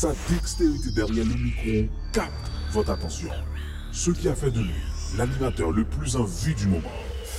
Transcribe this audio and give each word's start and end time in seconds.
Sa 0.00 0.12
dextérité 0.30 0.90
derrière 0.92 1.24
le 1.24 1.34
micro 1.34 1.92
capte 2.12 2.52
votre 2.70 2.92
attention. 2.92 3.30
Ce 3.90 4.12
qui 4.12 4.28
a 4.28 4.34
fait 4.36 4.52
de 4.52 4.60
lui 4.60 4.80
l'animateur 5.16 5.72
le 5.72 5.82
plus 5.82 6.14
en 6.14 6.22
vue 6.22 6.54
du 6.54 6.68
moment. 6.68 6.92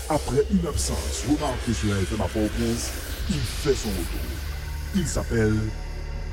Après 0.10 0.44
une 0.52 0.68
absence 0.68 1.24
remarquée 1.30 1.74
sur 1.74 1.96
FM 1.96 2.20
à 2.20 2.28
Port-au-Prince, 2.28 2.92
il 3.30 3.40
fait 3.40 3.74
son 3.74 3.88
retour. 3.88 4.20
Il 4.94 5.08
s'appelle 5.08 5.56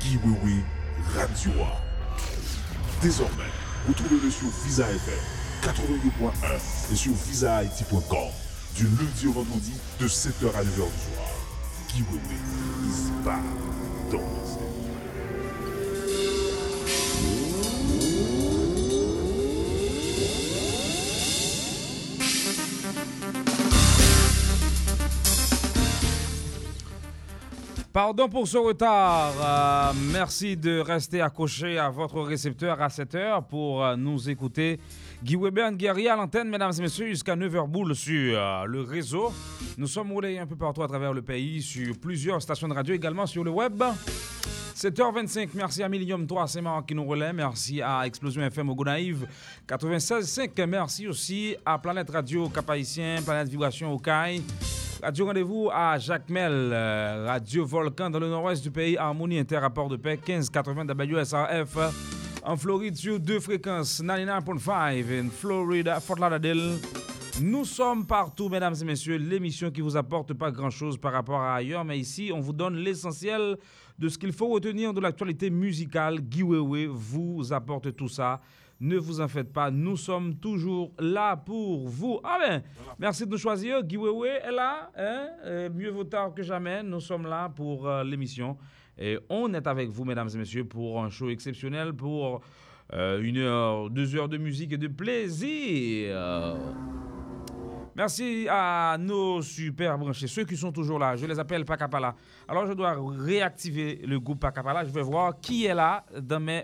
Guy 0.01 0.17
Wewe 0.17 0.63
Radio. 1.15 1.51
Désormais, 3.01 3.53
retrouvez-le 3.87 4.29
sur 4.29 4.49
Visa 4.65 4.83
FM 4.83 5.19
82.1 5.63 6.91
et 6.91 6.95
sur 6.97 7.13
visahaiti.com 7.13 8.27
du 8.75 8.83
lundi 8.83 9.27
au 9.27 9.31
vendredi 9.31 9.71
de 10.01 10.07
7h 10.09 10.47
à 10.57 10.61
9h 10.61 10.65
du 10.65 10.73
soir. 10.75 11.29
Guy 11.87 12.01
Wewe 12.01 12.35
is 12.85 13.11
back. 13.23 13.43
Don't 14.11 14.66
Pardon 27.97 28.29
pour 28.29 28.47
ce 28.47 28.59
retard. 28.59 29.33
Euh, 29.41 29.91
merci 30.13 30.55
de 30.55 30.77
rester 30.81 31.19
accroché 31.19 31.79
à 31.79 31.89
votre 31.89 32.21
récepteur 32.21 32.79
à 32.79 32.89
7 32.89 33.15
heures 33.15 33.43
pour 33.43 33.83
euh, 33.83 33.95
nous 33.95 34.29
écouter. 34.29 34.79
Guy 35.23 35.35
Weber, 35.35 35.71
Guerrier 35.71 36.09
à 36.09 36.15
l'antenne, 36.15 36.47
mesdames 36.47 36.73
et 36.77 36.81
messieurs, 36.83 37.07
jusqu'à 37.07 37.35
9h 37.35 37.67
boule 37.67 37.95
sur 37.95 38.37
euh, 38.37 38.65
le 38.65 38.81
réseau. 38.81 39.33
Nous 39.79 39.87
sommes 39.87 40.11
roulés 40.11 40.37
un 40.37 40.45
peu 40.45 40.55
partout 40.55 40.83
à 40.83 40.87
travers 40.87 41.11
le 41.11 41.23
pays, 41.23 41.59
sur 41.59 41.97
plusieurs 41.97 42.39
stations 42.39 42.67
de 42.67 42.75
radio, 42.75 42.93
également 42.93 43.25
sur 43.25 43.43
le 43.43 43.49
web. 43.49 43.81
7h25, 44.75 45.49
merci 45.55 45.81
à 45.81 45.89
Millium 45.89 46.27
3 46.27 46.45
Saint-Marc 46.45 46.89
qui 46.89 46.93
nous 46.93 47.05
relaie, 47.05 47.33
merci 47.33 47.81
à 47.81 48.05
Explosion 48.05 48.43
FM 48.43 48.69
au 48.69 48.75
Gonaïve 48.75 49.27
96.5, 49.67 50.67
merci 50.67 51.07
aussi 51.07 51.55
à 51.65 51.79
Planète 51.79 52.11
Radio 52.11 52.47
Cap-Haïtien, 52.47 53.23
Planète 53.25 53.49
Vibration 53.49 53.97
CAI, 53.97 54.43
Radio 55.01 55.25
Rendez-vous 55.27 55.69
à 55.71 55.99
Jacmel, 55.99 56.71
euh, 56.73 57.25
Radio 57.27 57.65
Volcan 57.65 58.09
dans 58.09 58.19
le 58.19 58.29
nord-ouest 58.29 58.63
du 58.63 58.71
pays, 58.71 58.97
Harmonie 58.97 59.37
Inter, 59.37 59.57
rapport 59.57 59.89
de 59.89 59.95
paix 59.95 60.17
1580 60.17 60.85
WSRF. 60.87 61.77
En 62.43 62.57
Floride, 62.57 62.95
sur 62.95 63.19
deux 63.19 63.39
fréquences, 63.39 64.01
99.5 64.01 65.27
en 65.27 65.29
Florida, 65.29 65.99
Fort 65.99 66.17
Lauderdale. 66.17 66.79
Nous 67.41 67.65
sommes 67.65 68.07
partout, 68.07 68.49
mesdames 68.49 68.73
et 68.81 68.85
messieurs. 68.85 69.17
L'émission 69.17 69.69
qui 69.69 69.81
vous 69.81 69.95
apporte 69.95 70.33
pas 70.33 70.49
grand-chose 70.49 70.97
par 70.97 71.13
rapport 71.13 71.41
à 71.41 71.55
ailleurs, 71.55 71.85
mais 71.85 71.99
ici, 71.99 72.31
on 72.33 72.39
vous 72.39 72.53
donne 72.53 72.77
l'essentiel 72.77 73.57
de 73.99 74.09
ce 74.09 74.17
qu'il 74.17 74.33
faut 74.33 74.47
retenir 74.47 74.93
de 74.93 74.99
l'actualité 74.99 75.51
musicale. 75.51 76.19
Guy 76.21 76.41
Wewe 76.41 76.87
vous 76.87 77.53
apporte 77.53 77.95
tout 77.95 78.07
ça. 78.07 78.41
Ne 78.79 78.97
vous 78.97 79.21
en 79.21 79.27
faites 79.27 79.51
pas, 79.51 79.71
nous 79.71 79.97
sommes 79.97 80.35
toujours 80.35 80.91
là 80.99 81.35
pour 81.35 81.87
vous. 81.87 82.19
Ah 82.23 82.37
ben, 82.39 82.61
merci 82.99 83.25
de 83.25 83.31
nous 83.31 83.37
choisir. 83.37 83.83
Guy 83.83 83.97
Wewe 83.97 84.25
est 84.25 84.51
là, 84.51 84.91
hein? 84.95 85.29
Euh, 85.45 85.69
mieux 85.73 85.89
vaut 85.89 86.03
tard 86.03 86.31
que 86.35 86.43
jamais. 86.43 86.83
Nous 86.83 86.99
sommes 86.99 87.25
là 87.25 87.49
pour 87.49 87.87
euh, 87.87 88.03
l'émission. 88.03 88.55
Et 88.95 89.17
on 89.29 89.51
est 89.55 89.65
avec 89.65 89.89
vous, 89.89 90.05
mesdames 90.05 90.29
et 90.31 90.37
messieurs, 90.37 90.65
pour 90.65 91.03
un 91.03 91.09
show 91.09 91.29
exceptionnel, 91.29 91.93
pour 91.93 92.41
euh, 92.93 93.19
une 93.21 93.37
heure, 93.37 93.89
deux 93.89 94.15
heures 94.15 94.29
de 94.29 94.37
musique 94.37 94.73
et 94.73 94.77
de 94.77 94.87
plaisir. 94.87 96.15
Merci 97.95 98.45
à 98.47 98.95
nos 98.99 99.41
super 99.41 99.97
branchés, 99.97 100.27
ceux 100.27 100.45
qui 100.45 100.55
sont 100.55 100.71
toujours 100.71 100.99
là. 100.99 101.15
Je 101.15 101.25
les 101.25 101.39
appelle 101.39 101.65
Pakapala. 101.65 102.13
Alors, 102.47 102.67
je 102.67 102.73
dois 102.73 102.95
réactiver 103.17 104.01
le 104.05 104.19
groupe 104.19 104.39
Pakapala. 104.39 104.85
Je 104.85 104.91
vais 104.91 105.01
voir 105.01 105.39
qui 105.39 105.65
est 105.65 105.73
là 105.73 106.05
dans 106.21 106.39
mes 106.39 106.63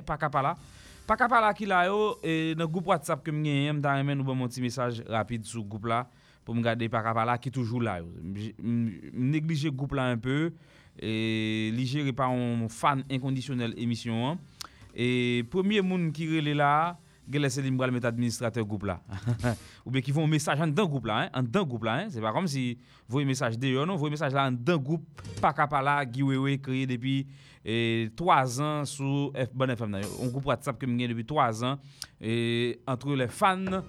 Pa 1.03 1.17
ka 1.19 1.27
pala 1.27 1.49
ki 1.51 1.67
la 1.67 1.81
yo, 1.89 2.15
e, 2.23 2.53
nan 2.55 2.69
goup 2.71 2.87
WhatsApp 2.87 3.25
ke 3.25 3.31
mwen 3.35 3.65
yon, 3.67 3.79
mta 3.81 3.97
remen 3.97 4.15
nou 4.15 4.27
bon 4.27 4.37
mwen 4.39 4.51
ti 4.51 4.61
mesaj 4.63 5.01
rapide 5.11 5.49
sou 5.49 5.65
goup 5.67 5.83
la, 5.91 6.05
pou 6.47 6.55
mwen 6.55 6.63
gade 6.63 6.87
pa 6.91 7.01
ka 7.03 7.11
pala 7.17 7.35
ki 7.43 7.51
toujou 7.51 7.83
la 7.83 7.97
yo. 7.99 8.07
Mwen 8.23 9.33
neglije 9.33 9.71
goup 9.75 9.91
la 9.99 10.07
un 10.13 10.21
peu, 10.23 10.53
e, 10.95 11.11
li 11.75 11.87
jere 11.89 12.13
pa 12.15 12.29
fan 12.71 13.03
inkondisyonel 13.11 13.75
emisyon 13.83 14.29
an. 14.29 14.39
Hein. 14.39 14.69
E, 14.95 15.07
premier 15.51 15.83
moun 15.83 16.07
ki 16.15 16.29
rele 16.37 16.55
la, 16.55 16.95
gèlè 17.31 17.49
c'est 17.49 17.61
li 17.61 17.71
mettre 17.71 18.07
administrateur 18.07 18.65
groupe 18.65 18.85
là. 18.85 19.01
Ou 19.85 19.91
bien 19.91 20.01
qui 20.01 20.11
font 20.11 20.25
un 20.25 20.27
message 20.27 20.59
en 20.59 20.67
dedans 20.67 20.87
groupe 20.87 21.05
là, 21.05 21.23
hein, 21.23 21.29
en 21.33 21.43
dedans 21.43 21.65
groupe 21.65 21.83
là, 21.83 21.93
hein. 21.93 22.07
C'est 22.09 22.21
pas 22.21 22.31
comme 22.31 22.47
si 22.47 22.77
vous 23.07 23.19
un 23.19 23.25
message 23.25 23.57
dehors, 23.57 23.85
non, 23.85 23.95
vous 23.95 24.07
un 24.07 24.09
message 24.09 24.33
là 24.33 24.47
en 24.47 24.51
dedans 24.51 24.77
groupe 24.77 25.05
Pakapala 25.41 26.05
Guy 26.05 26.23
Wewe 26.23 26.57
créé 26.57 26.85
depuis 26.85 27.27
et 27.65 28.09
3 28.15 28.61
ans 28.61 28.85
sur 28.85 29.31
F 29.35 29.49
là. 29.57 29.75
Un 30.21 30.27
groupe 30.27 30.45
WhatsApp 30.45 30.77
que 30.77 30.85
j'ai 30.85 31.07
depuis 31.07 31.25
3 31.25 31.63
ans 31.63 31.77
et 32.19 32.79
entre 32.85 33.15
les 33.15 33.27
fans 33.27 33.83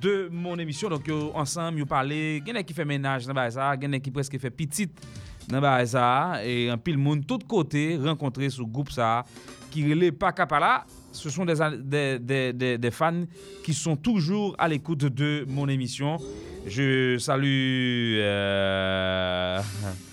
de 0.00 0.28
mon 0.30 0.56
émission 0.58 0.88
donc 0.88 1.06
yo, 1.06 1.32
ensemble 1.34 1.78
yo 1.78 1.86
parler, 1.86 2.42
gen 2.46 2.62
qui 2.64 2.74
fait 2.74 2.84
ménage 2.84 3.26
dans 3.26 3.50
ça, 3.50 3.74
gen 3.80 4.00
qui 4.00 4.10
presque 4.10 4.38
fait 4.38 4.50
petite 4.50 5.00
dans 5.48 5.86
ça 5.86 6.44
et 6.44 6.68
un 6.70 6.78
pile 6.78 6.98
monde 6.98 7.26
tout 7.26 7.38
côté 7.38 7.96
rencontré 7.96 8.50
sur 8.50 8.66
groupe 8.66 8.90
ça 8.90 9.24
qui 9.70 9.88
relève 9.88 10.12
pas 10.12 10.32
Kapala. 10.32 10.84
Ce 11.12 11.28
sont 11.28 11.44
des, 11.44 11.60
an- 11.60 11.72
des, 11.76 12.18
des, 12.18 12.52
des, 12.52 12.78
des 12.78 12.90
fans 12.90 13.24
qui 13.64 13.74
sont 13.74 13.96
toujours 13.96 14.54
à 14.58 14.68
l'écoute 14.68 15.04
de 15.06 15.44
mon 15.48 15.68
émission. 15.68 16.18
Je 16.66 17.18
salue 17.18 18.16
euh, 18.20 19.60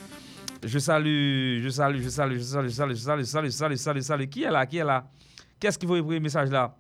je 0.63 0.80
salue, 0.80 1.62
je 1.63 1.69
salue, 1.69 2.02
je 2.02 2.09
salue, 2.09 2.38
je 2.38 2.40
salue, 2.40 2.68
je 2.68 2.72
salue, 2.74 2.91
je 2.94 2.96
salue, 2.96 3.19
je 3.19 3.25
salue, 3.25 3.46
je 3.46 3.52
salue, 3.52 3.74
je 3.74 3.78
salue, 3.78 3.97
je 3.97 4.02
salue. 4.02 4.24
Qui 4.25 4.44
est 4.44 4.52
là? 4.52 4.66
Qui 4.66 4.78
est 4.78 4.84
là? 4.84 5.07
Qu'est-ce 5.59 5.78
qui 5.78 5.86
vous 5.86 5.97
envoyer 5.97 6.19
message 6.19 6.50
là? 6.50 6.75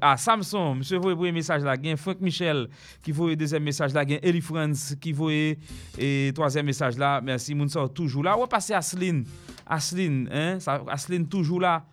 Ah, 0.00 0.16
Samson, 0.16 0.74
monsieur 0.76 0.96
vous 0.98 1.10
envoyer 1.10 1.32
message 1.32 1.62
là. 1.62 1.74
Gen 1.82 1.96
Frank 1.96 2.20
Michel 2.20 2.68
qui 3.02 3.12
vous 3.12 3.34
deuxième 3.34 3.62
message 3.62 3.92
là. 3.94 4.06
Gen 4.06 4.18
Eli 4.22 4.40
France 4.40 4.94
qui 5.00 5.12
vous 5.12 5.30
et 5.30 6.32
troisième 6.34 6.66
message 6.66 6.96
là. 6.98 7.20
Merci, 7.22 7.54
moun 7.54 7.68
sort 7.68 7.92
toujours 7.92 8.24
là. 8.24 8.36
On 8.36 8.40
va 8.40 8.46
passer 8.46 8.72
Asline. 8.74 9.24
Asline, 9.66 10.28
hein? 10.32 10.58
Asline 10.88 11.26
toujours 11.28 11.60
là. 11.60 11.84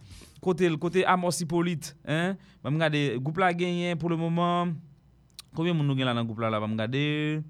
Côté, 0.42 0.70
côté 0.78 1.06
Amos 1.06 1.42
Hippolyte, 1.42 1.96
hein? 2.08 2.38
Me 2.64 2.70
regarder. 2.70 3.18
Groupe 3.20 3.38
là 3.38 3.54
gagné 3.54 3.96
pour 3.96 4.10
le 4.10 4.16
moment. 4.16 4.68
Combien 5.56 5.74
moun 5.74 5.88
nou 5.88 5.98
gen 5.98 6.06
là 6.06 6.14
dans 6.14 6.24
groupe 6.24 6.40
là 6.40 6.50
là? 6.50 6.60
Me 6.60 6.72
regarder. 6.72 7.42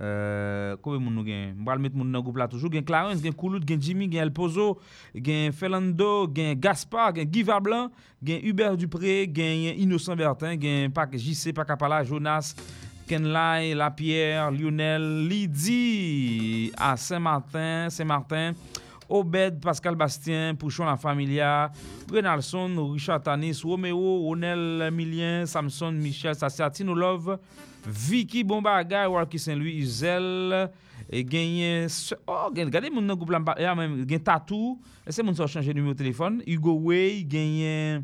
Euh, 0.00 0.76
combien 0.82 1.00
moun 1.00 1.14
nou 1.14 1.24
gen? 1.24 1.54
Mbral 1.60 1.78
met 1.80 1.94
moun 1.94 2.10
nan 2.10 2.22
groupe 2.22 2.38
là 2.40 2.48
toujours. 2.48 2.72
Gen 2.72 2.84
Clarence, 2.84 3.22
gen 3.22 3.34
Kouloud, 3.36 3.66
gen 3.68 3.80
Jimmy, 3.80 4.08
gen 4.10 4.24
El 4.24 4.32
Pozo, 4.32 4.78
gen 5.14 5.52
Felando, 5.52 6.26
gen 6.34 6.58
Gaspard, 6.58 7.16
gen 7.16 7.30
Guy 7.30 7.44
Varblanc, 7.46 7.92
gen 8.24 8.42
Hubert 8.44 8.76
Dupré, 8.80 9.26
gen 9.32 9.76
Innocent 9.76 10.16
Bertin, 10.16 10.58
gen 10.60 10.90
Pak 10.96 11.14
JC 11.16 11.54
Pakapala, 11.56 12.02
Jonas, 12.04 12.54
Kenlai, 13.06 13.74
Lapierre, 13.74 14.50
Lionel, 14.50 15.28
Lydie 15.28 16.72
à 16.76 16.96
Saint-Martin, 16.96 17.88
Saint-Martin, 17.88 18.52
Obed, 19.08 19.60
Pascal 19.60 19.94
Bastien, 19.94 20.54
Pouchon 20.54 20.84
La 20.84 20.96
Familia, 20.96 21.70
Renalson, 22.12 22.90
Richard 22.92 23.22
Tanis, 23.22 23.60
Romeo, 23.62 24.20
Ronel 24.22 24.90
Milien, 24.92 25.46
Samson, 25.46 25.92
Michel 25.92 26.34
Sassiati, 26.34 26.84
Love, 26.84 27.38
Vicky 27.86 28.42
Bombaga, 28.42 29.08
Walkie 29.08 29.38
Saint-Louis, 29.38 29.78
Uzel, 29.78 30.70
et 31.10 31.24
gagné. 31.24 31.86
Oh, 32.26 32.48
regardez 32.54 32.90
mon 32.90 33.14
groupe 33.14 33.30
là, 33.30 33.40
il 33.58 33.62
y 33.62 33.64
a 33.64 33.74
même 33.74 34.04
gagné 34.04 34.22
Tatou, 34.22 34.80
c'est 35.08 35.22
mon 35.22 35.32
qui 35.32 35.46
changé 35.46 35.68
de 35.68 35.74
numéro 35.74 35.94
de 35.94 35.98
téléphone, 35.98 36.42
Hugo 36.46 36.72
Way, 36.72 37.24
gagné 37.24 38.00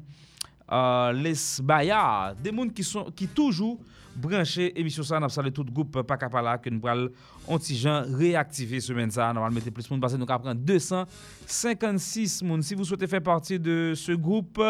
euh, 0.70 1.12
Les 1.12 1.60
Bayard, 1.62 2.36
des 2.36 2.54
gens 2.54 2.68
qui 2.68 2.84
sont 2.84 3.04
qui 3.14 3.26
toujours 3.28 3.80
branchés 4.14 4.78
émission 4.78 5.02
ça, 5.02 5.18
on 5.18 5.24
a 5.24 5.50
tout 5.50 5.64
groupe 5.64 6.02
Pakapala 6.02 6.58
que 6.58 6.70
nous 6.70 6.80
anti-gens 7.46 8.04
réactiver 8.08 8.80
semaine 8.80 9.10
ça, 9.10 9.32
normalement 9.32 9.56
mettez 9.56 9.70
plus 9.70 9.90
moun, 9.90 10.00
parce 10.00 10.12
que 10.12 10.18
nous 10.18 10.26
prendre 10.26 10.54
256 10.54 12.42
moun. 12.42 12.62
Si 12.62 12.74
vous 12.74 12.84
souhaitez 12.84 13.06
faire 13.06 13.22
partie 13.22 13.58
de 13.58 13.92
ce 13.96 14.12
groupe, 14.12 14.62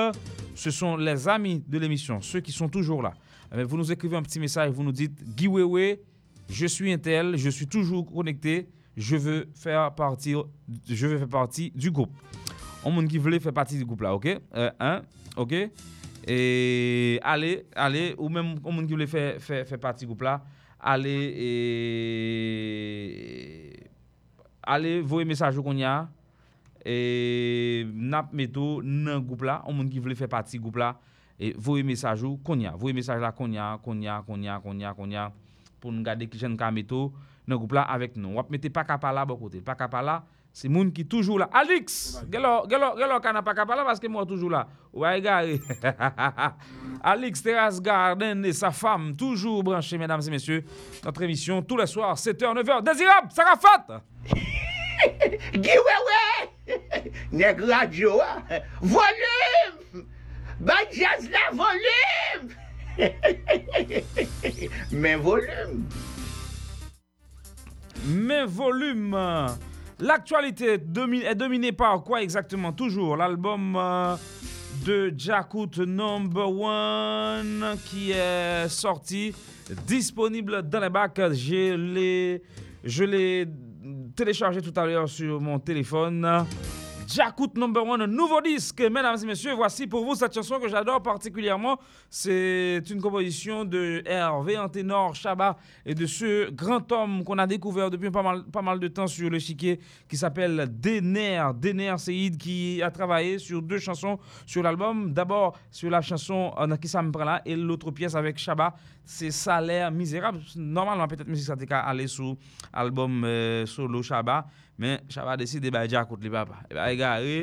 ce 0.55 0.71
sont 0.71 0.97
les 0.97 1.29
amis 1.29 1.63
de 1.67 1.79
l'émission, 1.79 2.21
ceux 2.21 2.41
qui 2.41 2.53
sont 2.53 2.69
toujours 2.69 3.03
là. 3.03 3.13
Eh 3.55 3.65
Vous 3.65 3.77
nous 3.77 3.93
écrivez 3.93 4.17
un 4.17 4.23
petit 4.23 4.41
message, 4.41 4.71
vous 4.71 4.83
nous 4.83 4.93
dites 4.93 5.23
Guy 5.37 5.47
Wewe, 5.47 5.99
je 6.49 6.67
suis 6.67 6.93
un 6.93 6.99
tel, 6.99 7.37
je 7.37 7.51
suis 7.51 7.67
toujours 7.67 8.11
connecté, 8.11 8.69
je 8.97 9.17
veux 9.17 9.49
faire 9.55 9.95
partie, 9.95 10.35
je 10.89 11.07
veux 11.07 11.19
faire 11.19 11.29
partie 11.29 11.71
du 11.75 11.91
groupe. 11.91 12.13
On 12.85 12.91
monde 12.91 13.09
qui 13.09 13.19
voulait 13.19 13.39
faire 13.39 13.53
partie 13.53 13.79
du 13.79 13.85
groupe 13.85 14.01
là, 14.01 14.15
ok? 14.15 14.39
Euh? 14.55 15.01
Ok? 15.37 15.55
Et 16.27 17.19
allez, 17.23 17.67
allez, 17.75 18.15
ou 18.19 18.29
même 18.29 18.55
on 18.65 18.73
monde 18.73 18.87
qui 18.87 18.93
voulait 18.93 19.07
faire, 19.07 19.41
faire, 19.41 19.67
faire 19.67 19.79
partie 19.79 20.05
du 20.05 20.07
groupe 20.07 20.23
là, 20.23 20.43
ale 20.83 21.15
e, 21.39 21.51
ale 24.67 25.01
voye 25.07 25.25
mesaj 25.25 25.55
yo 25.55 25.63
kon 25.63 25.79
ya 25.79 26.09
e 26.83 27.87
nap 27.95 28.33
meto 28.35 28.83
nan 28.83 29.23
goup 29.23 29.43
la, 29.47 29.63
an 29.63 29.75
moun 29.79 29.91
ki 29.91 30.03
vle 30.03 30.19
fè 30.19 30.27
pati 30.31 30.59
goup 30.59 30.77
la, 30.83 30.97
e 31.39 31.55
voye 31.55 31.87
mesaj 31.87 32.27
yo 32.27 32.35
kon 32.43 32.61
ya, 32.65 32.75
voye 32.75 32.95
mesaj 32.97 33.23
la 33.23 33.31
kon 33.37 33.55
ya, 33.55 33.79
kon 33.85 34.03
ya, 34.03 34.19
kon 34.27 34.43
ya, 34.43 34.59
kon 34.65 34.81
ya, 34.83 34.91
kon 34.99 35.11
ya, 35.15 35.31
pou 35.79 35.95
nou 35.95 36.03
gade 36.07 36.27
ki 36.31 36.39
jen 36.39 36.59
ka 36.59 36.71
meto 36.75 37.13
nan 37.47 37.59
goup 37.59 37.73
la 37.75 37.87
avèk 37.95 38.19
nou. 38.19 38.35
Wap 38.39 38.51
mette 38.51 38.71
pa 38.75 38.83
kapala 38.87 39.25
bo 39.27 39.39
kote, 39.39 39.63
pa 39.63 39.79
kapala, 39.79 40.23
C'est 40.53 40.69
moun 40.69 40.93
qui 40.93 41.07
toujours 41.07 41.39
là. 41.39 41.49
Alix, 41.51 42.23
gelo, 42.31 42.69
gelo, 42.69 42.97
gelo, 42.99 43.21
kana 43.21 43.43
pas 43.43 43.55
là 43.55 43.85
parce 43.85 43.99
que 43.99 44.07
moi 44.07 44.27
toujours 44.27 44.51
là. 44.51 44.69
Ouais, 44.93 45.21
gare. 45.23 45.45
Alix 47.03 47.43
Terrace 47.43 47.81
Garden 47.81 48.45
et 48.45 48.53
sa 48.53 48.71
femme 48.71 49.17
toujours 49.17 49.63
branchés, 49.63 49.97
mesdames 49.97 50.21
et 50.27 50.31
messieurs. 50.31 50.65
Notre 51.05 51.23
émission 51.23 51.63
tous 51.63 51.79
les 51.79 51.87
soirs, 51.87 52.17
7h, 52.17 52.63
9h. 52.63 52.83
Désirable, 52.83 53.29
Sarafat! 53.31 54.03
Ouais! 55.55 57.11
Nèg 57.33 57.61
radio, 57.61 58.21
hein? 58.21 58.61
volume! 58.81 60.07
Jazz 60.93 61.29
la 61.31 61.51
volume! 61.53 62.55
Mais 64.93 65.17
volume! 65.17 65.89
Mais 68.07 68.45
volume! 68.45 69.17
L'actualité 70.03 70.73
est 70.73 71.35
dominée 71.37 71.71
par 71.71 72.03
quoi 72.03 72.23
exactement? 72.23 72.73
Toujours 72.73 73.17
l'album 73.17 73.77
euh, 73.77 74.17
de 74.85 75.15
Jakut 75.17 75.87
Number 75.87 76.51
One 76.51 77.77
qui 77.85 78.11
est 78.11 78.69
sorti, 78.69 79.33
disponible 79.87 80.69
dans 80.69 80.81
les 80.81 80.91
bacs. 80.91 81.21
Je 81.31 83.05
l'ai 83.05 83.47
téléchargé 84.17 84.61
tout 84.61 84.73
à 84.75 84.87
l'heure 84.87 85.09
sur 85.09 85.41
mon 85.41 85.61
téléphone. 85.61 86.47
Jakut 87.07 87.51
Number 87.57 87.85
One, 87.85 88.03
un 88.03 88.07
nouveau 88.07 88.41
disque. 88.41 88.81
Mesdames 88.81 89.17
et 89.23 89.27
messieurs, 89.27 89.55
voici 89.55 89.87
pour 89.87 90.05
vous 90.05 90.15
cette 90.15 90.33
chanson 90.33 90.59
que 90.59 90.69
j'adore 90.69 91.03
particulièrement. 91.03 91.79
C'est 92.09 92.83
une 92.91 93.01
composition 93.01 93.65
de 93.65 94.03
Hervé 94.07 94.57
en 94.57 94.69
ténor, 94.69 95.15
Chabat 95.15 95.57
et 95.85 95.95
de 95.95 96.07
ce 96.07 96.51
grand 96.51 96.91
homme 96.93 97.25
qu'on 97.25 97.39
a 97.39 97.47
découvert 97.47 97.91
depuis 97.91 98.11
pas 98.11 98.63
mal, 98.63 98.79
de 98.81 98.89
temps 98.89 99.07
sur 99.07 99.29
le 99.29 99.39
chiquier 99.39 99.81
qui 100.09 100.17
s'appelle 100.17 100.69
Dener. 100.71 101.43
Dener 101.55 101.95
Seyd 101.99 102.37
qui 102.37 102.81
a 102.83 102.91
travaillé 102.91 103.39
sur 103.39 103.61
deux 103.61 103.79
chansons 103.79 104.19
sur 104.47 104.63
l'album. 104.63 105.13
D'abord 105.13 105.57
sur 105.71 105.91
la 105.91 106.01
chanson 106.01 106.53
euh, 106.59 106.77
Qui 106.77 106.89
ça 106.89 107.03
me 107.03 107.11
prend 107.11 107.25
là 107.25 107.43
et 107.45 107.57
l'autre 107.57 107.91
pièce 107.91 108.15
avec 108.15 108.39
Chabat, 108.39 108.75
c'est 109.05 109.31
Salaire 109.31 109.91
Misérable. 109.91 110.41
Normalement, 110.57 111.07
peut-être 111.07 111.29
musique 111.29 111.47
ça 111.47 111.57
aller 111.81 112.07
sur 112.07 112.37
album 112.73 113.25
euh, 113.25 113.67
solo 113.67 114.03
Chabat. 114.03 114.47
Men, 114.83 115.03
Chaba 115.13 115.37
deside 115.39 115.71
bay 115.71 115.87
Jakout 115.91 116.23
li 116.25 116.31
papa. 116.33 116.65
Eh 116.67 116.75
e 116.75 116.79
bay 116.79 116.99
gare, 116.99 117.39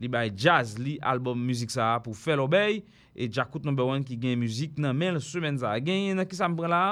li 0.00 0.10
bay 0.10 0.32
jazz 0.34 0.74
li, 0.80 0.96
album 1.06 1.38
müzik 1.46 1.70
sa 1.70 1.92
pou 2.02 2.16
fel 2.18 2.42
obey, 2.42 2.80
e 3.14 3.28
Jakout 3.30 3.66
number 3.68 3.86
one 3.86 4.06
ki 4.06 4.16
gen 4.18 4.40
müzik 4.40 4.78
nan 4.80 4.96
men 4.98 5.20
semen 5.22 5.60
za. 5.60 5.76
Gen 5.84 6.08
yon 6.10 6.24
ki 6.26 6.38
sa 6.38 6.48
mpren 6.50 6.72
la, 6.72 6.84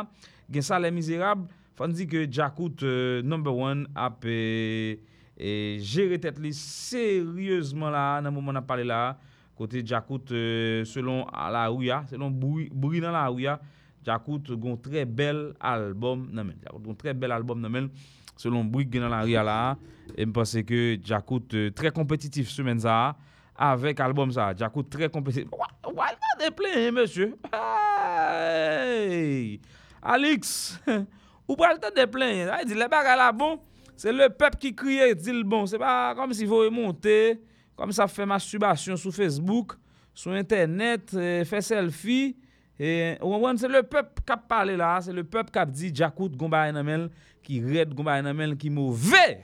gen 0.46 0.66
sa 0.66 0.78
le 0.78 0.92
mizerab, 0.94 1.46
fan 1.78 1.94
di 1.94 2.06
ke 2.10 2.26
Jakout 2.30 2.84
euh, 2.86 3.22
number 3.26 3.54
one 3.54 3.88
ap 3.98 4.26
e, 4.26 4.98
e 5.34 5.50
jere 5.82 6.18
tet 6.22 6.38
li 6.42 6.52
seryouzman 6.54 7.94
la 7.94 8.04
nan 8.22 8.34
mouman 8.34 8.60
ap 8.62 8.68
pale 8.70 8.86
la, 8.86 9.16
kote 9.58 9.82
Jakout 9.82 10.30
euh, 10.30 10.84
selon 10.86 11.24
la 11.26 11.66
ouya, 11.72 12.04
selon 12.12 12.30
boui, 12.30 13.02
nan 13.02 13.16
la 13.16 13.26
ouya, 13.32 13.58
Jakout 14.06 14.54
gon 14.62 14.78
tre 14.78 15.02
bel 15.04 15.48
album 15.58 16.28
nan 16.30 16.46
men. 16.52 16.62
Jakout 16.62 16.86
gon 16.86 16.96
tre 17.02 17.16
bel 17.18 17.34
album 17.34 17.60
nan 17.60 17.74
men. 17.74 17.90
Selon 18.38 18.64
Bouygues 18.64 18.98
dans 18.98 19.08
la 19.08 19.20
ria 19.20 19.42
là 19.42 19.76
et 20.16 20.24
me 20.24 20.32
pense 20.32 20.56
que 20.66 20.98
Jakut 21.04 21.42
euh, 21.52 21.70
très 21.70 21.90
compétitif 21.90 22.48
semaine 22.48 22.80
ça 22.80 23.14
avec 23.54 24.00
album 24.00 24.32
ça. 24.32 24.54
Jakut 24.56 24.84
très 24.84 25.10
compétitif. 25.10 25.50
Ouais 25.52 26.04
des 26.38 26.50
plein 26.50 26.92
monsieur. 26.92 27.34
Hey! 27.52 29.60
Alix 30.00 30.80
ou 31.48 31.56
pas 31.56 31.74
le 31.74 31.80
temps 31.80 31.88
de 31.94 32.04
plein 32.06 32.58
il 32.62 32.68
dit 32.68 32.74
les 32.74 32.88
bagarres 32.88 33.16
là 33.16 33.32
bon 33.32 33.60
c'est 33.96 34.12
le 34.12 34.28
peuple 34.28 34.58
qui 34.58 34.76
crie 34.76 35.14
dit 35.16 35.32
le 35.32 35.42
bon. 35.42 35.66
C'est 35.66 35.78
pas 35.78 36.14
comme 36.14 36.32
s'il 36.32 36.46
faut 36.46 36.70
monter 36.70 37.42
comme 37.74 37.90
ça 37.90 38.06
fait 38.06 38.24
masturbation 38.24 38.96
sur 38.96 39.12
Facebook 39.12 39.72
sur 40.14 40.32
internet 40.32 41.10
euh, 41.14 41.44
fait 41.44 41.60
selfie. 41.60 42.36
Et 42.78 43.16
c'est 43.56 43.68
le 43.68 43.82
peuple 43.82 44.22
qui 44.24 44.32
a 44.32 44.36
parlé 44.36 44.76
là, 44.76 45.00
c'est 45.00 45.12
le 45.12 45.24
peuple 45.24 45.50
qui 45.50 45.58
a 45.58 45.66
dit 45.66 45.92
Jakut 45.92 46.28
Gomba 46.28 46.68
Enamel 46.68 47.10
qui 47.48 47.62
red 47.62 47.94
Gomba 47.94 48.18
Enamel 48.18 48.58
qui 48.58 48.68
mauvais. 48.68 49.42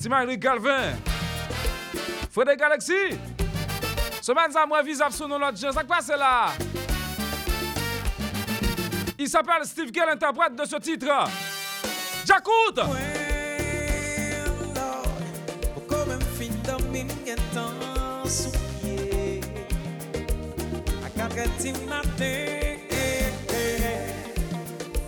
Timari 0.00 0.38
Calvin, 0.40 0.96
Frédéric 2.30 2.62
Alexis, 2.62 3.18
semaine 4.20 4.50
ça 4.50 4.66
moi 4.66 4.82
visable 4.82 5.12
sur 5.12 5.28
nos 5.28 5.36
autres 5.36 5.58
gens, 5.58 5.70
ça 5.70 5.84
passe 5.84 6.08
là. 6.08 6.48
Il 9.16 9.28
s'appelle 9.28 9.64
Steve 9.64 9.92
Gell, 9.94 10.08
interprète 10.10 10.56
de 10.56 10.64
ce 10.64 10.76
titre. 10.76 11.06
Jakut! 12.26 12.80
mingen 12.80 13.17
si 21.74 21.86
matin. 21.86 22.76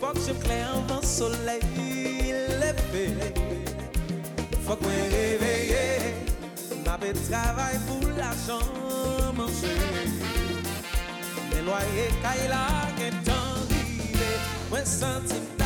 Faut 0.00 0.12
que 0.14 0.20
je 0.20 0.32
claire 0.44 0.74
avant 0.76 1.02
soleil 1.02 1.60
levé. 2.60 3.14
Faut 4.66 4.76
que 4.76 4.84
je 4.84 5.16
réveille. 5.16 6.14
Ma 6.84 6.98
travail 6.98 7.78
pour 7.86 8.08
l'argent 8.16 8.66
manger. 9.34 9.78
Les 11.52 11.62
loyers, 11.62 12.10
quand 12.22 12.36
il 12.44 12.52
a 12.52 12.88
qu'un 12.96 13.16
temps 13.24 13.60
Moi, 14.70 14.84
senti 14.84 15.59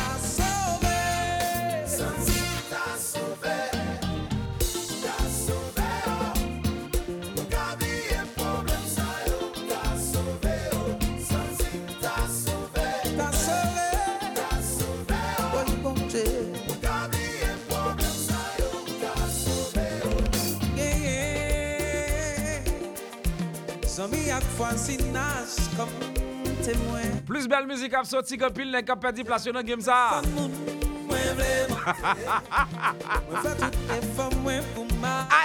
Plus 27.25 27.47
belle 27.47 27.65
musique 27.67 27.93
ap 27.93 28.05
sorti 28.05 28.37
que 28.37 28.49
pile 28.53 28.71
nek 28.71 28.89
ap 28.89 29.01
perdi 29.01 29.23
place 29.23 29.45
dans 29.45 29.63
game 29.63 29.81
ça. 29.81 30.21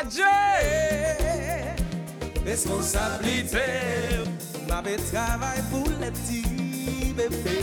Adieu. 0.01 0.25
Responsabilité, 2.45 3.61
ma 4.69 4.81
be 4.83 4.97
travail 5.13 5.63
pour 5.71 5.87
les 6.01 6.11
petits 6.11 7.13
bébés. 7.15 7.61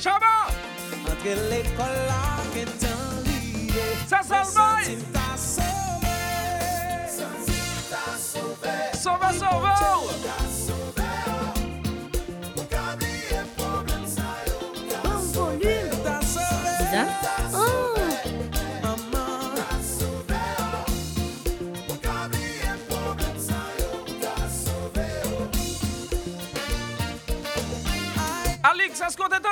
Chaba, 0.00 0.48
Entre 1.06 1.24
l'école 1.50 1.98
là 2.08 2.42
et 2.56 2.64
dans 2.84 3.22
l'idée. 3.24 3.96
ça 4.06 4.20
salvaille. 4.22 4.84
Sentim 4.84 5.04
ta 5.12 5.36
sauvé. 5.36 6.20
Sentim 7.08 7.76
ta 7.90 8.18
sauvé. 8.18 8.76
Sauve, 8.94 9.38
sauve. 9.38 9.91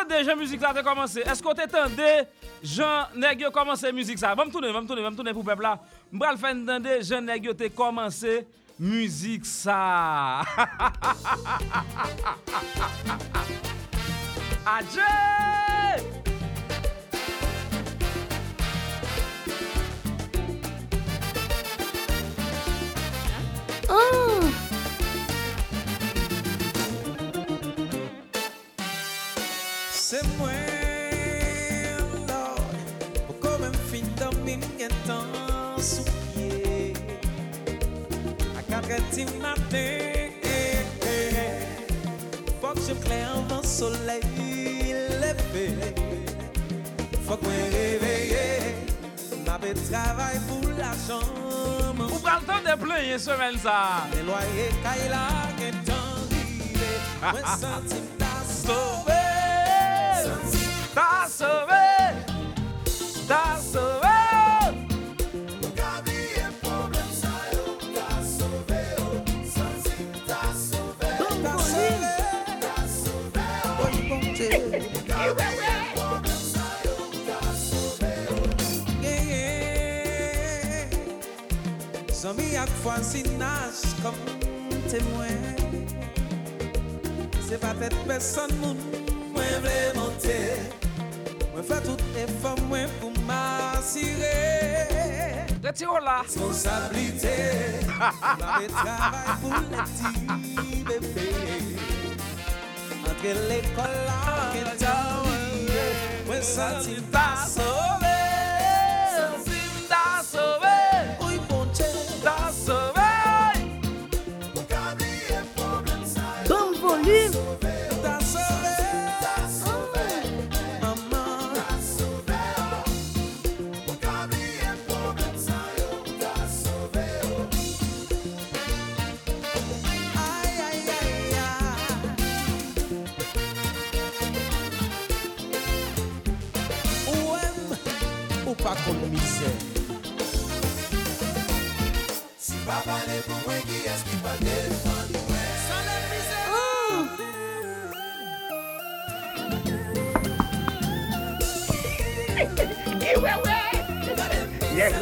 Est-ce 0.01 0.09
qu'on 0.09 0.09
t'entendait, 0.09 0.25
Jean 0.25 0.37
musique 0.37 0.61
là 0.61 0.73
de 0.73 0.81
commencer? 0.81 1.21
Est-ce 1.21 1.43
qu'on 1.43 1.55
t'entendait, 1.55 2.29
Jean 2.63 3.07
nèg 3.15 3.41
yo 3.41 3.51
commencé 3.51 3.93
musique 3.93 4.19
ça? 4.19 4.35
Va 4.35 4.45
me 4.45 4.51
tourner, 4.51 4.73
va 4.73 4.81
me 4.81 4.87
tourner, 4.87 5.03
va 5.03 5.11
me 5.11 5.17
tourner 5.17 5.33
pour 5.33 5.45
peuple 5.45 5.63
là. 5.63 5.79
M'bral 6.13 6.37
faire 6.39 6.55
entendre 6.55 6.89
Jean 7.03 7.21
nèg 7.21 7.45
yo 7.45 7.55
te 7.55 7.69
commencé 7.69 8.47
musique 8.79 9.47
ça. 9.47 10.41
Adieu! 14.67 15.01
oh, 23.89 24.70
C'est 30.11 30.27
moi, 30.39 30.49
Lord, 32.27 32.73
pour 33.29 33.39
comme 33.39 33.63
un 33.63 33.73
fin 33.73 34.03
dormir 34.19 34.59
temps 35.07 35.81
sous 35.81 36.03
pied. 36.35 36.95
À 38.59 38.63
quatre 38.65 38.91
matin, 39.41 40.27
faut 42.61 42.75
que 42.75 42.81
je 42.89 42.95
claire 43.05 43.37
avant 43.37 43.63
soleil 43.63 44.21
sauver. 45.53 45.95
Faut 47.25 47.37
que 47.37 47.45
moi 47.45 47.53
réveiller. 47.71 48.75
Ma 49.47 49.59
bête 49.59 49.79
travaille 49.93 50.41
pour 50.49 50.71
l'argent. 50.77 51.25
Ou 52.13 52.19
pral 52.19 52.41
tan 52.49 52.63
de 52.69 52.77
plenye 52.83 53.17
semen 53.17 53.57
sa. 53.63 54.09
Les 54.13 54.25
loyers 54.25 54.75
Kaila 54.83 55.29
qui 55.57 55.71
t'en 55.87 56.19
rivé. 56.31 56.99
Moi 57.21 57.41
senti 57.61 58.01
ta 58.19 58.35
sauvé. 58.45 59.00
Somi 82.21 82.53
ak 82.53 82.69
fwansinas 82.85 83.97
kom 84.05 84.13
temwen. 84.93 85.57
Se 87.41 87.57
patet 87.57 87.97
peson 88.05 88.53
moun 88.61 88.77
mwen 89.33 89.55
vle 89.65 89.79
monte. 89.97 90.37
Mwen 91.55 91.65
fwa 91.65 91.79
tout 91.81 92.05
e 92.21 92.27
fwa 92.43 92.53
mwen 92.67 92.93
pou 93.01 93.25
masire. 93.25 94.37
Reti 95.65 95.89
ou 95.89 95.97
la? 96.05 96.21
Sponsablite 96.29 97.33
Mwen 97.89 98.69
travay 98.77 99.33
pou 99.41 99.65
leti 99.73 100.13
bebe 100.89 101.29
Anke 103.01 103.37
l'ekol 103.49 103.97
la 104.05 104.21
Mwen 106.29 106.45
sati 106.45 107.01
pason 107.09 107.80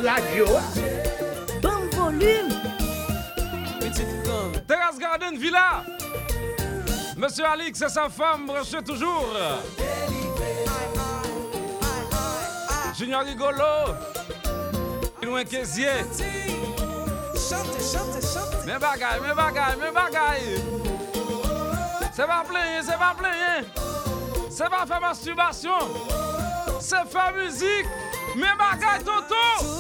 A. 0.06 0.16
Bon 1.60 1.88
volume. 1.96 2.50
Petite 3.80 4.22
gomme. 4.24 4.52
Terrace 4.66 4.98
Garden 4.98 5.36
Villa. 5.36 5.82
Monsieur 7.16 7.44
Alix 7.44 7.82
et 7.82 7.88
sa 7.88 8.08
femme 8.08 8.46
branchés 8.46 8.82
toujours. 8.86 9.26
Junior 12.96 13.22
Rigolo. 13.22 13.94
Loin 15.22 15.44
Kézier. 15.44 15.88
Chantez, 17.34 17.82
chantez, 17.82 18.24
chantez. 18.24 18.56
Mais 18.66 18.78
bagaille, 18.78 19.20
mais 19.20 19.34
bagaille, 19.34 19.76
mais 19.80 19.90
bagaille. 19.90 20.62
C'est 22.14 22.26
pas 22.26 22.44
plein, 22.48 22.82
c'est 22.82 22.98
pas 22.98 23.16
plein. 23.18 23.64
C'est 24.48 24.70
pas 24.70 24.86
faire 24.86 25.00
masturbation. 25.00 25.78
C'est 26.78 27.04
faire 27.08 27.34
musique. 27.34 27.86
Mais 28.36 28.54
bagaille, 28.56 29.02
Toto. 29.04 29.77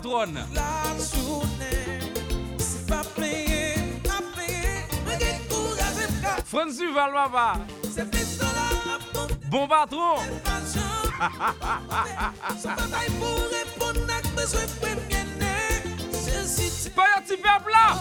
Travaille. 0.00 0.32
Bon 0.32 0.38
patron. 0.38 0.54
La 0.54 0.96
journée, 1.14 1.98
c'est 2.58 2.86
pas 2.86 3.02
payé, 3.16 3.74
pas 4.04 4.20
courage, 5.48 7.12
papa. 7.12 7.52
C'est. 7.94 8.06
Bon 9.50 9.66
patron. 9.66 10.16
Son 12.62 12.68
bataille 12.68 13.10
pour 13.18 13.38
répondre 13.50 14.12
à 14.12 14.40
besoin 14.40 14.66
premier 14.80 15.24
nécessité. 16.12 16.90
Paye 16.90 17.04
un 17.16 17.22
petit 17.22 17.36
peuple 17.36 17.70
là. 17.70 18.00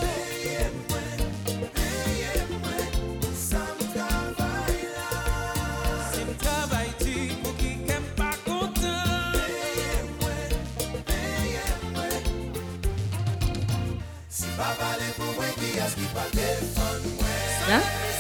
Ha? 17.70 17.80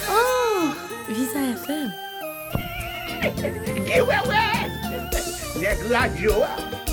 Oh, 0.09 0.73
Visa 1.07 1.39
FM. 1.63 1.89
E 3.85 4.01
wewe, 4.01 4.41
nek 5.61 5.77
radyo 5.89 6.43
a. 6.43 6.86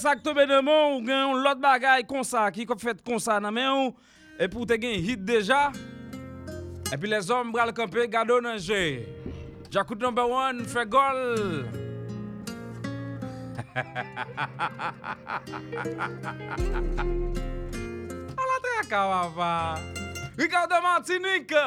sa 0.00 0.14
k 0.16 0.22
tobe 0.24 0.46
de 0.48 0.60
moun, 0.60 0.96
ou 0.96 1.02
gen 1.04 1.60
bagay 1.60 2.04
kon 2.08 2.24
sa, 2.26 2.46
ki 2.52 2.66
kop 2.68 2.80
fet 2.82 3.02
kon 3.04 3.20
sa 3.22 3.40
nan 3.40 3.54
men 3.54 3.68
ou, 3.72 3.94
e 4.38 4.48
pou 4.48 4.66
te 4.68 4.78
gen 4.80 4.96
hit 5.02 5.22
deja, 5.26 5.72
e 6.92 6.96
pi 6.96 7.10
les 7.10 7.30
om 7.34 7.52
bral 7.52 7.72
kampe 7.76 8.06
gado 8.10 8.40
nan 8.40 8.58
je. 8.58 9.04
Jakout 9.70 10.00
number 10.00 10.26
one, 10.26 10.64
fe 10.64 10.84
gol. 10.84 11.66
Ala 18.38 18.56
te 18.62 18.72
akawava. 18.84 19.52
Ricardo 20.38 20.80
Martinique, 20.80 21.64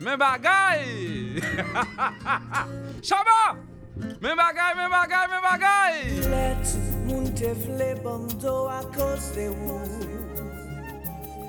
men 0.00 0.18
bagay. 0.18 1.42
Chaba! 3.02 3.56
Men 4.20 4.36
bagay, 4.36 4.74
men 4.76 4.90
bagay, 4.90 5.24
men 5.28 5.42
bagay. 5.42 6.95
moun 7.16 7.32
te 7.34 7.52
vle 7.64 7.94
bando 8.04 8.68
a 8.68 8.82
koz 8.92 9.30
de 9.34 9.48
ou 9.48 9.80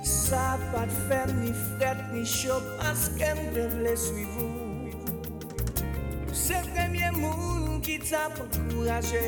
Sa 0.08 0.56
pat 0.72 0.92
fèm 1.08 1.34
ni 1.42 1.52
fred 1.52 2.00
ni 2.14 2.24
chop 2.26 2.64
Asken 2.88 3.40
te 3.56 3.68
vle 3.76 3.96
suivou 4.00 4.52
Se 6.32 6.62
premye 6.72 7.12
moun 7.18 7.82
ki 7.84 8.00
ta 8.06 8.28
pankouraje 8.38 9.26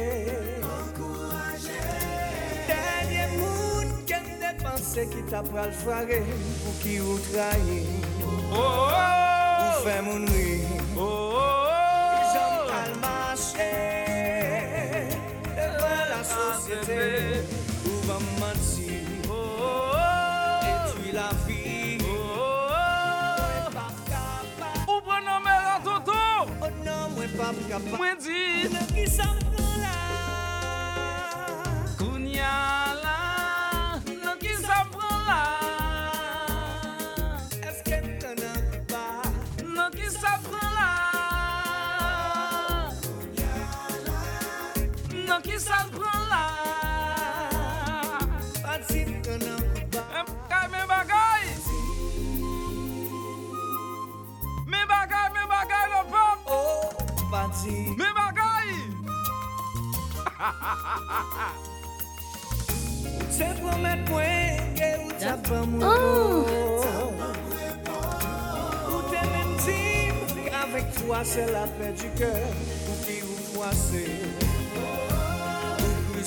Derye 2.69 3.27
moun 3.35 3.93
ken 4.07 4.31
te 4.39 4.55
panse 4.63 5.07
ki 5.11 5.27
ta 5.31 5.43
pral 5.51 5.75
fware 5.83 6.23
Ou 6.23 6.75
ki 6.83 6.99
ou 7.03 7.19
traye 7.31 7.83
oh, 8.23 8.31
oh, 8.31 8.63
oh. 8.63 9.19
Ou 9.59 9.83
fè 9.83 9.99
moun 10.07 10.27
ri. 10.31 10.51
Jom 10.95 12.75
al 12.79 12.93
mache 13.03 13.98
sosyete 16.29 17.43
Ou 17.85 17.97
va 18.07 18.17
mati 18.39 18.89
Et 20.69 20.77
puis 20.95 21.11
la 21.11 21.29
vie. 21.47 21.97
Ou 24.87 25.01
pou 25.05 25.19
nan 25.25 25.39
mè 25.45 25.55
la 25.65 25.77
toto? 25.85 26.17
Ou 26.59 26.69
nan 26.85 27.13
mwen 27.15 27.29
pap 27.37 27.57
kapap 27.69 27.97
Mwen 27.97 28.15
di 28.23 28.41
Mwen 28.73 28.87
ki 28.93 29.05
sa 29.09 29.27
mwen 29.37 29.75
la 29.83 29.95
Kounya 31.99 32.53
la 33.03 33.08
pas 57.69 57.69
si. 57.69 57.95
Men 57.97 58.13
bagay 58.15 58.69
promettre 63.61 64.09
moi 64.11 64.23
que 64.75 64.89
ou 65.05 65.07
Oh. 65.81 65.85
Même 69.11 69.53
team 69.65 70.15
Avec 70.63 70.85
toi 70.95 71.17
c'est 71.23 71.49
la 71.51 71.65
paix 71.67 71.93
du 71.93 72.09
cœur. 72.17 72.47
Ou 72.87 72.93
qui 73.05 73.17
ou 73.23 73.35
froissé 73.53 74.05
Ou 76.15 76.21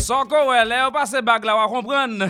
Sanko 0.06 0.38
wè, 0.52 0.60
lè 0.62 0.84
ou 0.86 0.92
pase 0.94 1.18
bag 1.26 1.42
la 1.48 1.56
wè 1.58 1.64
kompren. 1.72 2.12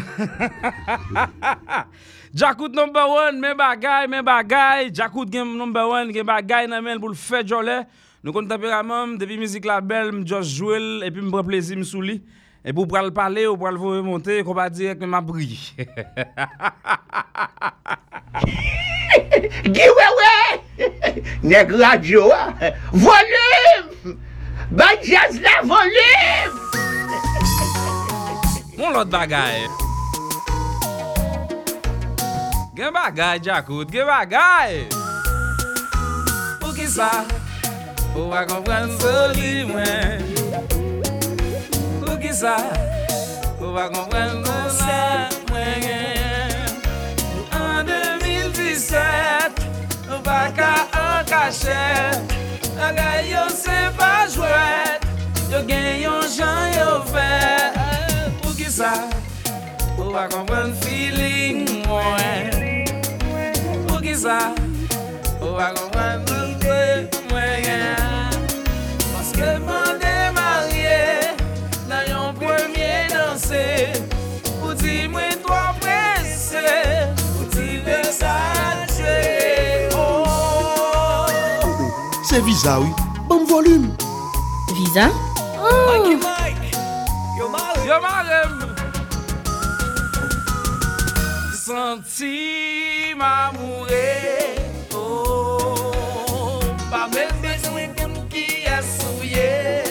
Jakout 2.36 2.72
number 2.72 3.04
one, 3.08 3.40
men 3.40 3.56
bagay, 3.58 4.06
men 4.08 4.24
bagay. 4.24 4.90
Jakout 4.96 5.30
gen 5.32 5.58
number 5.58 5.86
one, 5.88 6.12
gen 6.12 6.24
bagay 6.24 6.66
nan 6.72 6.84
men 6.84 7.00
pou 7.02 7.08
l 7.12 7.16
fè 7.18 7.42
jolè. 7.44 7.84
Nou 8.24 8.32
kon 8.32 8.48
temperamam, 8.48 9.18
depi 9.20 9.36
mizik 9.36 9.68
la 9.68 9.80
bel, 9.84 10.08
m 10.14 10.24
jos 10.24 10.56
jwel, 10.56 11.04
epi 11.04 11.20
m 11.20 11.28
bre 11.34 11.44
plezi 11.50 11.76
m 11.76 11.84
sou 11.84 12.00
li. 12.00 12.22
E 12.64 12.72
pou 12.72 12.88
pral 12.88 13.12
pale 13.14 13.44
ou 13.50 13.60
pral 13.60 13.76
vore 13.78 14.00
remonte, 14.00 14.40
kon 14.46 14.56
pa 14.56 14.70
direk 14.72 14.98
men 15.04 15.12
ma 15.12 15.20
bri. 15.20 15.52
Giwe 19.76 20.06
we, 20.16 20.32
radio 21.44 21.76
radyo, 21.84 22.24
Volume! 23.04 24.16
ba 24.72 24.96
jazz 25.04 25.36
la 25.44 25.60
volume! 25.62 26.95
Mon 28.76 28.90
lot 28.92 29.08
bagay. 29.08 29.64
Gen 32.76 32.92
bagay, 32.92 33.40
Jakout, 33.40 33.88
gen 33.88 34.04
bagay. 34.04 34.84
Pou 36.60 36.76
ki 36.76 36.84
sa, 36.84 37.24
pou 38.12 38.28
pa 38.28 38.44
kompren 38.44 38.92
soli 39.00 39.64
mwen. 39.64 40.20
Pou 42.04 42.20
ki 42.20 42.34
sa, 42.36 42.60
pou 43.56 43.72
pa 43.72 43.88
kompren 43.94 44.44
konsen 44.44 45.32
mwen 45.48 45.80
gen. 45.80 46.76
An 47.56 47.88
2017, 47.88 49.64
nou 50.04 50.20
pa 50.20 50.52
ka 50.52 50.74
an 51.00 51.24
kachet. 51.24 52.36
Agay 52.76 53.32
yo 53.32 53.48
se 53.48 53.80
pa 53.96 54.28
jwet, 54.28 55.08
yo 55.48 55.64
gen 55.64 56.04
yon 56.04 56.28
jan 56.28 56.76
yo 56.76 57.00
fet. 57.08 58.05
sa 58.76 59.08
Ou 59.96 60.12
pa 60.12 60.26
kompren 60.28 60.74
feeling 60.84 61.64
mwen 61.88 62.52
Ou 63.88 64.00
ki 64.04 64.12
sa 64.12 64.52
Ou 65.40 65.56
pa 65.56 65.70
kompren 65.72 66.20
loutwe 66.28 67.08
mwen 67.30 67.64
gen 67.64 68.36
Paske 69.14 69.54
mwen 69.64 69.96
demarye 70.02 71.32
Nan 71.88 72.04
yon 72.10 72.36
premye 72.36 73.08
danse 73.14 73.64
Ou 74.60 74.76
di 74.76 75.06
mwen 75.08 75.40
to 75.40 75.62
prese 75.80 76.68
Ou 77.38 77.48
di 77.56 77.80
ve 77.86 78.02
sa 78.12 78.36
chwe 78.92 79.88
oh. 79.96 81.32
Se 82.28 82.44
viza 82.44 82.76
ou, 82.84 82.92
bon 83.24 83.48
volume 83.48 83.88
Viza? 84.76 85.08
Oh! 85.56 86.04
Yo 87.36 87.48
mare! 87.48 87.86
Yo 87.86 88.00
mare! 88.00 88.45
senti 91.66 93.12
m'amourer 93.16 94.54
Oh, 94.94 96.60
pas 96.90 97.08
même 97.08 97.36
besoin 97.42 97.88
de 97.88 98.06
qui 98.32 98.64
a 98.68 98.80
souillé. 98.82 99.82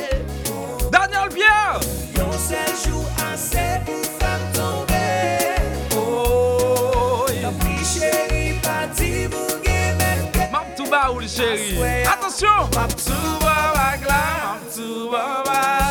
Daniel 0.90 1.30
Pierre. 1.34 1.80
Yon 2.18 2.32
seul 2.32 2.74
jour 2.86 3.06
assez 3.34 3.82
pour 3.86 4.06
faire 4.20 4.40
tomber. 4.54 5.56
Oh, 5.98 7.26
yon 7.44 7.52
pris 7.60 7.84
chéri, 7.84 8.58
pas 8.64 8.88
dit 8.96 9.28
bougé, 9.28 9.80
mais 9.98 10.50
Mam 10.52 10.68
tout 10.78 10.90
bas 10.90 11.12
ou 11.12 11.20
le 11.20 11.28
chéri? 11.28 11.78
Attention. 12.06 12.70
Mam 12.74 12.88
tout 12.88 13.40
bas, 13.42 13.74
mam 14.08 14.60
tout 14.74 15.12
bas, 15.12 15.85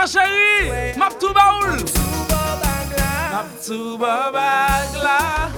Nan 0.00 0.08
fè 0.08 0.24
lò 0.24 0.40
fwa 0.40 0.72
chéri 0.72 0.96
Map 0.96 1.18
tou 1.20 1.32
baoul. 1.34 1.76
Map 3.32 3.48
tou 3.66 3.98
ba 3.98 4.30
bag 4.32 4.96
la 5.02 5.50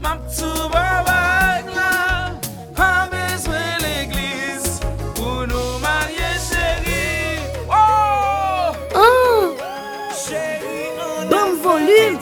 Map 0.00 0.20
tou 0.36 0.68
ba 0.72 1.02
bag 1.04 1.68
la 1.76 2.32
Pa 2.76 3.08
bezwen 3.12 3.76
l'eglise 3.82 4.80
Pou 5.14 5.44
nou 5.46 5.78
marye 5.84 6.32
chéri 6.48 7.44
Oh! 7.68 8.72
Oh, 8.94 9.56
Chéri, 10.16 10.88
on 10.96 11.28
bon 11.28 11.56
volume. 11.62 12.18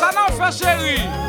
Sa 0.00 0.08
nan 0.16 0.32
fè 0.38 0.52
chéri 0.56 1.21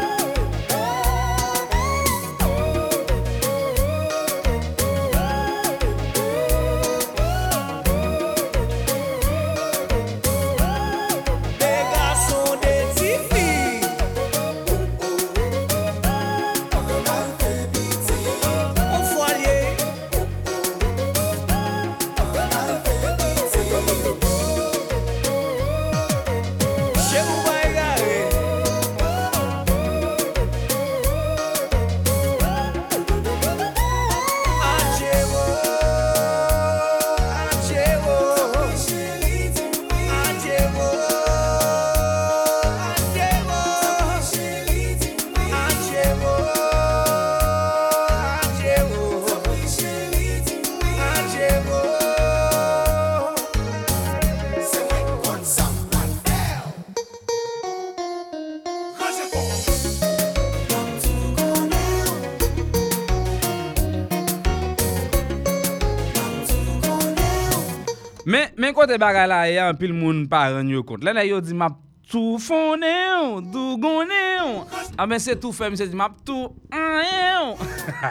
Men 68.63 68.71
kote 68.71 68.95
bagay 68.95 69.25
la 69.27 69.41
e 69.51 69.57
an, 69.59 69.75
pil 69.75 69.91
moun 69.91 70.21
paran 70.31 70.69
yo 70.71 70.85
kont. 70.87 71.03
Lè 71.03 71.11
la 71.11 71.25
yo 71.27 71.41
di 71.43 71.51
map 71.51 71.73
tou 72.07 72.37
fone 72.39 72.87
yo, 72.87 73.41
tou 73.51 73.75
gone 73.83 74.15
yo. 74.15 74.45
A 74.63 75.03
ah, 75.03 75.07
men 75.09 75.19
se 75.19 75.35
tou 75.35 75.51
fe, 75.51 75.67
mi 75.67 75.75
se 75.75 75.83
di 75.91 75.99
map 75.99 76.15
tou 76.23 76.47
an 76.71 77.03
yo. 77.03 77.57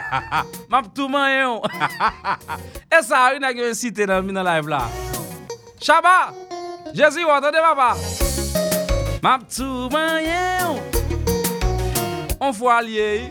map 0.73 0.91
tou 0.93 1.09
man 1.09 1.25
yo. 1.33 1.55
e 2.93 2.99
sa, 3.01 3.23
yon 3.33 3.49
a 3.49 3.51
gen 3.57 3.73
site 3.79 4.05
nan 4.05 4.21
mi 4.27 4.35
nan 4.35 4.45
live 4.45 4.69
la. 4.69 4.83
Chaba, 5.81 6.29
Jezi 6.93 7.25
wote 7.25 7.49
de 7.49 7.65
papa. 7.65 7.89
Map 9.25 9.49
tou 9.49 9.89
man 9.89 10.21
yo. 10.21 10.77
On 12.37 12.53
fwa 12.53 12.77
liye. 12.85 13.25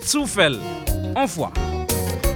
Soufel, 0.01 0.57
en 1.15 1.27
fois. 1.27 1.53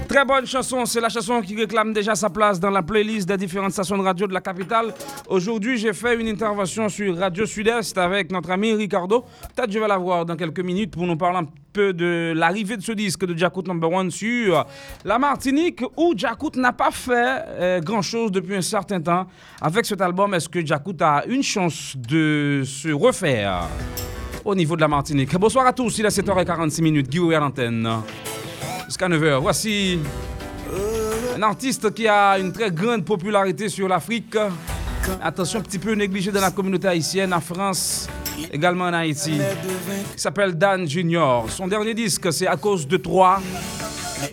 Très 0.08 0.24
bonne 0.24 0.46
chanson, 0.46 0.86
c'est 0.86 1.00
la 1.00 1.08
chanson 1.08 1.40
qui 1.42 1.54
réclame 1.56 1.92
déjà 1.92 2.14
sa 2.14 2.30
place 2.30 2.58
dans 2.58 2.70
la 2.70 2.82
playlist 2.82 3.28
des 3.28 3.36
différentes 3.36 3.72
stations 3.72 3.98
de 3.98 4.02
radio 4.02 4.26
de 4.26 4.32
la 4.32 4.40
capitale. 4.40 4.94
Aujourd'hui, 5.28 5.76
j'ai 5.76 5.92
fait 5.92 6.18
une 6.18 6.28
intervention 6.28 6.88
sur 6.88 7.18
Radio 7.18 7.44
Sud-Est 7.44 7.96
avec 7.98 8.30
notre 8.30 8.50
ami 8.50 8.72
Ricardo. 8.72 9.24
Peut-être 9.54 9.70
je 9.70 9.78
vais 9.78 9.88
la 9.88 9.98
voir 9.98 10.24
dans 10.24 10.36
quelques 10.36 10.60
minutes 10.60 10.90
pour 10.90 11.06
nous 11.06 11.16
parler 11.16 11.38
un 11.38 11.48
peu 11.72 11.92
de 11.92 12.32
l'arrivée 12.34 12.76
de 12.76 12.82
ce 12.82 12.92
disque 12.92 13.26
de 13.26 13.36
Jacout 13.36 13.64
Number 13.66 13.90
One 13.90 14.10
sur 14.10 14.66
la 15.04 15.18
Martinique 15.18 15.82
où 15.96 16.14
Jacout 16.16 16.56
n'a 16.56 16.72
pas 16.72 16.90
fait 16.90 17.44
euh, 17.48 17.80
grand-chose 17.80 18.30
depuis 18.30 18.56
un 18.56 18.62
certain 18.62 19.00
temps. 19.00 19.26
Avec 19.60 19.84
cet 19.84 20.00
album, 20.00 20.32
est-ce 20.34 20.48
que 20.48 20.64
Jacout 20.64 20.96
a 21.00 21.24
une 21.26 21.42
chance 21.42 21.94
de 21.96 22.62
se 22.64 22.90
refaire? 22.90 23.68
Au 24.44 24.54
niveau 24.54 24.76
de 24.76 24.80
la 24.80 24.88
Martinique. 24.88 25.36
Bonsoir 25.36 25.66
à 25.66 25.72
tous, 25.72 25.98
il 25.98 26.06
est 26.06 26.08
7h46 26.08 26.82
minutes, 26.82 27.08
Guy 27.08 27.34
à 27.34 27.40
l'antenne. 27.40 27.88
Jusqu'à 28.86 29.08
9h, 29.08 29.40
voici 29.40 29.98
un 31.36 31.42
artiste 31.42 31.92
qui 31.94 32.06
a 32.08 32.38
une 32.38 32.52
très 32.52 32.70
grande 32.70 33.04
popularité 33.04 33.68
sur 33.68 33.88
l'Afrique. 33.88 34.36
Attention, 35.22 35.60
un 35.60 35.62
petit 35.62 35.78
peu 35.78 35.92
négligé 35.94 36.30
dans 36.30 36.40
la 36.40 36.50
communauté 36.50 36.88
haïtienne, 36.88 37.32
en 37.34 37.40
France, 37.40 38.08
également 38.52 38.84
en 38.84 38.92
Haïti. 38.92 39.32
Il 40.14 40.20
s'appelle 40.20 40.56
Dan 40.56 40.88
Junior. 40.88 41.46
Son 41.50 41.66
dernier 41.66 41.94
disque, 41.94 42.32
c'est 42.32 42.46
À 42.46 42.56
cause 42.56 42.86
de 42.86 42.96
toi. 42.96 43.40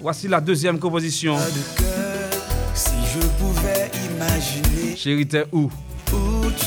Voici 0.01 0.27
la 0.27 0.39
deuxième 0.39 0.77
composition. 0.77 1.35
de 1.35 1.79
cœur. 1.81 2.29
Si 2.75 2.91
je 3.13 3.19
pouvais 3.43 3.89
imaginer 4.13 4.95
Chérie, 4.95 5.27
t'es 5.27 5.45
où? 5.51 5.69
où 6.13 6.17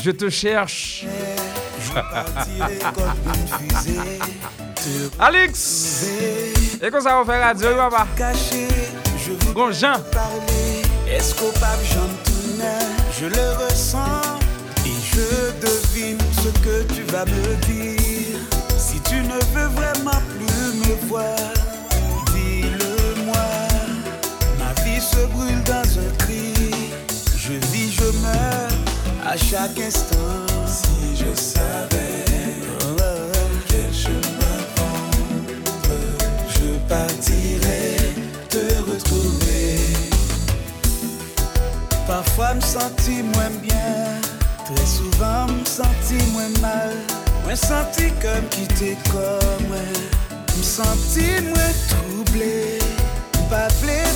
Je 0.03 0.11
te 0.11 0.29
cherche. 0.29 1.05
Alex 5.19 6.05
Et 6.81 6.89
faire 7.25 7.41
radio, 7.41 7.69
papa? 7.75 8.07
Caché, 8.17 8.67
je 9.17 9.31
voudrais 9.31 9.53
Bon, 9.53 9.71
Jean. 9.71 9.93
parler. 10.11 10.81
Est-ce 11.07 11.33
qu'au 11.35 11.51
pape 11.59 11.79
Jean 11.93 12.09
Tounet, 12.25 12.87
je 13.19 13.25
le 13.27 13.51
ressens? 13.65 14.21
Et 14.85 14.99
je 15.13 15.25
devine 15.65 16.17
ce 16.41 16.49
que 16.59 16.83
tu 16.93 17.03
vas 17.11 17.25
me 17.25 17.55
dire. 17.67 18.39
Si 18.77 18.99
tu 19.01 19.15
ne 19.21 19.39
veux 19.53 19.67
vraiment 19.75 20.21
plus 20.31 20.73
me 20.89 20.95
voir, 21.07 21.53
à 29.33 29.37
chaque 29.37 29.79
instant. 29.79 30.45
Si 30.67 31.15
je 31.15 31.33
savais 31.35 32.23
quel 33.67 33.91
chemin 33.91 34.59
prendre, 34.75 35.49
je 36.49 36.69
partirais 36.87 38.13
te 38.49 38.63
retrouver. 38.89 39.79
Parfois 42.05 42.53
me 42.53 42.61
senti 42.61 43.23
moins 43.33 43.55
bien, 43.61 44.21
très 44.65 44.85
souvent 44.85 45.47
me 45.47 45.65
senti 45.65 46.23
moins 46.31 46.53
mal. 46.61 46.93
Moi 47.43 47.55
senti 47.55 48.11
comme 48.21 48.47
quitter 48.51 48.95
comme 49.11 49.75
me 50.57 50.63
senti 50.63 51.41
moins 51.41 51.73
troublé. 51.89 52.77
Pas 53.49 53.67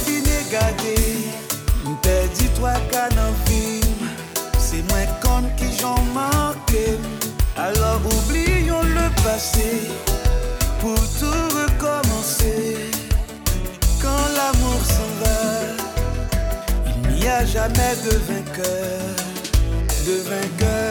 vine 0.06 0.24
garder, 0.52 0.97
pour 10.80 10.95
tout 11.19 11.47
recommencer. 11.56 12.76
Quand 14.02 14.26
l'amour 14.36 14.82
s'en 14.84 15.12
va, 15.21 15.52
il 17.10 17.19
n'y 17.19 17.28
a 17.28 17.45
jamais 17.45 17.95
de 18.04 18.17
vainqueur, 18.17 19.15
de 20.08 20.15
vainqueur. 20.30 20.87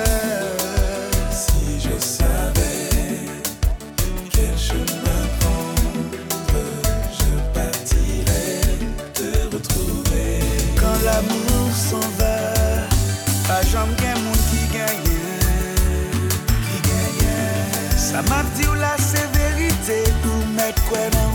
La. 20.88 21.26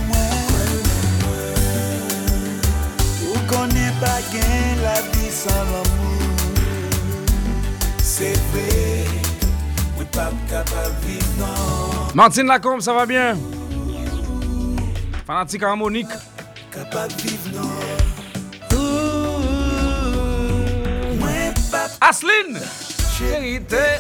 Martine 12.14 12.48
Lacombe, 12.48 12.82
ça 12.82 12.94
va 12.94 13.06
bien? 13.06 13.38
Fanatique 15.26 15.64
harmonique. 15.64 16.10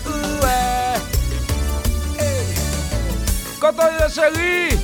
Où 0.05 0.43
ouais? 0.43 0.97
Quand 3.59 3.73
on 3.77 4.09
Chérie, 4.09 4.77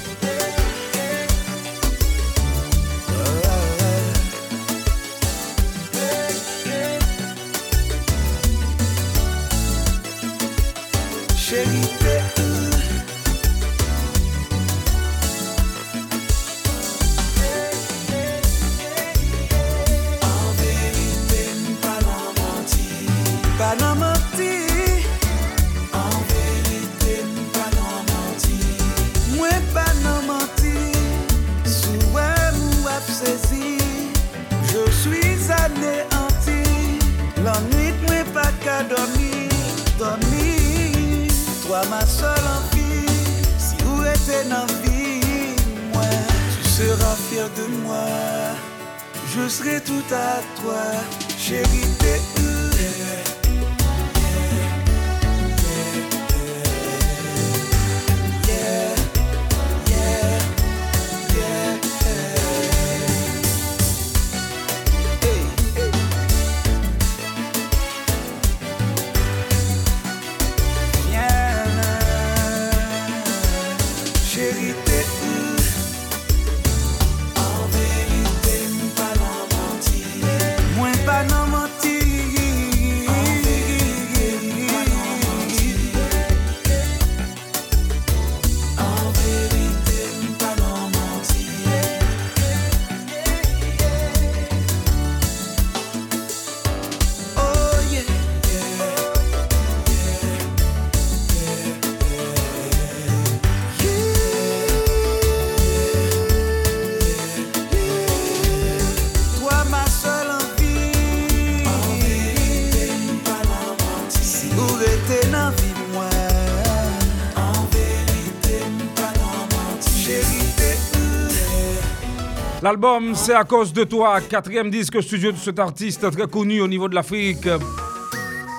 L'album 122.67 123.15
C'est 123.15 123.33
à 123.33 123.45
cause 123.45 123.71
de 123.71 123.85
toi, 123.85 124.19
quatrième 124.19 124.69
disque 124.69 125.01
studio 125.01 125.31
de 125.31 125.37
cet 125.37 125.57
artiste 125.57 126.11
très 126.11 126.27
connu 126.27 126.59
au 126.59 126.67
niveau 126.67 126.89
de 126.89 126.95
l'Afrique, 126.95 127.47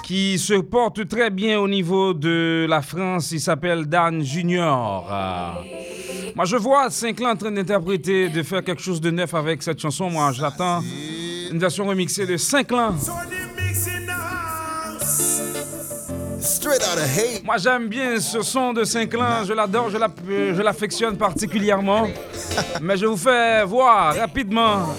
qui 0.03 0.39
se 0.39 0.55
porte 0.55 1.07
très 1.07 1.29
bien 1.29 1.61
au 1.61 1.69
niveau 1.69 2.15
de 2.15 2.65
la 2.67 2.81
France. 2.81 3.33
Il 3.33 3.41
s'appelle 3.41 3.85
Dan 3.85 4.25
Junior. 4.25 5.13
Moi, 6.35 6.47
je 6.47 6.57
vois 6.57 6.89
Sinclair 6.89 7.33
en 7.33 7.37
train 7.37 7.51
d'interpréter, 7.51 8.31
de 8.31 8.43
faire 8.43 8.65
quelque 8.65 8.81
chose 8.81 8.99
de 8.99 9.11
neuf 9.11 9.35
avec 9.35 9.63
cette 9.63 9.79
chanson. 9.79 10.09
Moi, 10.09 10.33
j'attends 10.33 10.81
une 11.51 11.59
version 11.59 11.87
remixée 11.87 12.25
de 12.25 12.39
Sinclair. 12.39 12.95
Moi, 17.45 17.57
j'aime 17.59 17.89
bien 17.89 18.19
ce 18.21 18.41
son 18.41 18.73
de 18.73 18.85
Sinclair. 18.85 19.45
Je 19.45 19.53
l'adore, 19.53 19.91
je 19.91 20.63
l'affectionne 20.63 21.19
particulièrement. 21.19 22.07
Mais 22.81 22.97
je 22.97 23.07
vous 23.07 23.17
fais 23.17 23.65
voir 23.65 24.15
rapidement 24.17 24.95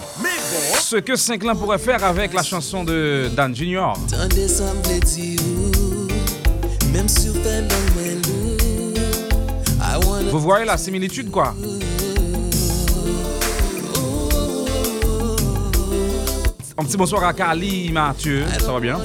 ce 0.79 0.97
que 0.97 1.15
Sinclair 1.15 1.55
pourrait 1.55 1.77
faire 1.77 2.03
avec 2.03 2.33
la 2.33 2.43
chanson 2.43 2.83
de 2.83 3.29
Dan 3.35 3.55
Junior. 3.55 3.97
Vous 10.31 10.39
voyez 10.39 10.65
la 10.65 10.77
similitude 10.77 11.31
quoi. 11.31 11.53
Un 16.77 16.83
petit 16.85 16.97
bonsoir 16.97 17.23
à 17.25 17.33
Kali 17.33 17.91
Mathieu, 17.91 18.45
ça 18.59 18.71
va 18.71 18.79
bien? 18.79 18.99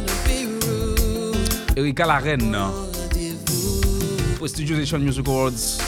Erika 1.77 2.07
Larène 2.07 2.55
hein? 2.55 2.71
Prestigious 4.39 4.99
Music 4.99 5.27
Awards. 5.27 5.84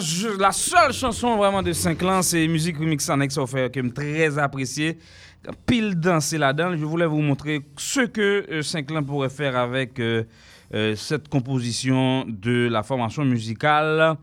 Je- 0.00 0.38
la 0.38 0.52
seule 0.52 0.92
chanson 0.92 1.36
vraiment 1.36 1.62
de 1.62 1.72
Saint-Clan, 1.72 2.22
c'est 2.22 2.46
Musique 2.48 2.76
Remix 2.78 3.08
Annex 3.08 3.36
offert, 3.38 3.70
que 3.70 3.80
j'aime 3.80 3.92
très 3.92 4.36
apprécié. 4.38 4.98
Pile 5.66 5.94
dansé 5.94 6.36
là-dedans. 6.38 6.72
Je 6.76 6.84
voulais 6.84 7.06
vous 7.06 7.20
montrer 7.22 7.60
ce 7.76 8.00
que 8.00 8.44
euh, 8.50 8.62
Saint-Clan 8.62 9.02
pourrait 9.02 9.30
faire 9.30 9.56
avec 9.56 9.98
euh, 10.00 10.24
euh, 10.74 10.94
cette 10.96 11.28
composition 11.28 12.24
de 12.28 12.68
la 12.70 12.82
formation 12.82 13.24
musicale 13.24 14.16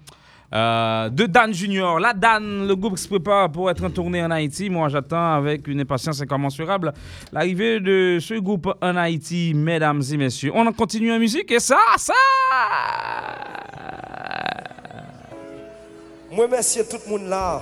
de 0.49 1.25
Dan 1.25 1.53
Junior. 1.53 1.99
Là, 1.99 2.13
Dan, 2.13 2.65
le 2.67 2.73
groupe 2.75 2.97
se 2.97 3.07
prépare 3.07 3.51
pour 3.51 3.69
être 3.69 3.83
en 3.83 3.89
tournée 3.89 4.23
en 4.23 4.31
Haïti. 4.31 4.69
Moi, 4.69 4.87
j'attends 4.87 5.33
avec 5.33 5.67
une 5.67 5.81
impatience 5.81 6.21
incommensurable 6.21 6.93
l'arrivée 7.33 7.81
de 7.81 8.17
ce 8.21 8.35
groupe 8.35 8.71
en 8.81 8.95
Haïti, 8.95 9.53
mesdames 9.53 10.01
et 10.09 10.15
messieurs. 10.17 10.51
On 10.55 10.65
en 10.65 10.71
continue 10.71 11.11
en 11.11 11.19
musique 11.19 11.51
et 11.51 11.59
ça, 11.59 11.79
ça... 11.97 12.13
Moi, 16.37 16.47
merci 16.47 16.79
à 16.79 16.83
tout 16.83 16.99
le 17.03 17.11
monde 17.11 17.27
là, 17.27 17.59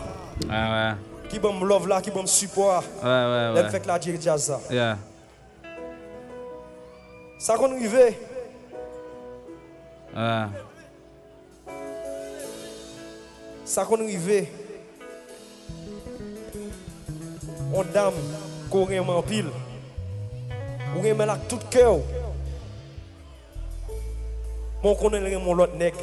Ah 0.52 0.96
qui 1.30 1.40
me 1.40 1.66
love 1.66 1.88
là, 1.88 2.02
qui 2.02 2.12
me 2.12 2.26
support. 2.26 2.84
ouais, 3.02 3.08
ouais, 3.08 3.52
ouais, 3.64 3.70
fait 3.70 3.86
la 3.86 3.98
Jazz 4.20 4.44
ça. 4.44 4.60
Yeah. 4.70 4.98
Ça 7.40 7.56
qu'on 7.56 7.72
arrive, 7.72 8.16
ça 13.64 13.86
qu'on 13.86 14.02
arrive. 14.02 14.48
On 17.74 17.84
dame, 17.86 18.14
qu'on 18.70 18.90
aime 18.90 19.10
en 19.10 19.22
pile. 19.22 19.52
Ou 20.98 21.06
aime 21.06 21.20
là 21.20 21.38
tout 21.48 21.60
cœur. 21.70 22.00
Mon 24.84 24.96
connaît 24.96 25.38
mon 25.38 25.54
l'autre 25.54 25.78
nègre. 25.78 25.96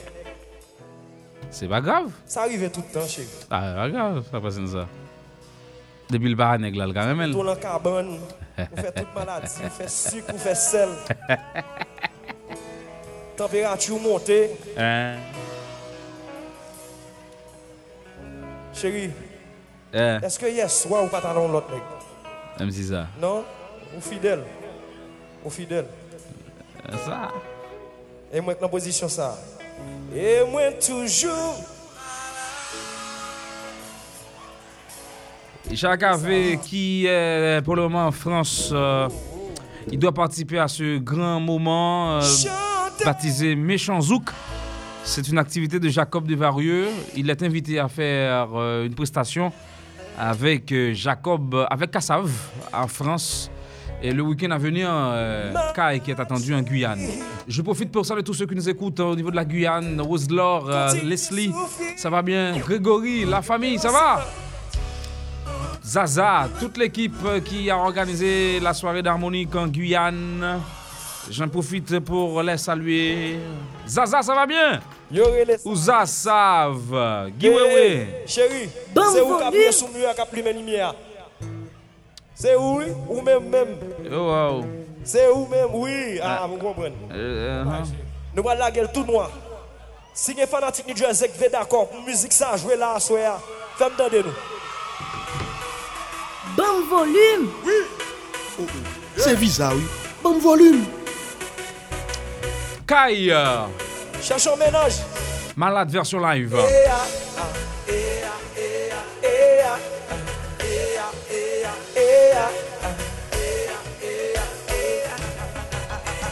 C'est 1.53 1.69
pas 1.69 1.81
grave. 1.81 2.11
Ça 2.27 2.43
arrive 2.43 2.69
tout 2.71 2.83
le 2.89 2.93
temps, 3.01 3.07
chérie. 3.07 3.29
Ah, 3.51 3.63
c'est 3.69 3.75
pas 3.77 3.91
grave, 3.91 4.25
ça 4.31 4.41
passe 4.41 4.55
comme 4.57 4.67
ça. 4.67 4.87
Depuis 6.11 6.29
le 6.31 6.35
baranègue 6.35 6.75
là, 6.75 6.87
le 6.87 6.93
caramel. 6.93 7.33
Tout 7.33 7.47
en 7.47 7.57
carbone, 7.57 8.19
on 8.59 8.77
fait 8.77 8.93
toute 8.93 9.15
maladie, 9.15 9.53
on 9.65 9.71
fait 9.71 9.89
sucre, 9.89 10.27
on 10.35 10.39
fait 10.39 10.55
sel. 10.55 10.89
Température 13.37 13.99
montée. 14.01 14.51
Hein? 14.79 15.17
Chérie, 18.75 19.11
Eh, 19.95 20.19
est-ce 20.23 20.39
que 20.39 20.47
hier 20.47 20.71
soir 20.71 21.05
ou 21.05 21.09
pas 21.09 21.21
t'as 21.21 21.35
l'autre 21.35 21.71
nègre? 21.71 21.85
même 22.59 22.71
si 22.71 22.85
ça. 22.85 23.07
Non? 23.21 23.45
Ou 23.97 24.01
fidèle? 24.01 24.43
Ou 25.45 25.51
fidèle? 25.51 25.87
Ça. 27.05 27.31
Et 28.33 28.41
moi, 28.41 28.55
dans 28.55 28.69
position 28.69 29.09
ça. 29.09 29.37
Et 30.15 30.41
moi, 30.51 30.73
toujours. 30.73 31.57
Jacques 35.71 36.03
Hervé, 36.03 36.59
qui 36.63 37.07
est 37.07 37.63
pour 37.65 37.77
le 37.77 37.83
moment 37.83 38.07
en 38.07 38.11
France, 38.11 38.71
euh, 38.73 39.09
il 39.91 39.99
doit 39.99 40.13
participer 40.13 40.59
à 40.59 40.69
ce 40.69 40.99
grand 40.99 41.41
moment 41.41 42.19
euh, 42.19 42.23
baptisé 43.05 43.55
Méchant 43.55 44.01
Zouk. 44.01 44.31
C'est 45.05 45.27
une 45.29 45.39
activité 45.39 45.81
de 45.81 45.89
Jacob 45.89 46.27
Desvarieux. 46.27 46.89
Il 47.17 47.31
est 47.31 47.43
invité 47.43 47.79
à 47.79 47.89
faire 47.89 48.51
euh, 48.55 48.87
une 48.87 48.95
prestation 48.95 49.51
avec 50.19 50.75
Jacob, 50.93 51.67
avec 51.71 51.91
Cassav 51.91 52.31
en 52.73 52.87
France. 52.87 53.51
Et 54.05 54.11
le 54.13 54.23
week-end 54.23 54.51
à 54.51 54.59
venir, 54.59 54.89
euh, 54.91 55.53
Kai 55.77 56.01
qui 56.01 56.11
est 56.11 56.19
attendu 56.19 56.53
en 56.53 56.61
Guyane. 56.63 57.07
Je 57.47 57.63
profite 57.63 57.93
pour 57.93 58.05
saluer 58.05 58.25
tous 58.25 58.35
ceux 58.35 58.47
qui 58.47 58.55
nous 58.57 58.69
écoutent 58.69 58.99
au 58.99 59.15
niveau 59.15 59.31
de 59.31 59.37
la 59.37 59.45
Guyane, 59.45 60.01
Rose-Laure, 60.01 60.69
euh, 60.69 60.89
Leslie, 61.05 61.53
ça 61.97 62.11
va 62.11 62.21
bien, 62.21 62.57
Grégory, 62.59 63.25
la 63.25 63.43
famille, 63.43 63.79
ça 63.79 63.93
va? 63.93 64.27
Zaza, 65.85 66.49
toute 66.59 66.79
l'équipe 66.79 67.15
euh, 67.25 67.41
qui 67.41 67.71
a 67.71 67.79
organisé 67.79 68.59
la 68.59 68.75
soirée 68.75 69.03
d'harmonique 69.03 69.55
en 69.55 69.69
Guyane. 69.69 70.61
J'en 71.31 71.47
profite 71.47 72.01
pour 72.01 72.43
les 72.43 72.57
saluer. 72.57 73.37
Zaza, 73.87 74.23
ça 74.23 74.35
va 74.35 74.47
bien? 74.47 74.81
Yoré 75.13 75.45
les. 75.45 75.57
Ouza 75.65 76.05
Save, 76.07 77.31
Guy 77.39 77.49
Wewe. 77.49 78.07
Chérie, 78.27 78.69
c'est 79.13 79.21
où 79.21 79.37
qui 79.37 79.43
a 79.43 79.51
volume. 79.51 79.63
pris 79.63 79.73
sous 79.73 79.89
mur, 79.89 80.13
qui 80.13 80.21
a 80.21 80.27
pris 80.27 80.43
mes 80.43 80.53
lumières? 80.53 80.95
C'est 82.43 82.57
où, 82.57 82.79
oui? 82.79 82.87
Ou 83.09 83.21
même, 83.23 83.49
même? 83.49 83.77
Oh, 84.11 84.17
wow. 84.17 84.65
C'est 85.05 85.29
où 85.29 85.47
même? 85.47 85.69
Oui. 85.75 86.19
Ah, 86.21 86.45
vous 86.49 86.57
comprenez. 86.57 86.97
Euh, 87.13 87.63
uh-huh. 87.65 87.87
Nous 88.35 88.49
allons 88.49 88.59
la 88.59 88.69
gueule 88.69 88.91
tout 88.93 89.05
noir. 89.05 89.31
Si 90.13 90.35
les 90.35 90.49
fanatiques 90.49 90.89
New 90.89 90.97
Jersey 90.97 91.29
qui 91.29 91.39
veulent 91.39 91.53
d'accord 91.53 91.89
pour 91.89 92.03
musique 92.03 92.33
ça, 92.33 92.57
jouer 92.57 92.75
là, 92.75 92.99
soya, 92.99 93.39
faites-moi 93.77 94.07
entendre 94.07 94.25
nous. 94.27 94.33
Bon 96.57 96.85
volume. 96.91 97.49
C'est 99.17 99.37
visa, 99.37 99.71
oui. 99.73 99.85
Bon 100.21 100.41
volume. 100.41 100.85
Kai, 102.89 103.29
euh, 103.31 103.67
Cherchons 104.21 104.57
ménage. 104.57 104.95
malade 105.57 105.91
version 105.91 106.19
live. 106.19 106.57
Eh, 106.59 106.89
ah, 106.91 107.07
ah, 107.39 107.43
eh, 107.89 107.93
ah, 108.25 108.59
eh, 108.59 109.92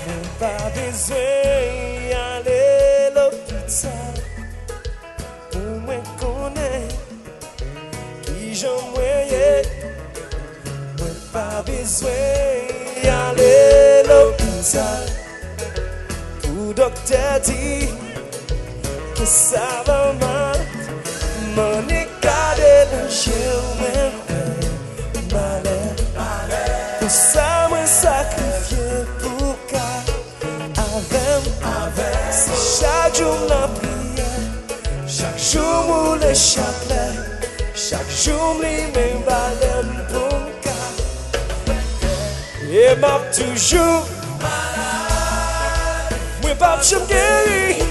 Mwen 0.04 0.24
pa 0.38 0.70
bezwen 0.74 2.10
ale 2.16 2.62
l'opital 3.14 4.16
Pou 5.52 5.76
mwen 5.84 6.02
konen 6.18 6.88
ki 8.24 8.50
jan 8.60 8.80
mwen 8.90 9.30
ye. 9.30 9.52
Mwen 10.98 11.16
pa 11.34 11.46
bezwen 11.68 13.06
ale 13.14 13.52
l'opital 14.08 15.06
Pou 16.42 16.74
dokte 16.80 17.22
di 17.46 17.86
ki 19.14 19.26
sa 19.36 19.68
va 19.86 20.00
man 20.24 20.66
Mwen 21.54 21.94
e 21.94 22.02
kade 22.26 22.74
nan 22.90 23.08
chè 23.20 23.38
ou 23.54 23.78
men 23.84 24.29
sa 27.10 27.68
mwen 27.68 27.86
sakrifye 27.86 29.04
pou 29.22 29.54
ka 29.72 29.88
avem. 30.86 31.50
Se 32.30 32.54
chak 32.78 33.14
joun 33.18 33.48
la 33.48 33.66
priye 33.74 34.28
Chak 35.06 35.36
joun 35.36 35.86
mou 35.86 36.14
le 36.22 36.32
chakle 36.34 37.02
Chak 37.74 38.06
joun 38.22 38.60
li 38.62 38.86
men 38.94 39.16
valem 39.26 39.90
pou 40.12 40.38
ka 40.64 40.78
E 42.70 42.94
map 43.02 43.26
toujou 43.34 43.94
Mwen 46.42 46.56
pap 46.62 46.86
chom 46.86 47.08
geri 47.10 47.82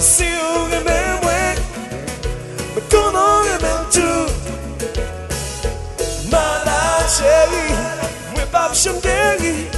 Si 0.00 0.28
ou 0.52 0.66
reme 0.74 1.01
De 8.72 9.00
guéri 9.02 9.68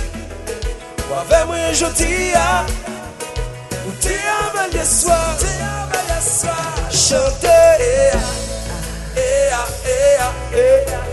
Ou 1.10 1.14
avec 1.14 1.46
moi 1.46 1.72
je 1.72 1.86
dis 1.96 2.32
à 2.32 2.64
Ou 3.84 3.90
eh, 4.00 4.10
ah, 9.52 9.66
eh, 9.84 10.16
ah, 10.20 10.32
eh, 10.54 10.92
ah. 10.92 11.04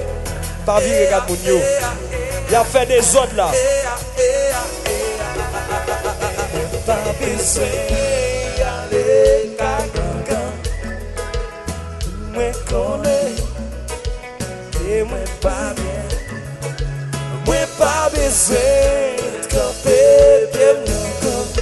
Pas 0.63 0.79
vie 0.79 1.05
regarde 1.05 1.29
mon 1.29 1.35
yo. 1.43 1.59
Il 2.49 2.55
a 2.55 2.63
fait 2.63 2.85
des 2.85 3.15
autres 3.15 3.35
là. 3.35 3.49
Pas 6.85 6.97
besoin 7.19 7.65
d'aller 8.57 9.55
caca. 9.57 10.41
Moi 12.31 12.51
connais 12.69 13.35
et 14.87 15.03
moi 15.03 15.17
pas 15.41 15.73
bien. 15.75 15.90
pa 17.81 18.09
bezwen 18.13 19.17
Kampè 19.51 19.99
bem 20.53 20.81
nan 20.87 21.07
kamp 21.21 21.53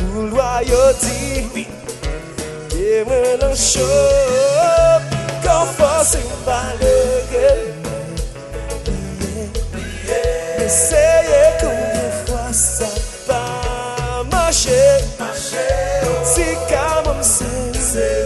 Pou 0.00 0.26
lwa 0.32 0.52
yo 0.66 0.84
di 1.02 1.66
E 2.74 3.02
mwen 3.06 3.46
an 3.46 3.54
chop 3.54 5.18
Kan 5.46 5.70
fose 5.78 6.24
mbale 6.42 6.96
gen 7.30 7.68
Meseye 10.58 11.42
konye 11.60 12.04
fwa 12.24 12.52
sa 12.52 12.90
pa 13.26 14.24
mache. 14.30 14.82
Si 16.24 16.44
ka 16.70 17.02
mse 17.18 17.54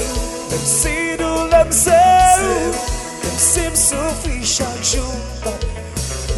ou. 0.01 0.57
Msi 0.63 1.17
nou 1.21 1.47
le 1.53 1.65
mse 1.65 2.01
ou 2.43 2.75
Msi 3.35 3.69
msoufri 3.73 4.47
chak 4.47 4.83
joun 4.93 5.34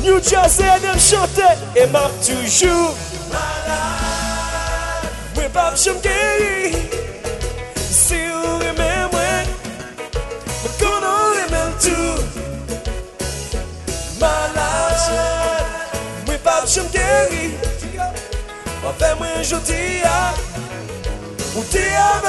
New 0.06 0.22
Jersey 0.22 0.64
and 0.68 0.98
chantait 1.00 1.58
et 1.74 1.86
marque 1.88 2.20
toujours. 2.20 2.94
Malade. 3.28 5.10
Oui, 5.36 5.44
pas 5.52 5.74
je 5.74 5.90
me 5.90 5.98
guéris. 6.00 6.76
Si 7.90 8.14
vous 8.14 8.62
aimez 8.62 9.08
mais 9.12 9.44
qu'on 10.78 11.02
en 11.02 11.32
aime 11.42 11.72
tout. 11.82 12.22
Malade. 14.20 15.64
Oui, 16.28 16.36
pas 16.44 16.64
je 16.66 16.80
me 16.80 16.88
guéris. 16.88 17.54
On 18.84 18.92
fait 18.92 19.14
moins 19.16 19.40
aujourd'hui. 19.40 20.02
Ou 21.56 21.64
t'es 21.64 21.96
à. 21.96 22.22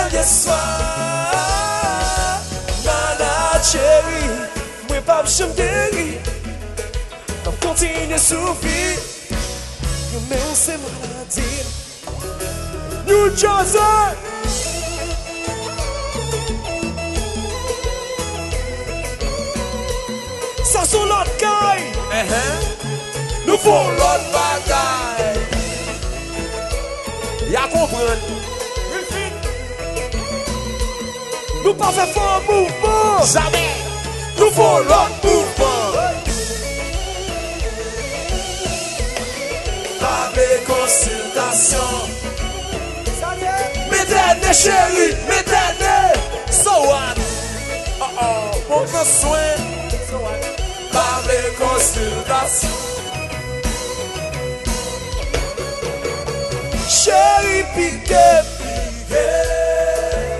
Malade, 2.83 3.31
pas 5.05 5.23
je. 5.25 6.36
ti 7.77 7.89
ne 8.09 8.17
soufi. 8.17 8.81
Yo 10.13 10.19
men 10.29 10.55
se 10.55 10.77
maladi 10.81 11.49
New 13.07 13.29
Jersey 13.35 14.15
Sa 20.63 20.85
sou 20.85 21.05
lot 21.05 21.29
kay. 21.39 21.85
Nou 23.45 23.57
pou 23.63 23.93
lot 23.99 24.25
bagay. 24.33 25.37
Ya 27.53 27.63
kompren. 27.71 28.19
Nou 31.63 31.73
pa 31.75 31.89
fe 31.91 32.05
fon 32.13 32.43
mouvman 32.47 33.25
Jamais 33.27 33.75
Nou 34.37 34.51
pou 34.55 34.83
lot 34.87 35.23
mouvman 35.23 36.16
pale 40.07 40.49
konsultasyon. 40.67 42.07
Medene 43.91 44.51
chéri, 44.53 45.07
medene 45.27 45.97
So 46.49 46.71
what? 46.89 47.17
Oh 47.99 48.21
oh, 48.21 48.51
moun 48.69 48.87
mwen 48.91 49.05
swen 49.05 49.59
So 50.09 50.17
what? 50.23 50.43
Pale 50.93 51.39
konsultasyon. 51.59 52.75
Chéri 56.87 57.59
pike, 57.75 58.27
pike 59.07 59.25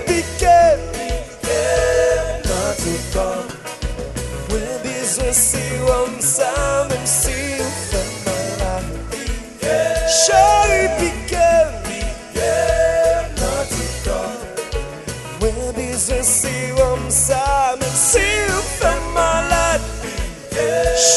Pike, 0.06 0.58
pike 1.44 1.60
Nan 2.48 2.70
te 2.80 2.94
kon 3.12 3.44
Mwen 4.48 4.80
bizwen 4.82 5.34
si 5.36 5.64
wam 5.84 6.16
sam 6.24 6.87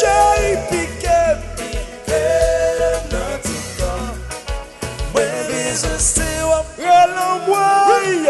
Chey 0.02 0.58
pikem, 0.70 1.38
pikem 1.58 3.02
nan 3.12 3.34
ti 3.44 3.58
kan 3.78 4.16
Mwen 5.14 5.34
bezon 5.50 6.00
se 6.00 6.30
wap 6.50 6.66
relan 6.78 7.44
mwen 7.46 8.26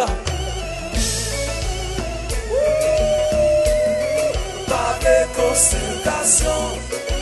Pake 4.67 5.15
konsultasyon 5.38 6.76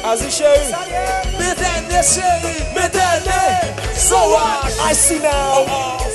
Azi 0.10 0.30
chey 0.38 0.66
Medene 1.38 2.02
chey, 2.02 2.66
medene 2.74 3.42
So 3.94 4.18
what? 4.34 4.66
I 4.82 4.94
see 4.94 5.20
now. 5.20 5.66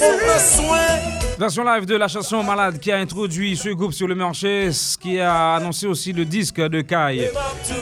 Mwen 0.00 0.18
mwen 0.24 0.40
swen 0.40 1.23
Version 1.36 1.64
live 1.64 1.84
de 1.84 1.96
la 1.96 2.06
chanson 2.06 2.44
Malade 2.44 2.78
qui 2.78 2.92
a 2.92 2.96
introduit 2.98 3.56
ce 3.56 3.68
groupe 3.70 3.92
sur 3.92 4.06
le 4.06 4.14
marché, 4.14 4.70
ce 4.70 4.96
qui 4.96 5.18
a 5.18 5.54
annoncé 5.56 5.86
aussi 5.86 6.12
le 6.12 6.24
disque 6.24 6.60
de 6.60 6.80
Kai. 6.80 7.28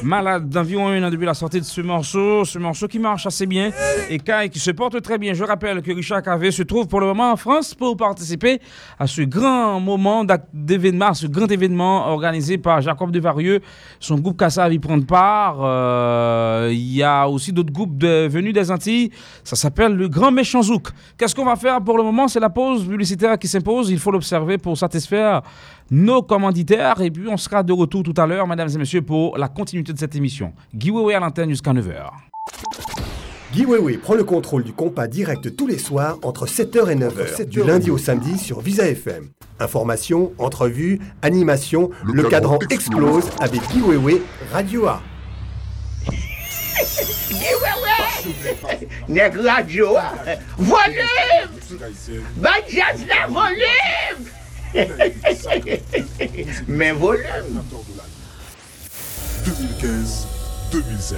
Malade 0.03 0.49
d'environ 0.49 0.89
un 0.89 1.03
an 1.03 1.11
depuis 1.11 1.27
la 1.27 1.35
sortie 1.35 1.61
de 1.61 1.65
ce 1.65 1.83
morceau, 1.83 2.47
ce 2.47 2.59
morceau 2.59 2.89
qui 2.89 2.99
marche 2.99 3.27
assez 3.27 3.45
bien 3.45 3.71
et 4.09 4.19
Kai 4.19 4.49
qui 4.51 4.59
se 4.59 4.71
porte 4.71 5.01
très 5.03 5.19
bien. 5.19 5.35
Je 5.35 5.45
rappelle 5.45 5.83
que 5.83 5.93
Richard 5.93 6.23
Cavé 6.23 6.51
se 6.51 6.63
trouve 6.63 6.89
pour 6.89 7.01
le 7.01 7.07
moment 7.09 7.33
en 7.33 7.37
France 7.37 7.75
pour 7.75 7.95
participer 7.97 8.59
à 8.99 9.07
ce 9.07 9.21
grand 9.23 9.79
moment 9.81 10.25
d'événement, 10.55 11.13
ce 11.13 11.27
grand 11.27 11.51
événement 11.51 12.09
organisé 12.09 12.57
par 12.57 12.81
Jacob 12.81 13.11
Devarieux. 13.11 13.61
Son 14.01 14.17
groupe 14.17 14.39
Kassa 14.39 14.67
va 14.67 14.73
y 14.73 14.79
prendre 14.79 15.05
part. 15.07 15.59
Euh, 15.61 16.71
Il 16.73 16.95
y 16.95 17.03
a 17.03 17.29
aussi 17.29 17.53
d'autres 17.53 17.73
groupes 17.73 18.03
venus 18.03 18.55
des 18.55 18.71
Antilles. 18.71 19.11
Ça 19.45 19.57
s'appelle 19.57 19.93
le 19.95 20.09
Grand 20.09 20.33
Méchant 20.33 20.63
Zouk. 20.63 20.89
Qu'est-ce 21.19 21.35
qu'on 21.35 21.45
va 21.45 21.57
faire 21.57 21.83
pour 21.83 21.99
le 21.99 22.03
moment? 22.03 22.29
C'est 22.29 22.41
la 22.41 22.51
pause 22.51 22.87
publicitaire 22.89 23.39
qui 23.43 23.49
s'impose. 23.49 23.91
Il 23.91 23.99
faut 23.99 24.11
l'observer 24.11 24.57
pour 24.57 24.79
satisfaire 24.79 25.43
nos 25.91 26.23
commanditaires. 26.23 27.01
Et 27.03 27.11
puis, 27.11 27.29
on 27.29 27.37
sera 27.37 27.63
de 27.63 27.73
retour 27.73 28.03
tout 28.03 28.15
à 28.17 28.27
l'heure, 28.27 28.47
mesdames 28.47 28.71
et 28.75 28.79
messieurs, 28.79 29.03
pour 29.03 29.37
la 29.37 29.49
continuité 29.49 29.93
de 29.93 29.99
cette 29.99 30.17
émission. 30.17 30.55
Guy 30.75 30.91
Wewe 30.91 31.15
à 31.15 31.21
l'antenne 31.21 31.51
jusqu'à 31.51 31.73
9h. 31.73 32.11
Guy 33.53 33.67
Weiwei 33.67 33.99
prend 33.99 34.15
le 34.15 34.25
contrôle 34.25 34.65
du 34.65 34.73
compas 34.73 35.07
direct 35.07 35.55
tous 35.57 35.67
les 35.67 35.77
soirs 35.77 36.19
entre 36.23 36.47
7h 36.47 36.91
et 36.91 36.97
9h, 36.97 37.45
du 37.45 37.63
lundi 37.63 37.91
au 37.91 37.99
samedi 37.99 38.39
sur 38.39 38.61
Visa 38.61 38.89
FM. 38.89 39.29
Information, 39.61 40.33
entrevues, 40.39 41.01
animation, 41.21 41.91
le, 42.03 42.23
cadran 42.23 42.59
explose 42.71 43.29
avec 43.41 43.61
Guy 43.71 43.83
Weiwei, 43.83 44.23
Radio 44.53 44.87
A. 44.87 45.03
Nèg 49.09 49.37
radio, 49.37 49.97
ah. 49.97 50.15
volume! 50.59 51.51
Ba 52.37 52.51
jazz 52.69 53.05
la 53.09 53.27
volume! 53.27 54.29
Mais 56.69 56.93
volume! 56.93 57.63
2015-2016. 60.73 61.17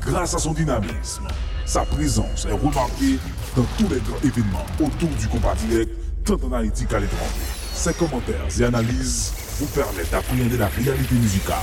Grâce 0.00 0.34
à 0.34 0.38
son 0.38 0.52
dynamisme, 0.52 1.26
sa 1.64 1.82
présence 1.84 2.46
est 2.46 2.52
remarquée 2.52 3.18
dans 3.56 3.66
tous 3.76 3.88
les 3.92 4.00
grands 4.00 4.20
événements 4.24 4.66
autour 4.80 5.08
du 5.18 5.26
combat 5.28 5.54
direct, 5.66 5.90
tant 6.24 6.38
en 6.44 6.52
Haïti 6.52 6.86
qu'à 6.86 7.00
l'étranger. 7.00 7.46
Ses 7.74 7.92
commentaires 7.94 8.46
et 8.58 8.64
analyses 8.64 9.34
vous 9.58 9.66
permettent 9.66 10.10
d'appréhender 10.10 10.56
la 10.56 10.68
réalité 10.68 11.14
musicale. 11.14 11.56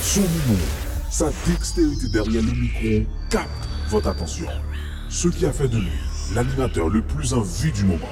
Son 0.00 0.20
humour, 0.20 0.66
sa 1.10 1.30
dextérité 1.46 2.08
derrière 2.08 2.42
le 2.42 2.52
micro 2.52 3.10
capte 3.30 3.68
votre 3.88 4.08
attention. 4.08 4.46
Ce 5.08 5.28
qui 5.28 5.46
a 5.46 5.52
fait 5.52 5.68
de 5.68 5.78
lui 5.78 5.90
l'animateur 6.34 6.88
le 6.88 7.02
plus 7.02 7.32
en 7.34 7.40
vue 7.40 7.70
du 7.72 7.84
moment. 7.84 8.08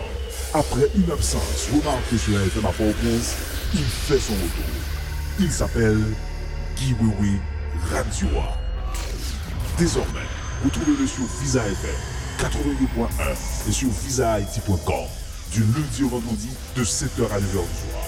Après 0.52 0.88
une 0.94 1.10
absence 1.10 1.68
remarquée 1.72 2.18
sur 2.18 2.38
la 2.38 2.44
FM 2.44 2.66
à 2.66 2.72
Port-au-Prince, 2.72 3.34
il 3.74 3.80
fait 3.80 4.18
son 4.18 4.34
retour. 4.34 4.64
Il 5.40 5.50
s'appelle 5.50 6.00
Guy 6.76 6.94
Wewe 7.00 7.40
Radioa. 7.90 8.56
Désormais, 9.76 10.28
retrouvez-le 10.64 11.06
sur 11.06 11.24
Visa 11.40 11.66
FM 11.66 11.90
82.1 12.38 13.68
et 13.68 13.72
sur 13.72 13.88
visahaiti.com 13.88 15.06
du 15.50 15.60
lundi 15.60 16.02
au 16.04 16.08
vendredi 16.08 16.50
de 16.76 16.84
7h 16.84 17.24
à 17.32 17.38
9h 17.38 17.40
du 17.40 17.50
soir. 17.50 18.04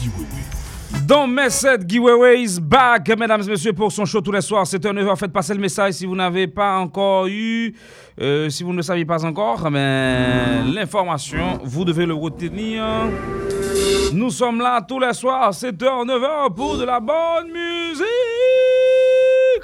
Guy 0.00 0.08
Wewe. 0.08 0.63
Dans 1.06 1.26
mes 1.26 1.50
7, 1.50 1.86
Guy 1.86 1.98
Wewe 1.98 2.38
is 2.38 2.58
back, 2.60 3.08
mesdames 3.18 3.42
et 3.42 3.50
messieurs, 3.50 3.72
pour 3.72 3.92
son 3.92 4.04
show 4.06 4.20
tous 4.20 4.32
les 4.32 4.40
soirs. 4.40 4.64
7h, 4.64 4.92
9h, 4.92 5.16
faites 5.16 5.32
passer 5.32 5.52
le 5.52 5.60
message 5.60 5.94
si 5.94 6.06
vous 6.06 6.16
n'avez 6.16 6.46
pas 6.46 6.78
encore 6.78 7.26
eu, 7.26 7.74
euh, 8.20 8.48
si 8.48 8.62
vous 8.62 8.72
ne 8.72 8.76
le 8.78 8.82
saviez 8.82 9.04
pas 9.04 9.24
encore, 9.24 9.70
mais 9.70 10.62
l'information, 10.72 11.58
vous 11.62 11.84
devez 11.84 12.06
le 12.06 12.14
retenir. 12.14 12.84
Nous 14.12 14.30
sommes 14.30 14.60
là 14.60 14.80
tous 14.80 14.98
les 14.98 15.12
soirs, 15.12 15.52
7h, 15.52 16.06
9h, 16.06 16.54
pour 16.54 16.78
de 16.78 16.84
la 16.84 17.00
bonne 17.00 17.48
musique. 17.48 18.04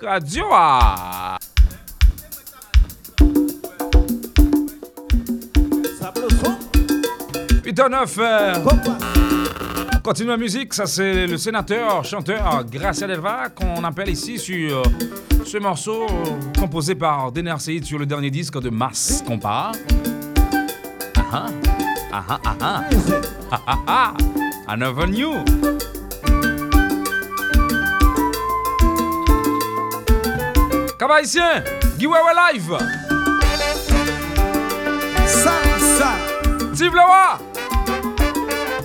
Radio 0.03 0.45
A. 0.53 1.39
Peter 7.63 7.89
9. 7.89 9.00
Continue 10.03 10.31
la 10.31 10.37
musique, 10.39 10.73
ça 10.73 10.87
c'est 10.87 11.27
le 11.27 11.37
sénateur, 11.37 12.03
chanteur 12.05 12.65
Gracia 12.65 13.07
Delva 13.07 13.51
qu'on 13.51 13.85
appelle 13.85 14.09
ici 14.09 14.39
sur 14.39 14.79
euh, 14.79 14.83
ce 15.45 15.59
morceau 15.59 16.07
composé 16.59 16.95
par 16.95 17.31
Dener 17.31 17.55
Seid 17.59 17.85
sur 17.85 17.99
le 17.99 18.07
dernier 18.07 18.31
disque 18.31 18.59
de 18.61 18.71
Mass 18.71 19.23
Compa. 19.27 19.73
Ah 21.17 21.23
ah, 21.33 21.47
ah 22.13 22.25
ah 22.31 22.39
ah 22.61 22.85
ah, 23.51 23.61
ah 23.67 23.79
ah 23.87 24.15
ah, 24.69 25.07
knew. 25.07 25.35
Cabaïsien, 30.99 31.63
Guy 31.99 32.07
Wewe 32.07 32.33
Live, 32.53 32.79
Steve 36.75 36.95
Leroy. 36.95 37.50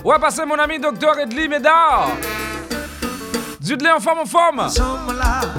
Ouais, 0.06 0.20
passez 0.20 0.46
mon 0.46 0.54
ami 0.54 0.78
docteur 0.78 1.18
Edli 1.18 1.48
Médard. 1.48 2.10
Dudley 3.60 3.90
en 3.90 3.98
forme 3.98 4.20
en 4.20 4.24
forme. 4.24 4.68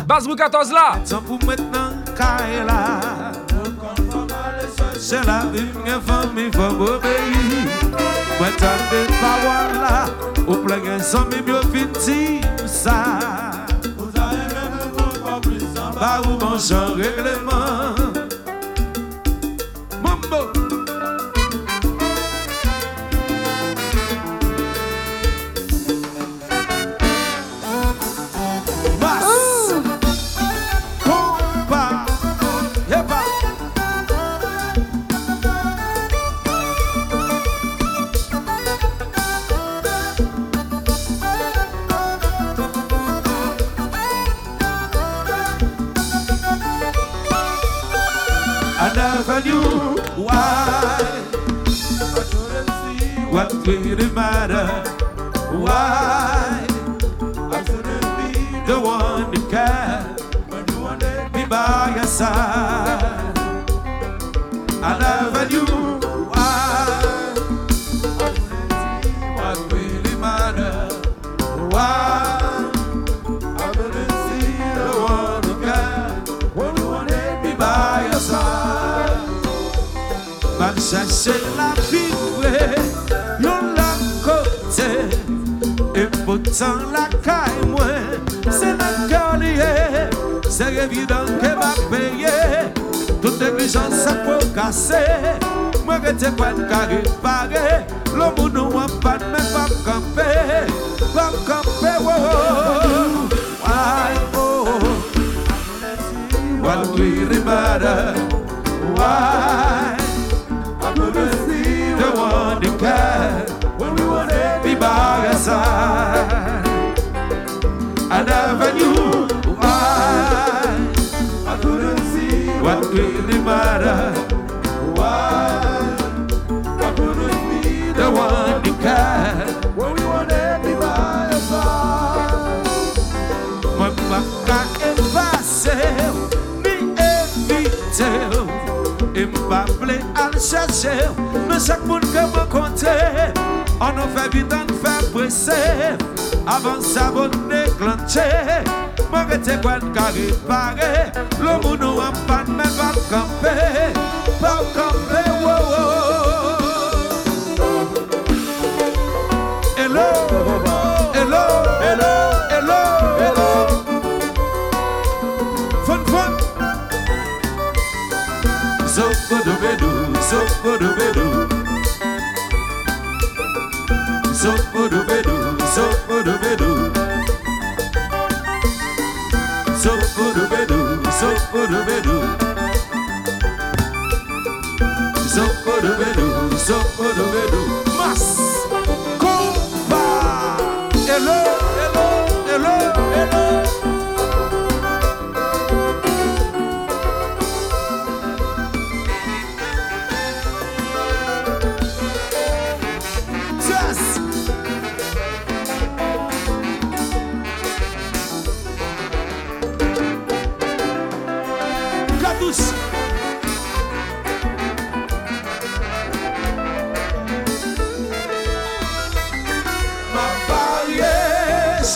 Basrou 0.08 0.36
14 0.38 0.72
là. 0.72 0.94
C'est 4.98 5.26
la 5.26 5.40
vie, 5.52 5.68
obéir. 6.80 7.68
Moi, 8.40 8.48
t'as 8.58 8.78
des 8.90 9.08
paroles 9.20 10.14
au 10.48 10.56
plein 10.64 10.80
ça. 12.66 13.20
ou 16.22 16.38
règlement. 16.96 17.87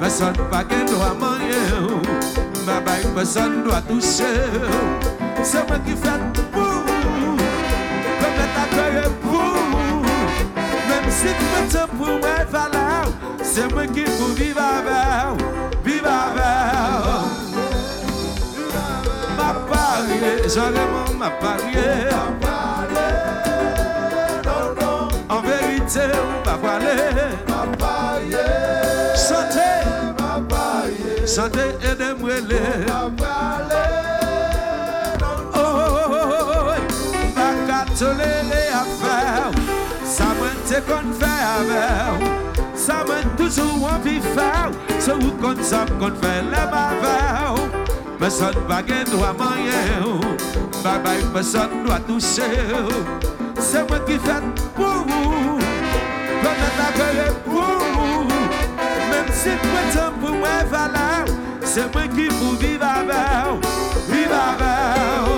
Peson 0.00 0.32
pa 0.50 0.64
gen 0.64 0.86
do 0.86 0.96
a 1.02 1.12
manye 1.12 1.60
ou 1.76 2.00
Mbabay 2.62 3.04
peson 3.14 3.62
do 3.64 3.70
a 3.70 3.82
touche 3.82 4.24
ou 4.24 5.44
Se 5.44 5.60
mwen 5.68 5.82
ki 5.84 5.92
fèt 6.00 6.40
pou 6.54 6.86
Kome 8.22 8.46
ta 8.54 8.64
koye 8.72 9.04
pou 9.20 10.00
Mem 10.88 11.10
si 11.18 11.34
ki 11.36 11.50
mwen 11.50 11.68
te 11.74 11.84
pou 11.92 12.16
mwen 12.16 12.48
fala 12.48 12.86
ou 13.10 13.44
Se 13.44 13.68
mwen 13.74 13.92
ki 13.92 14.08
pou 14.16 14.32
viva 14.40 14.70
vè 14.88 15.04
ou 15.34 15.36
Viva 15.84 16.16
vè 16.38 16.48
ou 17.12 17.28
Ma 19.36 19.52
parye, 19.68 20.34
jore 20.48 20.88
mwen 20.96 21.20
ma 21.20 21.34
parye 21.44 21.88
Ma 22.08 22.24
parye, 22.48 23.08
non 24.48 24.72
non 24.80 25.16
En 25.28 25.44
verite 25.44 26.08
ou 26.24 26.44
pa 26.48 26.56
wale 26.64 26.96
Ma 27.52 27.66
parye 27.76 28.79
Sante 31.30 31.76
edem 31.90 32.22
wele 32.22 32.60
Baka 37.36 37.84
tolele 37.98 38.62
afer 38.74 39.54
Sa 40.04 40.26
mwen 40.34 40.58
te 40.66 40.80
kon 40.88 41.12
fe 41.20 41.30
aver 41.52 42.18
Sa 42.74 43.04
mwen 43.06 43.30
toujou 43.38 43.86
anvi 43.92 44.16
fer 44.34 44.74
Se 44.98 45.14
ou 45.14 45.30
kon 45.38 45.62
sa 45.62 45.84
kon 46.02 46.18
fe 46.18 46.34
lem 46.50 46.74
aver 46.80 47.62
Mwen 48.18 48.34
son 48.40 48.58
bagen 48.66 49.06
do 49.12 49.22
a 49.22 49.30
manye 49.30 50.02
Babay 50.82 51.22
mwen 51.30 51.46
son 51.46 51.84
do 51.84 51.94
a 51.94 52.00
touche 52.10 52.50
Se 53.70 53.86
mwen 53.86 54.02
ki 54.10 54.18
fet 54.26 54.66
pou 54.74 55.06
ou 55.06 55.62
Kon 56.42 56.58
men 56.58 56.84
akele 56.88 57.30
pou 57.46 57.62
ou 57.62 58.39
si 59.34 59.54
pwetan 59.62 60.18
pou 60.20 60.34
mwen 60.34 60.66
valaw 60.72 61.28
Se 61.66 61.86
mwen 61.92 62.10
ki 62.16 62.26
pou 62.38 62.56
viva 62.60 62.92
vaw 63.08 63.60
Viva 64.10 64.44
vaw 64.60 65.28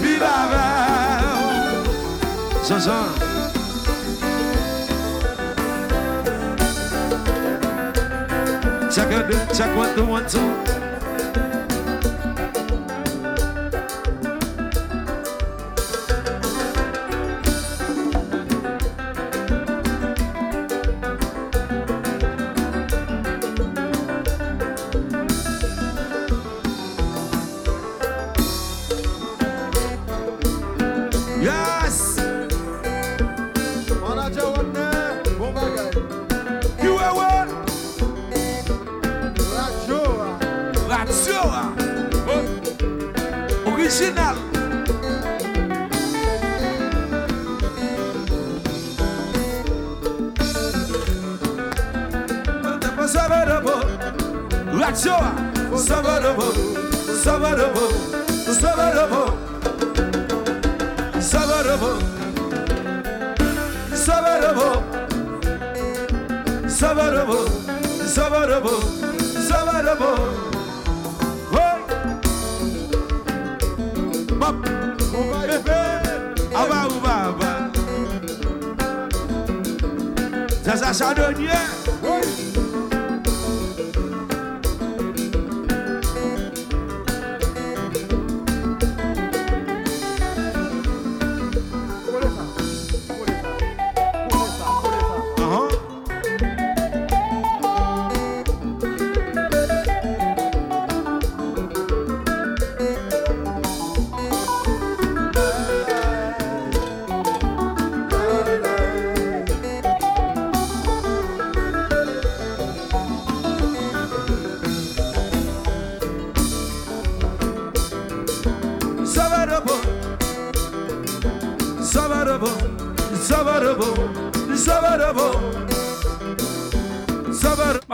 Viva 0.00 0.34
vaw 0.52 1.38
Zanzan 2.64 3.08
Chaka 8.96 9.22
do, 9.28 9.36
chaka 9.52 9.76
one, 9.76 9.94
two, 9.94 10.06
one, 10.06 10.26
two 10.26 10.85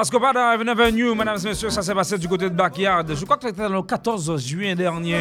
Sabadabo. 0.04 0.32
Mascopa 0.32 0.32
dans 0.32 0.48
Avenue 0.48 1.14
mesdames 1.14 1.38
et 1.44 1.48
messieurs, 1.48 1.70
ça 1.70 1.82
s'est 1.82 1.94
passé 1.94 2.18
du 2.18 2.28
côté 2.28 2.48
de 2.50 2.54
Backyard. 2.54 3.06
Je 3.14 3.24
crois 3.24 3.36
que 3.36 3.46
c'était 3.48 3.68
le 3.68 3.82
14 3.82 4.44
juin 4.44 4.74
dernier. 4.74 5.20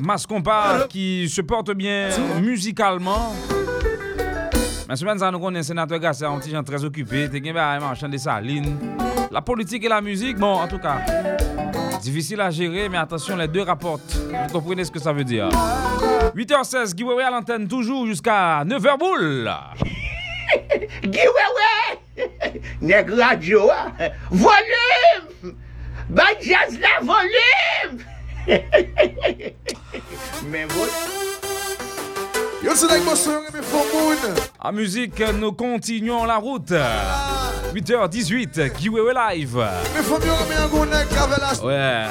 Mascompa 0.00 0.86
qui 0.88 1.28
se 1.28 1.42
porte 1.42 1.72
bien 1.72 2.08
musicalement. 2.40 3.34
Mais 4.88 4.96
semaine, 4.96 5.18
ça 5.18 5.30
nous 5.30 5.40
connaît, 5.40 5.62
sénateur 5.62 6.00
un 6.04 6.62
très 6.62 6.84
occupé. 6.84 7.28
T'es 7.28 7.40
bien 7.40 7.52
marchand 7.52 8.08
des 8.08 8.18
salines. 8.18 8.76
La 9.30 9.42
politique 9.42 9.84
et 9.84 9.88
la 9.88 10.00
musique, 10.00 10.38
bon, 10.38 10.54
en 10.54 10.68
tout 10.68 10.78
cas, 10.78 11.00
difficile 12.00 12.40
à 12.40 12.50
gérer, 12.50 12.88
mais 12.88 12.98
attention, 12.98 13.36
les 13.36 13.48
deux 13.48 13.62
rapportent. 13.62 14.16
Vous 14.30 14.52
comprenez 14.52 14.84
ce 14.84 14.90
que 14.90 15.00
ça 15.00 15.12
veut 15.12 15.24
dire. 15.24 15.48
8h16, 16.36 16.94
Guy 16.94 17.02
Wewe 17.02 17.20
à 17.20 17.30
l'antenne, 17.30 17.66
toujours 17.66 18.06
jusqu'à 18.06 18.64
9h 18.64 18.98
boule. 18.98 19.50
Nèk 22.80 23.10
radyo 23.10 23.70
a, 23.70 23.92
ah, 23.98 24.10
volim! 24.30 25.54
Bay 26.08 26.36
jaz 26.40 26.78
la 26.80 27.00
volim! 27.02 27.98
Men! 30.50 30.68
En 34.60 34.72
musique, 34.72 35.20
nous 35.38 35.52
continuons 35.52 36.24
la 36.24 36.36
route. 36.36 36.72
8h18, 37.74 38.72
Kiwewe 38.72 39.12
Live. 39.14 39.56
Ouais. 41.62 42.04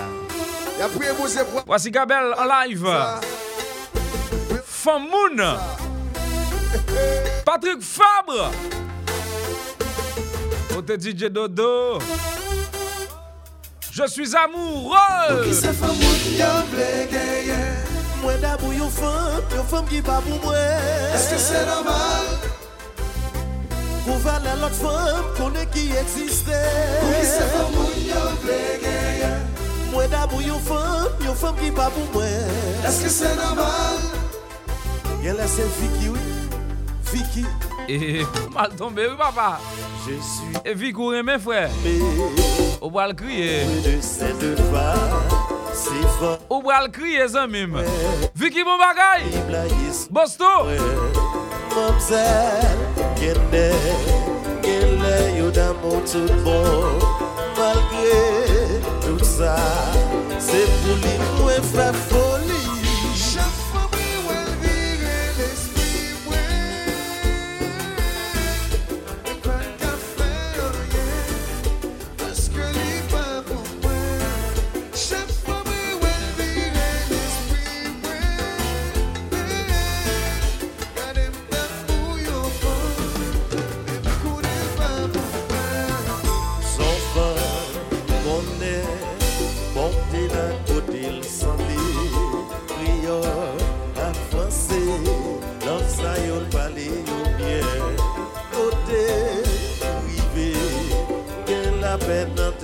Voici 1.66 1.92
Gabel 1.92 2.34
en 2.38 2.68
live. 2.68 2.88
Famoun. 4.64 5.44
Patrick 7.46 7.82
Fabre. 7.82 8.52
côté 10.86 10.98
DJ 10.98 11.30
Dodo. 11.30 12.00
Je 13.92 14.08
suis 14.08 14.36
amoureux. 14.36 14.96
Mwen 18.26 18.42
dabou 18.42 18.74
yon 18.74 18.90
fèm, 18.90 19.42
yon 19.54 19.66
fèm 19.70 19.84
ki 19.86 20.00
pa 20.02 20.16
pou 20.26 20.40
mwen 20.42 20.86
Eske 21.14 21.38
se 21.38 21.60
normal? 21.68 22.32
Kou 24.02 24.16
valè 24.24 24.56
lot 24.64 24.74
fèm, 24.74 25.28
konè 25.38 25.68
ki 25.76 25.84
eksiste 26.02 26.58
Kou 27.04 27.12
ki 27.12 27.28
se 27.30 27.46
fèm 27.52 27.70
moun 27.76 28.00
yon 28.08 28.42
plege 28.42 29.30
Mwen 29.92 30.10
dabou 30.16 30.42
yon 30.42 30.64
fèm, 30.66 31.22
yon 31.28 31.38
fèm 31.44 31.62
ki 31.62 31.70
pa 31.78 31.92
pou 31.94 32.10
mwen 32.16 32.82
Eske 32.90 33.14
se 33.14 33.36
normal? 33.38 34.02
Yon 35.22 35.38
lè 35.38 35.46
se 35.54 35.70
fiki 35.78 36.16
wè, 36.16 36.28
fiki 37.12 37.46
E, 37.88 38.26
mal 38.54 38.70
tombe, 38.76 39.00
oui 39.08 39.16
papa. 39.18 39.60
E 40.64 40.74
vigoure 40.74 41.22
men 41.24 41.40
fwe. 41.40 41.66
Ou 42.82 42.90
bral 42.90 43.14
kriye. 43.18 43.62
Ou 46.50 46.62
bral 46.64 46.90
kriye 46.94 47.28
zan 47.28 47.52
mim. 47.52 47.78
Viki 48.34 48.64
bon 48.64 48.80
bagay. 48.82 49.28
Bosto. 50.10 50.52
Mamzel, 51.76 52.86
genè, 53.20 53.68
genè 54.64 55.18
yo 55.38 55.52
dan 55.52 55.76
moun 55.84 56.02
tout 56.10 56.32
bon. 56.46 57.04
Malgre 57.56 58.82
tout 59.04 59.26
sa, 59.26 59.58
se 60.40 60.64
pou 60.82 60.98
li 61.04 61.20
mwen 61.36 61.70
fra 61.74 61.92
fo. 62.08 62.35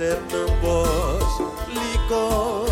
tender 0.02 0.48
bush 0.60 1.38
licor. 1.74 2.71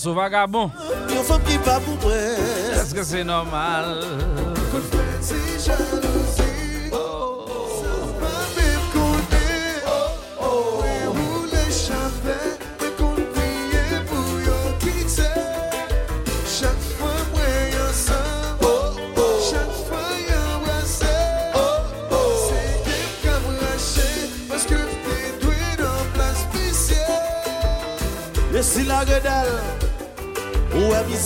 sou 0.00 0.16
vagabon 0.16 0.70
Yon 1.12 1.26
fòm 1.28 1.44
ki 1.48 1.58
pa 1.66 1.76
pou 1.84 1.98
mwen 2.04 2.78
Eske 2.80 3.04
se 3.06 3.24
normal? 3.26 4.00
Kon 4.72 4.88
fè 4.92 5.04
si 5.24 5.42
jalou 5.66 6.09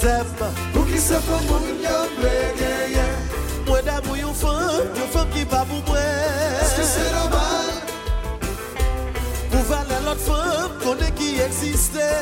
zèm 0.04 0.34
Pou 0.74 0.84
ki 0.90 1.00
se 1.00 1.20
pou 1.28 1.48
moun 1.48 1.86
yon 1.88 2.18
ble 2.20 2.36
genye 2.60 3.08
Mwen 3.64 3.84
damou 3.86 4.16
yon 4.18 4.34
fèm, 4.36 4.90
yon 4.98 5.08
fèm 5.08 5.30
ki 5.32 5.44
pa 5.48 5.62
pou 5.68 5.80
mwen. 5.88 6.58
Eske 6.60 6.84
se 6.84 7.04
normal? 7.14 7.70
Pou 9.48 9.62
valè 9.70 10.00
lot 10.04 10.20
fèm, 10.26 10.74
konè 10.84 11.08
ki 11.16 11.30
eksiste. 11.46 12.13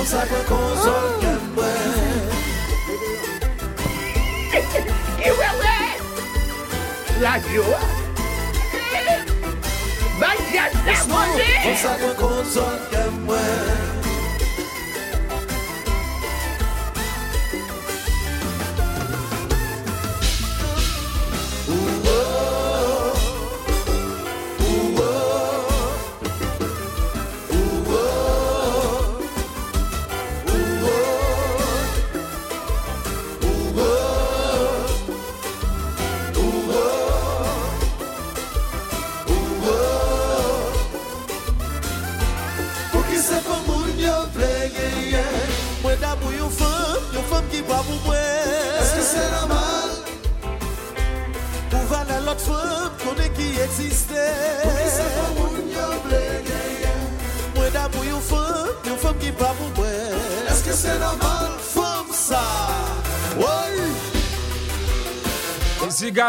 Konsakwe 0.00 0.40
konsol 0.48 1.08
kemwe 1.20 1.72
Kiwewe 5.20 5.74
Radio! 7.20 7.64
Bajan 10.20 10.72
la 10.86 10.96
mouzi 11.10 11.48
Konsakwe 11.64 12.10
konsol 12.20 12.76
kemwe 12.90 13.42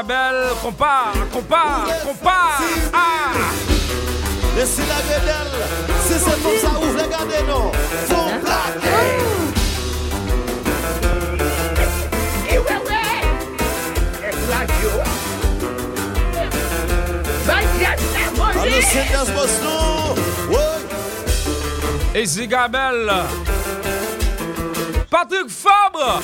la 0.01 0.07
belle, 0.07 0.55
compare, 0.61 1.13
compare. 1.31 1.87
Ah. 2.93 3.31
Et 4.59 4.65
si 4.65 4.81
la 4.81 5.01
vedelle, 5.01 5.51
si 6.07 6.13
c'est 6.13 6.41
comme 6.41 6.57
ça, 6.57 6.79
ouvre, 6.79 7.03
regardez, 7.03 7.43
non. 7.47 7.71
Son 8.07 8.39
plaqué. 8.39 8.89
Easy 22.13 22.45
Gabel 22.45 23.09
Patrick 25.09 25.49
Fabre 25.49 26.21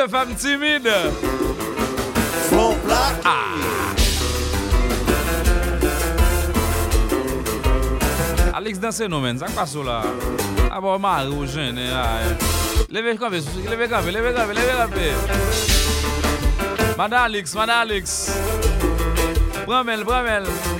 de 0.00 0.08
femmes 0.08 0.34
timides. 0.34 1.12
Faut 2.50 2.74
plaquer. 2.84 3.20
Ah. 3.24 3.56
Alex 8.54 8.78
danse 8.80 9.08
nou 9.08 9.20
men, 9.20 9.38
sak 9.40 9.52
paso 9.56 9.84
la. 9.84 10.00
A 10.70 10.80
bo 10.80 10.96
ma 10.98 11.20
ou 11.28 11.46
jen, 11.48 11.78
e 11.78 11.90
a. 11.92 12.04
Leve 12.90 13.16
kape, 13.20 13.42
leve 13.68 13.88
kape, 13.88 14.10
leve 14.16 14.34
kape, 14.36 14.52
leve 14.56 14.74
kape. 14.80 15.08
Mada 16.96 17.24
Alex, 17.24 17.54
mada 17.54 17.80
Alex. 17.80 18.30
Pramel, 19.66 20.04
pramel. 20.04 20.44
Pramel. 20.44 20.79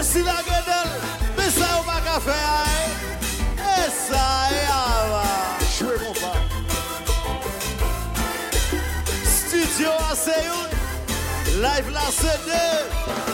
E 0.00 0.02
si 0.02 0.22
la 0.22 0.40
gredel, 0.42 0.88
me 1.36 1.50
sa 1.50 1.76
ou 1.76 1.84
baka 1.84 2.18
fe 2.24 2.32
ae, 2.32 2.84
e 3.60 3.90
sa 3.92 4.48
e 4.48 4.62
ava. 4.72 5.26
Chwe 5.76 5.98
kon 6.00 6.14
pa. 6.16 6.32
Studio 9.28 9.92
a 10.08 10.16
se 10.16 10.38
yon, 10.46 10.72
live 11.60 11.92
la 11.92 12.08
se 12.16 12.32
de. 12.48 13.29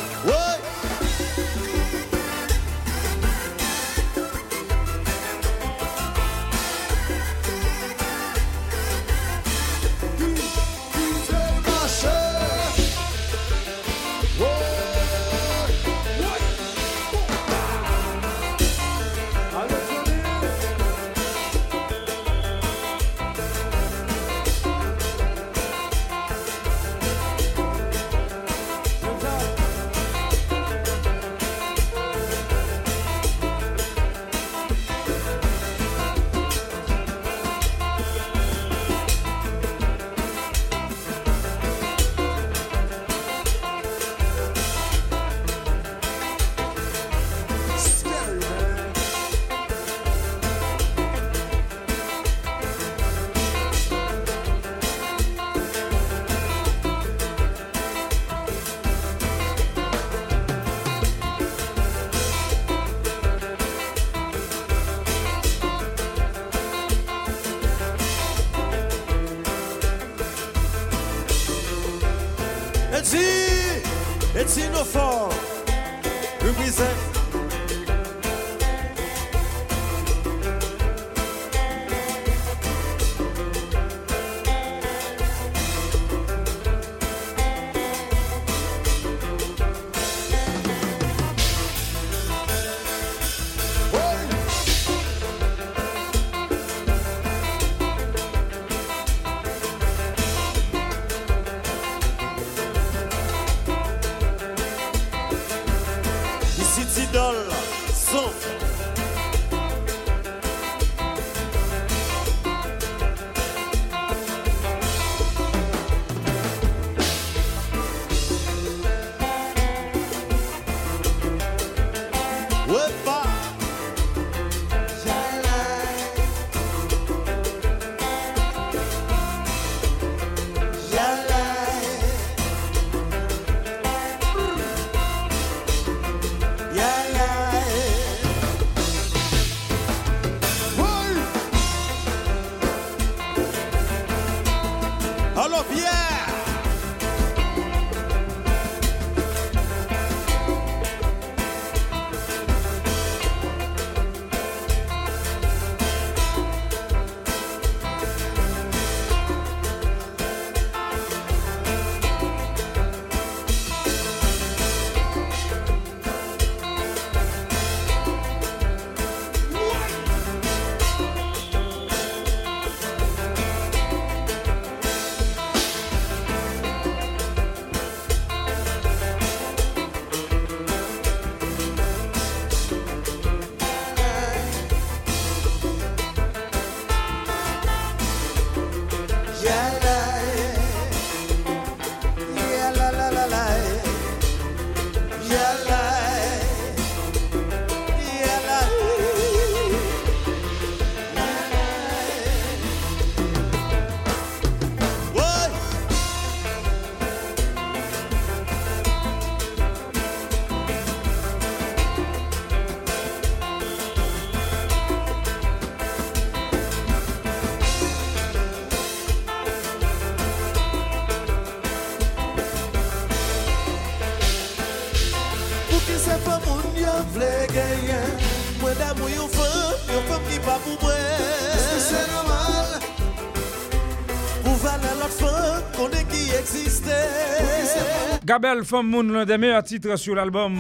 Gabel 238.39 238.65
Femme 238.65 238.89
Moon, 238.89 239.03
l'un 239.03 239.25
des 239.25 239.39
meilleurs 239.39 239.63
titres 239.63 239.97
sur 239.97 240.15
l'album. 240.15 240.53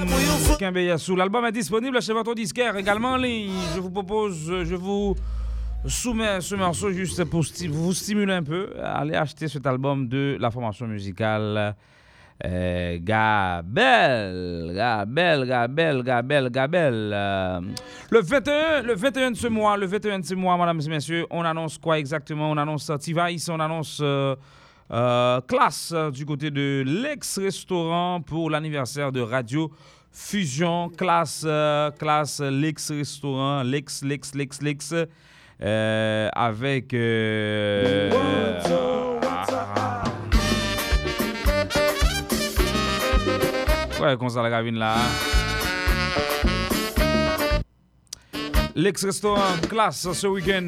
L'album 1.14 1.45
est 1.45 1.53
disponible 1.53 2.01
chez 2.01 2.14
votre 2.14 2.35
disquaire, 2.35 2.74
également 2.74 3.11
en 3.11 3.16
ligne. 3.18 3.53
Je 3.74 3.81
vous 3.81 3.91
propose, 3.91 4.51
je 4.64 4.74
vous 4.74 5.14
soumets 5.87 6.41
ce 6.41 6.55
morceau 6.55 6.91
juste 6.91 7.22
pour 7.24 7.43
vous 7.43 7.93
stimuler 7.93 8.33
un 8.33 8.43
peu. 8.43 8.70
Allez 8.83 9.14
acheter 9.14 9.47
cet 9.49 9.66
album 9.66 10.09
de 10.09 10.39
la 10.41 10.51
formation 10.51 10.87
musicale 10.87 11.74
euh, 12.47 12.99
Gabel. 12.99 14.72
Gabel, 14.74 15.47
Gabel, 15.47 16.03
Gabel, 16.03 16.51
Gabel. 16.51 17.11
Euh, 17.12 17.61
le 18.11 18.20
21, 18.22 18.83
le 18.85 18.95
21 18.95 19.31
de 19.33 19.37
ce 19.37 19.49
mois, 19.49 19.77
le 19.77 19.85
21 19.85 20.20
de 20.20 20.24
ce 20.24 20.35
mois, 20.35 20.57
mesdames 20.57 20.81
et 20.81 20.89
messieurs, 20.89 21.27
on 21.29 21.45
annonce 21.45 21.77
quoi 21.77 21.99
exactement? 21.99 22.51
On 22.51 22.57
annonce 22.57 22.91
T-Vice, 23.03 23.51
on 23.51 23.61
annonce 23.61 23.99
euh, 24.03 24.35
euh, 24.93 25.41
classe 25.43 25.93
euh, 25.95 26.11
du 26.11 26.24
côté 26.24 26.51
de 26.51 26.84
l'ex-restaurant 26.87 28.20
pour 28.20 28.51
l'anniversaire 28.51 29.11
de 29.11 29.20
Radio 29.20 29.70
Fusion. 30.12 30.89
Classe, 30.91 31.45
euh, 31.45 31.91
classe, 31.91 32.41
l'ex-restaurant, 32.41 33.62
l'ex, 33.62 34.03
l'ex, 34.03 34.34
l'ex, 34.34 34.62
l'ex, 34.62 34.95
euh, 35.62 36.28
avec... 36.32 36.95
euh, 36.95 38.11
ah, 39.22 40.05
Ouais, 44.01 44.16
qu'on 44.16 44.28
s'en 44.28 44.43
la 44.43 44.62
là. 44.62 44.95
L'ex-restaurant 48.74 49.41
classe 49.68 50.12
ce 50.12 50.26
week-end. 50.26 50.66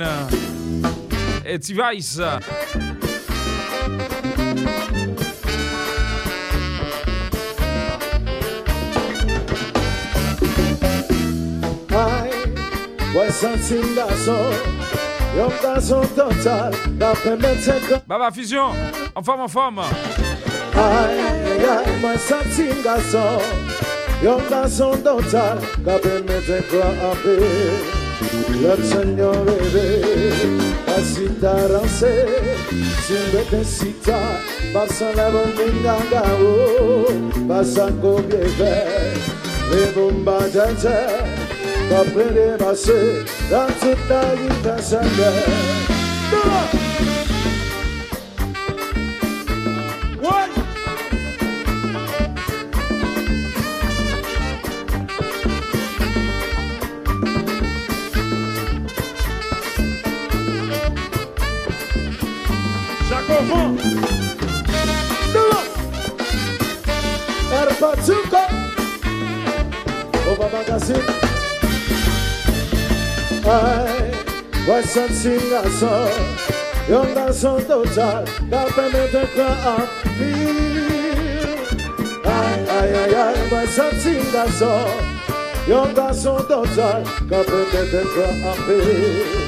Et 1.44 1.58
T-Vice. 1.58 2.20
Baba 18.06 18.30
Fusion, 18.30 18.70
en 19.14 19.22
forme, 19.22 19.42
en 19.42 19.48
forme. 19.48 19.82
Yon 24.22 24.40
gason 24.50 24.98
total 25.04 25.60
Dapè 25.86 26.16
men 26.26 26.40
te 26.46 26.58
ka 26.72 26.88
apè 27.10 27.36
Lòt 28.64 28.82
senyon 28.90 29.46
bebe 29.46 30.67
Necesitarse 30.98 32.26
Zinbetezitza 33.06 34.18
Barzalaren 34.74 35.52
dindan 35.58 36.02
gau 36.10 36.42
oh, 36.42 37.06
Bazango 37.48 38.18
biebe 38.26 38.74
Lebun 39.70 40.26
bat 40.26 40.50
jantze 40.50 40.96
Papere 41.90 42.58
baze 42.58 42.98
Dantzuta 43.50 44.22
gintan 44.42 44.82
zende 44.82 45.30
Doa! 46.30 47.27
Come 63.48 63.60
on. 63.60 63.76
Dulu. 65.32 65.60
Erpatsuko. 67.58 68.42
Oh, 70.28 70.36
Baba 70.36 70.64
Kassim. 70.64 71.02
Ai, 73.48 74.12
vai 74.66 74.82
san 74.82 75.08
singaso. 75.08 75.88
Yonda 76.90 77.32
son 77.32 77.64
total. 77.64 78.24
Da 78.50 78.64
pemete 78.76 79.24
ka 79.34 79.48
apil. 79.76 80.58
Ai, 82.24 82.58
ai, 82.68 82.90
ai, 83.00 83.14
ai, 83.14 83.48
vai 83.48 83.66
san 83.66 83.92
singaso. 83.98 84.74
Yonda 85.66 86.12
son 86.12 86.44
total. 86.46 87.02
Da 87.30 87.40
pemete 87.44 88.02
ka 88.12 88.26
apil. 88.52 89.47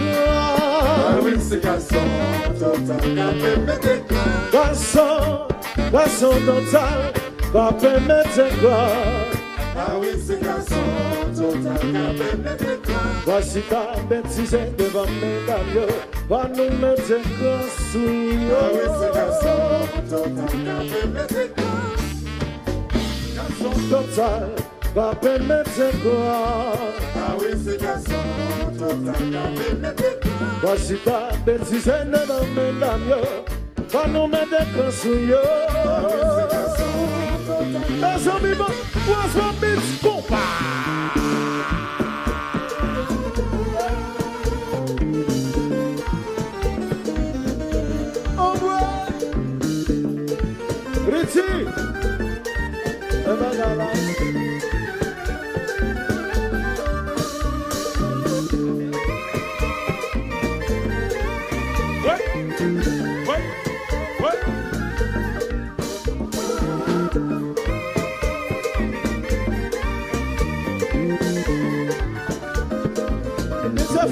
se 1.51 1.59
gason 1.59 2.09
total 2.59 3.15
Ka 3.15 3.27
peme 3.41 3.75
de 3.83 3.95
kwa 4.07 4.23
Gason, 4.51 5.47
gason 5.91 6.45
total 6.45 7.01
Ka 7.53 7.71
peme 7.81 8.19
de 8.35 8.45
kwa 8.61 8.79
Awe 9.85 10.11
se 10.25 10.35
gason 10.39 11.35
total 11.35 11.81
Ka 11.95 12.05
peme 12.19 12.53
de 12.61 12.73
kwa 12.85 13.01
Vasi 13.25 13.61
ta 13.69 13.83
betize 14.09 14.61
devan 14.77 15.11
men 15.19 15.45
damyo 15.47 15.87
Va 16.29 16.41
nou 16.55 16.71
men 16.79 16.95
de 17.09 17.19
kwa 17.35 17.55
sou 17.91 18.15
Awe 18.63 18.85
se 18.99 19.09
gason 19.17 19.87
total 20.09 20.51
Ka 20.67 20.77
peme 20.91 21.23
de 21.35 21.47
kwa 21.55 21.73
Gason 23.35 23.89
total 23.91 24.70
Ka 24.93 25.15
pemete 25.15 25.91
kwa 26.03 26.75
Basi 30.63 30.95
ta 31.05 31.31
betize 31.45 32.05
ne 32.11 32.25
nan 32.27 32.55
men 32.55 32.79
dam 32.79 33.09
yo 33.09 33.21
Fa 33.87 34.05
nou 34.07 34.27
men 34.27 34.49
de 34.49 34.61
kansou 34.75 35.15
yo 35.15 35.41
E 38.01 38.11
zan 38.19 38.43
mi 38.43 38.53
ban, 38.59 38.75
waz 39.07 39.35
wan 39.39 39.55
bit 39.61 39.79
kompa 40.03 40.43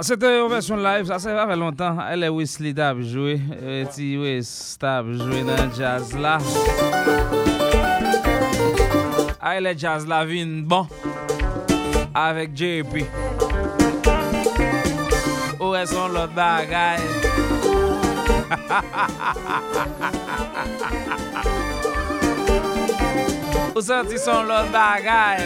C'était 0.00 0.40
une 0.40 0.48
version 0.48 0.76
live, 0.76 1.06
ça 1.06 1.18
ça 1.18 1.46
fait 1.46 1.56
longtemps. 1.56 1.96
Elle 2.10 2.22
est 2.22 2.28
Wesley 2.28 2.72
Dab 2.72 3.02
joué, 3.02 3.32
Et 3.32 3.38
euh, 3.62 3.84
T. 3.84 4.16
West 4.16 4.80
Dab 4.80 5.12
joué 5.12 5.42
dans 5.42 5.62
le 5.62 5.74
jazz 5.76 6.16
là. 6.18 6.38
Ah, 9.40 9.56
elle 9.56 9.66
est 9.66 9.78
jazz 9.78 10.06
la 10.06 10.24
vine 10.24 10.64
bon 10.64 10.86
avec 12.14 12.56
JP. 12.56 13.04
Où 15.60 15.74
est 15.74 15.86
son 15.86 16.08
l'autre 16.08 16.32
bagaille? 16.34 17.00
Ou 23.76 23.80
senti 23.82 24.16
son 24.18 24.44
lot 24.44 24.70
bagay 24.70 25.38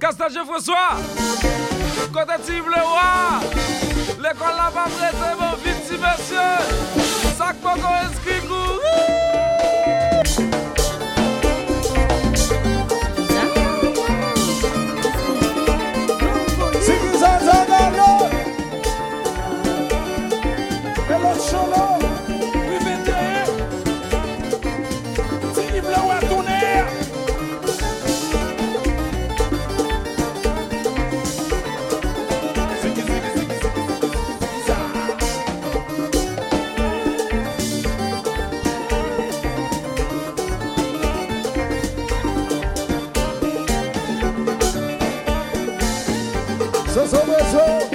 Kastache 0.00 0.42
François 0.46 0.96
Kote 2.10 2.38
ti 2.46 2.60
blewa 2.64 3.40
L'ekol 4.18 4.56
la 4.56 4.70
pa 4.72 4.86
prete 4.96 5.28
Mon 5.38 5.56
vit 5.62 5.76
ti 5.88 5.96
besye 6.00 6.46
Sak 7.36 7.60
pa 7.60 7.74
kon 7.76 7.96
eskri 8.06 8.40
kou 8.48 8.80
Siki 16.80 17.12
zan 17.20 17.38
zan 17.44 17.68
dan 17.68 18.00
yo 18.00 18.10
Pelot 21.04 21.44
cholo 21.50 21.95
Jesus. 47.38 47.85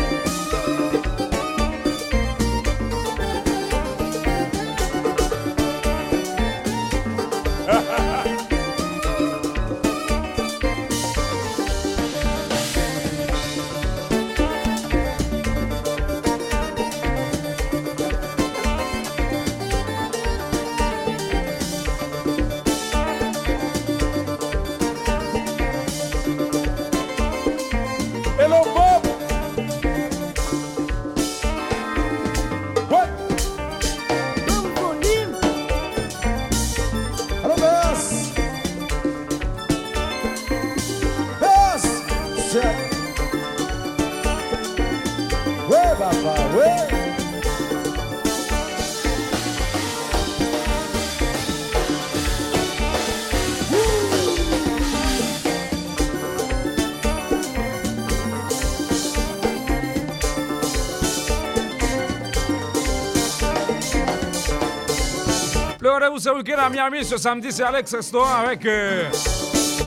Rendez-vous 66.01 66.19
ce 66.19 66.29
week-end 66.29 66.57
à 66.57 66.69
Miami 66.69 67.05
ce 67.05 67.17
samedi, 67.17 67.51
c'est 67.51 67.63
Alex 67.63 67.93
Restaurant 67.93 68.33
avec 68.43 68.65
euh, 68.65 69.03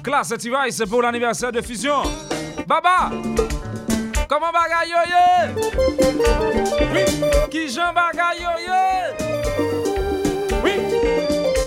Classe 0.03 0.31
et 0.31 0.39
T-Vice 0.39 0.83
pour 0.89 1.03
l'anniversaire 1.03 1.51
de 1.51 1.61
Fusion. 1.61 2.03
Baba! 2.67 3.11
Comment 4.29 4.53
bagaille? 4.53 4.95
Oui! 6.93 7.03
Qui 7.51 7.69
Jean 7.69 7.93
bagaille? 7.93 8.47
Oui! 10.63 10.73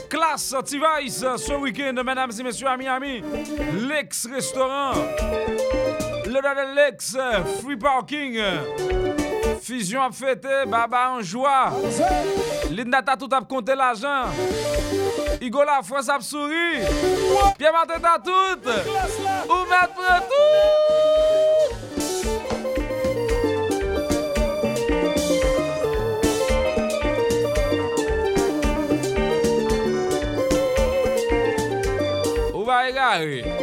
Classe 0.09 0.55
T-Vice 0.65 1.25
ce 1.37 1.53
week-end, 1.53 2.01
mesdames 2.05 2.31
et 2.39 2.43
messieurs, 2.43 2.67
à 2.67 2.77
Miami. 2.77 3.21
L'ex-restaurant. 3.89 4.93
Le 6.25 6.75
l'ex, 6.75 7.17
free 7.61 7.75
parking. 7.75 8.39
Fusion 9.67 9.99
ap 9.99 10.13
fete, 10.15 10.63
baba 10.71 11.01
an 11.11 11.23
jwa. 11.27 11.73
Linda 12.71 13.01
Tatou 13.03 13.27
tap 13.27 13.43
konte 13.51 13.75
l'ajan. 13.75 14.31
Igo 15.43 15.59
la 15.67 15.81
Frans 15.83 16.07
ap 16.07 16.23
souri. 16.23 16.79
Pye 17.59 17.71
Martin 17.75 17.99
Tatout. 17.99 18.63
Ou 19.51 19.65
met 19.67 19.91
pre 19.91 20.23
tout. 20.31 20.47
Ou 32.53 32.63
va 32.63 32.87
e 32.87 32.91
gare. 32.95 33.56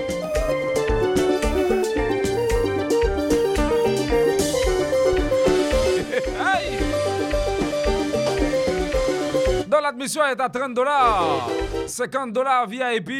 L'admission 10.04 10.26
est 10.26 10.40
à 10.40 10.48
30 10.50 10.74
dollars. 10.74 11.48
50 11.86 12.32
dollars 12.32 12.66
VIP. 12.66 13.10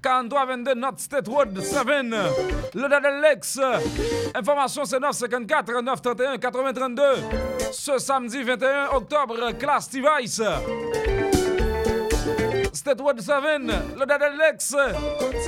43 0.00 0.46
22 0.46 0.74
North 0.74 1.00
State 1.00 1.26
Road 1.26 1.60
7. 1.60 1.84
Le 2.74 2.88
date 2.88 3.02
de 3.02 3.22
l'ex. 3.22 3.58
Information 4.34 4.84
c'est 4.84 5.00
954 5.00 5.80
931 5.82 6.38
8032. 6.38 7.02
Ce 7.72 7.98
samedi 7.98 8.42
21 8.44 8.90
octobre, 8.92 9.50
classe. 9.58 9.90
State 12.72 13.00
Road 13.00 13.20
7, 13.20 13.34
le 13.98 14.06
date 14.06 14.20
de 14.20 14.38
l'ex. 14.38 14.76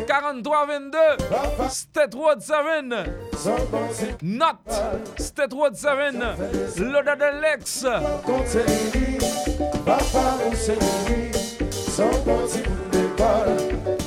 43 0.07 0.66
22 0.66 0.99
State 1.69 2.15
Road 2.15 2.41
7. 2.41 2.57
Not, 4.23 4.59
State 5.18 5.52
Road 5.52 5.77
7, 5.77 6.14
Loda 6.78 7.14
de 7.14 7.31
Lex. 7.40 7.85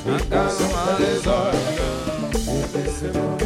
An 0.06 0.18
kaman 0.30 0.98
les 0.98 1.26
organ, 1.26 2.30
ou 2.48 2.66
bese 2.72 3.12
moun. 3.14 3.39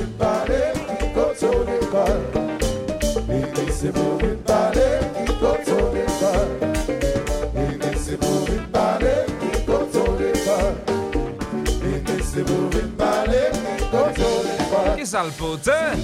Le 15.22 15.30
potin? 15.30 15.94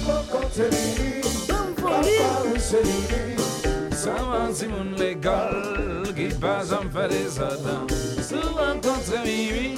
Souvent 3.91 4.53
si 4.53 4.67
mon 4.67 4.95
l'école 4.97 6.13
qui 6.15 6.33
passe 6.35 6.71
en 6.71 6.89
fait 6.89 7.09
des 7.09 7.39
adams. 7.39 7.87
Souvent 8.21 8.79
contre 8.81 9.23
Mimi, 9.25 9.75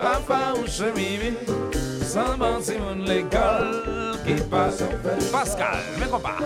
papa 0.00 0.54
ou 0.56 0.66
chez 0.68 0.92
Mimi 0.92 1.36
Souvent 2.02 2.60
si 2.62 2.74
l'école 3.04 4.16
qui 4.24 4.34
passe 4.44 4.82
en 4.82 4.86
fait 5.02 5.32
Pascal, 5.32 5.78
mes 5.98 6.06
copains. 6.06 6.38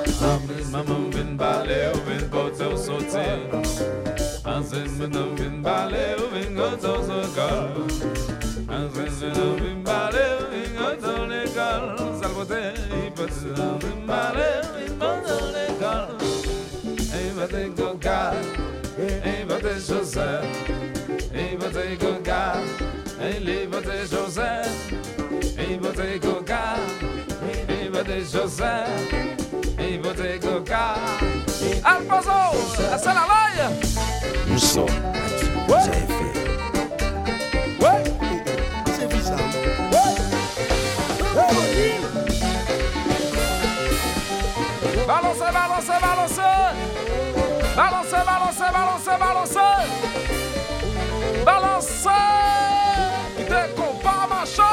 Maman 0.71 1.11
vient 1.11 1.37
parler 1.37 1.93
ou 1.95 2.31
porter 2.31 2.65
au 2.65 2.77
sortir 2.77 3.39
Ancien 4.47 4.85
maman 4.99 5.35
vient 5.37 5.63
parler 5.63 6.17
ou 6.19 6.27
maman 6.55 6.77
vient 9.57 9.84
José 28.35 28.85
e 29.79 29.99
vou 29.99 30.15
colocar 30.41 30.97
Alfonso, 31.85 32.83
essa 32.93 33.11
é 33.11 33.17
a 33.17 33.27
laia 33.27 33.71
Um 34.51 34.59
som, 34.59 34.87
Zé 35.85 35.93
Ferreira 35.93 36.34
balanse, 49.19 49.69
balanse, 51.45 52.15
balanse, 52.15 52.21
dè 53.49 53.63
kon 53.77 53.99
pa 54.03 54.27
manche. 54.31 54.73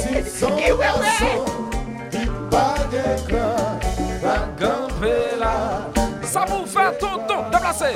Si 0.00 0.14
son 0.38 0.56
balanson, 0.78 1.44
di 2.10 2.24
pa 2.50 2.66
dekran, 2.90 3.78
la 4.22 4.36
gampe 4.58 5.14
la. 5.38 5.54
Sa 6.22 6.44
mou 6.46 6.66
fè 6.66 6.90
tonton, 7.00 7.50
deplase. 7.50 7.94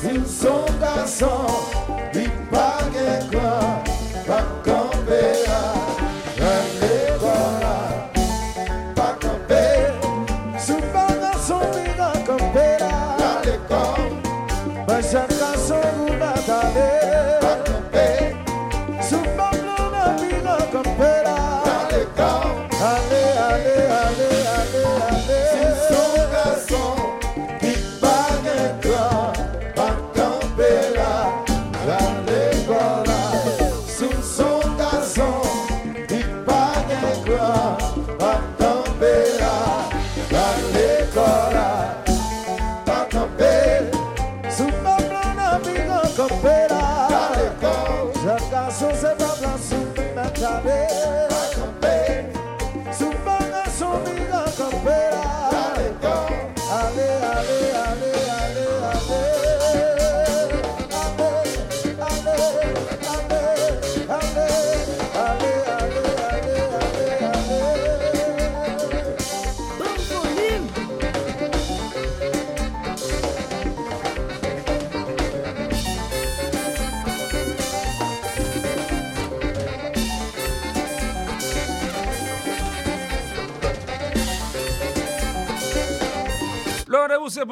Si 0.00 0.14
son 0.26 0.64
gason, 0.80 1.46
di 2.12 2.26
pa 2.50 2.68
dekran, 2.94 3.85
cry. 37.26 37.65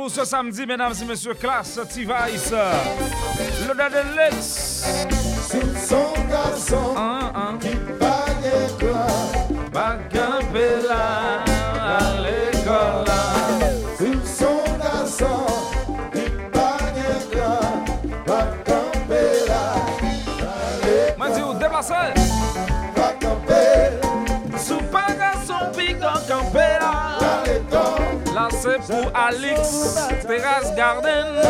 pour 0.04 0.10
ce 0.10 0.22
samedi, 0.26 0.66
mesdames 0.66 0.92
et 1.00 1.04
messieurs, 1.06 1.32
classe 1.32 1.80
T-Vice. 1.88 2.52
Le 3.66 3.74
dada 3.74 4.02
de 4.02 4.14
l'ex. 4.14 4.84
C'est 5.48 5.78
son 5.78 6.12
garçon 6.28 6.94
ah, 6.94 7.32
ah. 7.34 7.52
qui 7.58 7.74
pague 7.98 8.78
quoi 8.78 9.06
Bagampe 9.72 10.54
là 10.86 11.42
à 11.80 12.20
l'école 12.20 13.06
là. 13.06 13.22
C'est 13.96 14.26
son 14.26 14.62
garçon 14.78 15.46
qui 16.12 16.28
pague 16.52 17.32
quoi 17.32 17.60
Bagampe 18.26 19.08
là 19.48 19.72
à 20.42 20.86
l'école 20.86 21.16
Moi, 21.16 21.28
je 21.34 21.40
vous 21.40 21.54
déplace. 21.54 21.92
Bagampe. 22.94 24.58
Sous 24.58 24.82
paga 24.92 25.32
son 25.46 25.72
pic 25.74 25.96
en 26.02 26.18
campé. 26.28 26.73
Là 28.34 28.48
c'est 28.50 28.78
pour 28.78 29.12
Alix, 29.14 29.94
Terrace 30.26 30.74
Garden. 30.74 31.40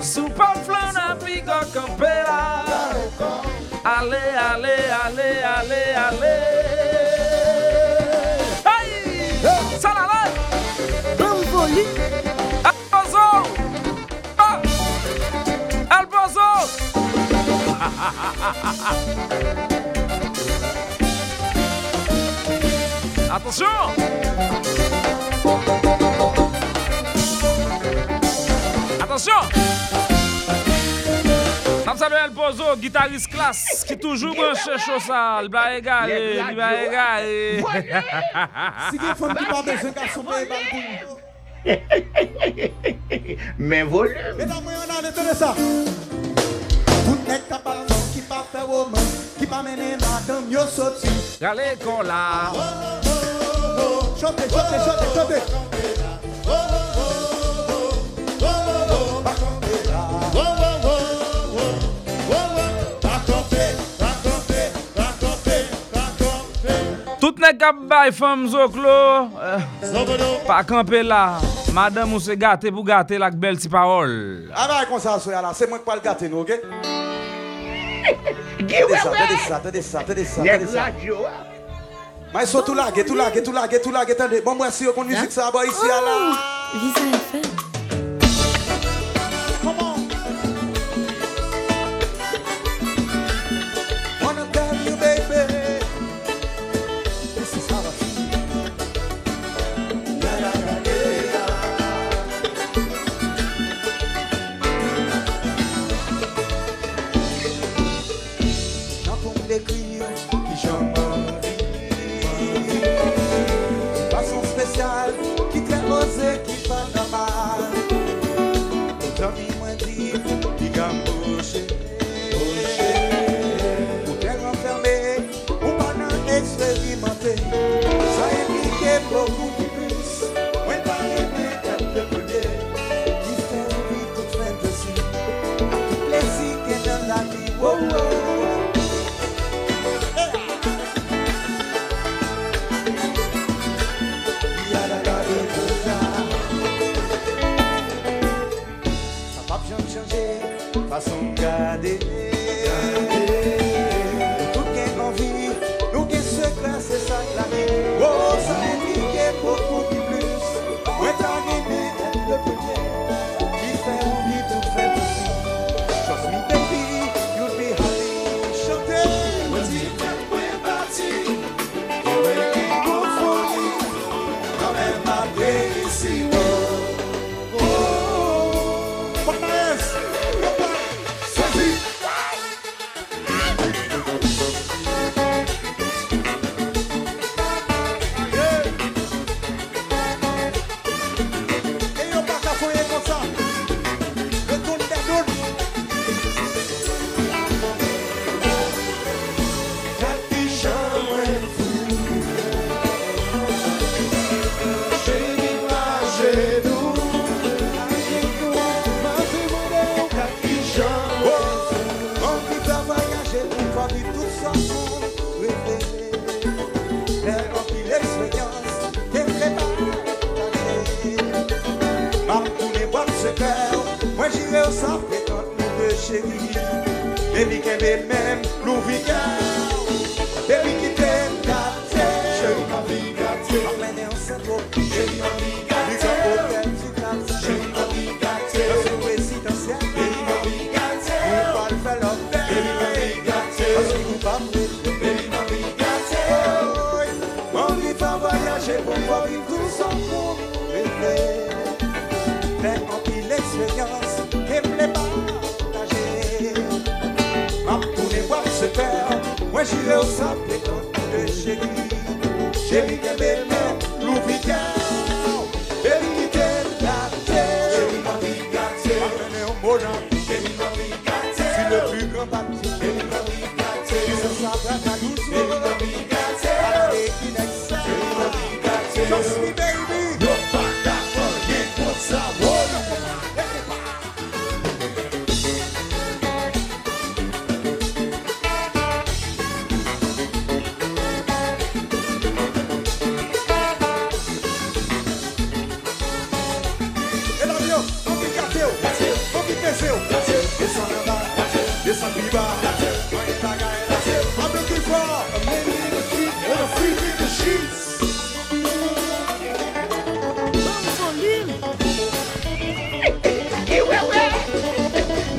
Sous 0.00 0.30
pamphlet, 0.30 0.92
na 0.94 1.14
pico 1.14 1.52
campera. 1.74 2.64
Allez, 3.84 4.16
allez, 4.54 4.88
allez, 5.04 5.42
allez, 5.44 5.92
allez. 5.94 6.42
Hey! 8.64 8.90
Salalai! 9.78 10.30
Bamboli! 11.18 11.84
Albozo! 12.64 13.26
Ah! 14.38 14.62
Albozo! 15.90 16.48
Ha! 17.80 18.94
Attention 23.36 24.65
Koto, 32.66 32.80
gitaris 32.82 33.26
klas, 33.30 33.84
ki 33.86 33.94
toujou 33.96 34.34
manche 34.34 34.74
chosal, 34.82 35.48
bla 35.48 35.76
e 35.76 35.80
gare, 35.80 36.18
li 36.34 36.54
ba 36.56 36.70
e 36.74 36.88
gare. 36.90 37.62
Si 38.90 38.98
gen 38.98 39.14
fon 39.14 39.34
ki 39.38 39.44
pa 39.46 39.60
de 39.62 39.76
jen 39.82 39.94
ka 39.94 40.08
soupe 40.10 40.34
e 40.34 40.46
bankou. 40.50 41.14
Men 43.58 43.86
volum. 43.86 44.34
Medan 44.40 44.64
mwen 44.64 44.74
yon 44.80 44.94
an 44.96 45.08
etene 45.12 45.34
sa. 45.38 45.52
Kout 47.06 47.30
nek 47.30 47.46
ta 47.52 47.62
balon, 47.62 48.02
ki 48.10 48.26
pa 48.26 48.42
fe 48.50 48.66
woman, 48.66 49.08
ki 49.38 49.46
pa 49.46 49.62
mene 49.62 49.94
madam 50.02 50.50
yo 50.50 50.66
soti. 50.66 51.14
Gale 51.38 51.76
kon 51.84 52.02
la. 52.10 52.50
Chote, 54.18 54.50
chote, 54.50 54.76
chote, 54.82 55.06
chote. 55.14 55.75
Tout 67.36 67.44
ne 67.44 67.52
kap 67.58 67.76
bay 67.84 68.12
fam 68.16 68.46
zoklo, 68.48 69.28
pa 70.46 70.62
kampe 70.64 71.02
la. 71.04 71.38
Madame 71.74 72.14
ou 72.16 72.20
se 72.20 72.32
gate 72.32 72.70
pou 72.72 72.80
gate 72.82 73.18
lak 73.20 73.36
bel 73.36 73.58
ti 73.60 73.68
parol. 73.68 74.48
A 74.56 74.64
bay 74.70 74.86
e 74.86 74.88
konsa 74.88 75.18
soya 75.20 75.42
la, 75.44 75.52
se 75.52 75.68
mwen 75.68 75.82
kwa 75.84 75.98
l 75.98 76.00
gate 76.00 76.30
nou, 76.32 76.46
ok? 76.46 76.56
Tede 78.56 78.96
sa, 79.02 79.12
tede 79.12 79.36
sa, 79.36 79.60
tede 79.60 79.84
sa, 79.84 80.06
tede 80.08 80.24
sa. 80.24 80.48
Nèk 80.48 80.64
la 80.72 80.88
jo 81.04 81.20
a. 81.28 81.36
May 82.32 82.48
so 82.48 82.64
tou 82.64 82.72
lage, 82.72 83.04
tou 83.04 83.20
lage, 83.20 83.44
tou 83.44 83.52
lage, 83.52 83.84
tou 83.84 83.92
lage, 83.92 84.16
tende. 84.16 84.40
Bon 84.40 84.56
mwen 84.56 84.72
si 84.72 84.88
yo 84.88 84.96
kon 84.96 85.04
müzik 85.04 85.36
sa, 85.36 85.52
boy, 85.52 85.68
isi 85.68 85.92
a 85.92 86.02
la. 86.08 86.18
Visa 86.80 87.08
FM. 87.20 87.75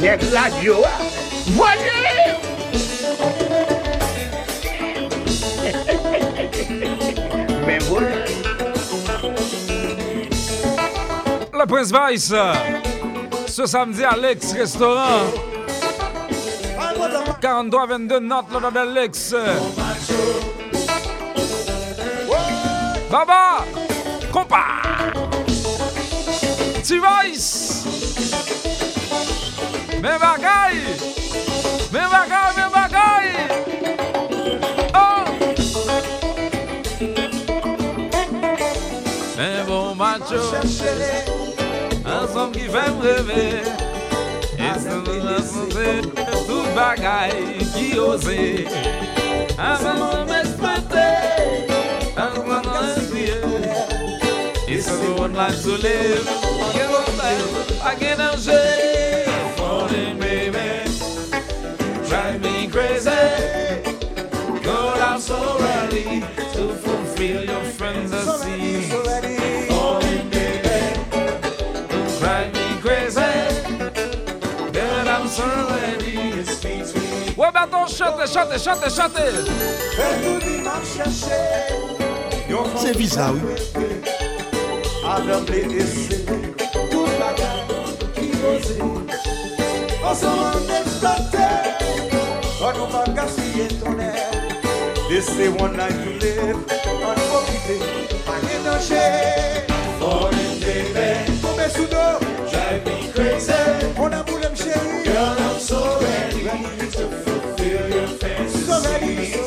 Dek 0.07 0.23
radyo 0.31 0.75
a. 0.87 0.91
Voye! 1.51 2.37
Ben 7.67 7.81
bon. 7.89 8.07
Le 11.53 11.65
Prince 11.65 11.91
Vice, 11.91 12.33
ce 13.47 13.65
samedi 13.65 14.05
à 14.05 14.15
l'ex 14.15 14.53
restaurant. 14.53 15.27
43-22 17.41 18.19
North 18.19 18.49
Lauderdale 18.53 18.93
Lakes. 18.93 19.35
Baba! 23.11 23.65
Compa! 24.31 24.63
T-Vice! 26.81 27.56
Men 30.07 30.19
bagay! 30.19 30.75
Men 31.91 32.07
bagay, 32.07 32.49
men 32.55 32.69
bagay! 32.71 33.25
Oh! 34.95 35.27
Men 39.35 39.65
bon 39.67 39.97
macho 39.99 40.39
Ansom 42.07 42.55
ki 42.55 42.69
fèm 42.71 43.03
revè 43.03 43.43
E 44.55 44.71
se 44.79 44.95
nan 44.95 45.27
asante 45.35 45.91
Tout 46.47 46.71
bagay 46.79 47.35
ki 47.75 47.99
ose 47.99 48.39
Aman 49.59 49.99
nan 50.05 50.23
mespete 50.31 51.07
Aman 52.15 52.63
nan 52.63 52.93
espriye 52.95 53.43
E 54.71 54.79
se 54.79 54.95
nan 55.19 55.35
la 55.35 55.51
solev 55.51 56.35
Ke 56.71 56.91
bon 56.95 57.15
fèm, 57.19 57.49
a 57.83 57.99
gen 57.99 58.29
anje 58.31 58.86
Falling, 59.87 60.19
baby. 60.19 60.91
Drive 62.07 62.41
me 62.41 62.67
crazy. 62.67 63.09
Go 64.61 64.95
down 64.97 65.21
so 65.21 65.37
early 65.59 66.23
to 66.53 66.73
fulfill 66.75 67.45
your 67.45 67.63
fantasy. 67.63 68.81
Falling, 69.69 70.29
baby. 70.29 70.93
Don't 71.87 72.19
drive 72.19 72.53
me 72.53 72.81
crazy. 72.81 73.33
Girl, 74.73 75.07
I'm 75.07 75.27
so 75.27 75.45
ready. 75.69 76.39
It's 76.39 76.61
between. 76.61 77.35
Ouais, 77.37 77.47
attends, 77.53 77.87
chante, 77.87 78.27
chante, 78.27 78.59
chante, 78.59 78.89
chante. 78.89 79.21
C'est 82.75 82.97
visa, 82.97 83.31
oui. 83.33 83.39
Avec 85.09 85.49
les 85.49 85.77
essais, 85.77 86.25
Anseman 90.07 90.69
eksplante 90.71 91.47
Kwa 92.59 92.69
nou 92.73 92.87
pa 92.91 93.01
gaspye 93.15 93.65
tonè 93.81 94.13
This 95.09 95.27
is 95.35 95.51
one 95.59 95.75
night 95.75 95.97
to 96.03 96.13
live 96.21 96.61
An 97.09 97.19
popite, 97.31 97.75
an 98.35 98.47
enanje 98.55 99.03
Falling 99.99 100.63
baby 100.63 101.09
Kome 101.43 101.67
sou 101.75 101.87
do 101.91 102.05
Drive 102.47 102.85
me 102.85 103.11
crazy. 103.11 103.59
Mon 103.97 104.13
amour 104.13 104.39
lem 104.39 104.55
chéri 104.55 105.03
Girl 105.03 105.43
I'm 105.49 105.59
so 105.59 105.83
ready 105.99 106.47
To 106.95 107.11
fulfill 107.25 107.89
your 107.97 108.07
fantasies 108.07 109.46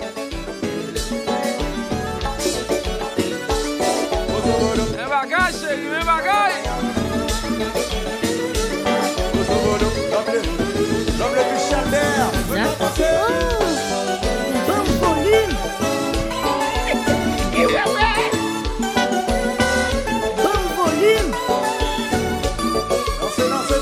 Bagay, 5.21 5.53
chéri, 5.53 5.85
men 5.87 6.03
bagay! 6.03 6.53
L'homme 11.19 11.35
le 11.35 11.43
venez. 17.69 18.21
Bon 20.37 20.61
volume. 20.75 21.31
Dansez, 23.19 23.47
dansez, 23.49 23.79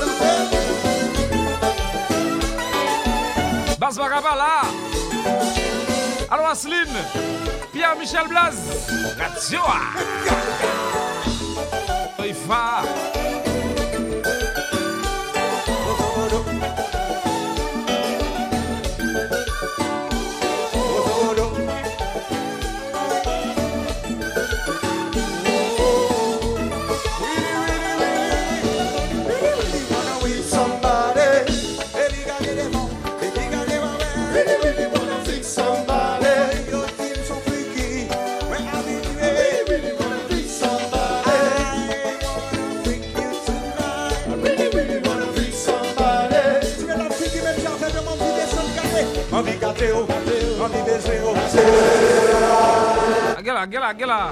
levar. 12.50 13.39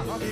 了。 0.07 0.28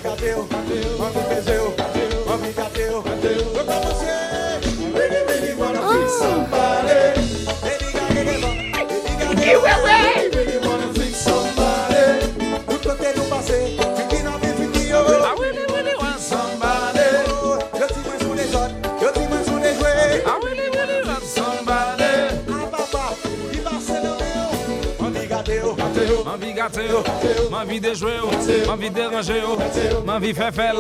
Man 30.18 30.23
vi 30.26 30.34
fè 30.34 30.48
fèl, 30.49 30.80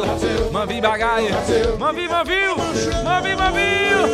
man 0.49 0.65
vi 0.65 0.79
bagay 0.81 1.27
Man 1.77 1.93
vi, 1.93 2.07
man 2.09 2.25
vi 2.25 2.37
ou, 2.49 2.57
man 3.05 3.21
vi, 3.21 3.35
man 3.37 3.53
vi 3.53 3.93
ou 3.93 4.07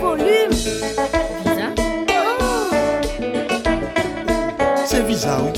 Volume. 0.00 0.54
Visa 1.44 1.68
oh. 2.40 2.72
Se 4.86 5.02
visa 5.04 5.36
ou 5.36 5.52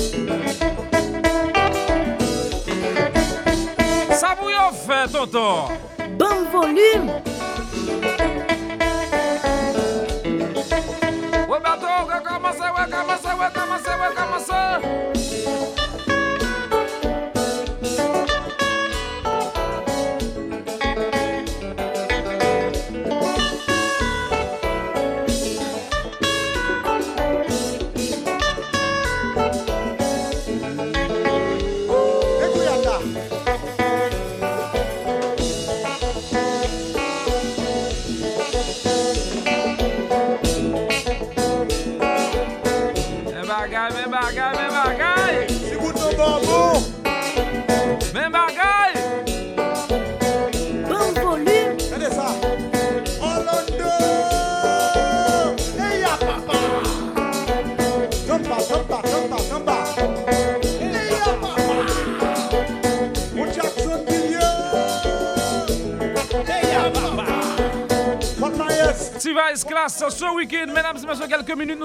Sa 4.11 4.35
pou 4.35 4.51
yo 4.51 4.67
fè, 4.83 5.07
tonton. 5.15 5.71
Bon 6.19 6.43
volume. 6.51 7.22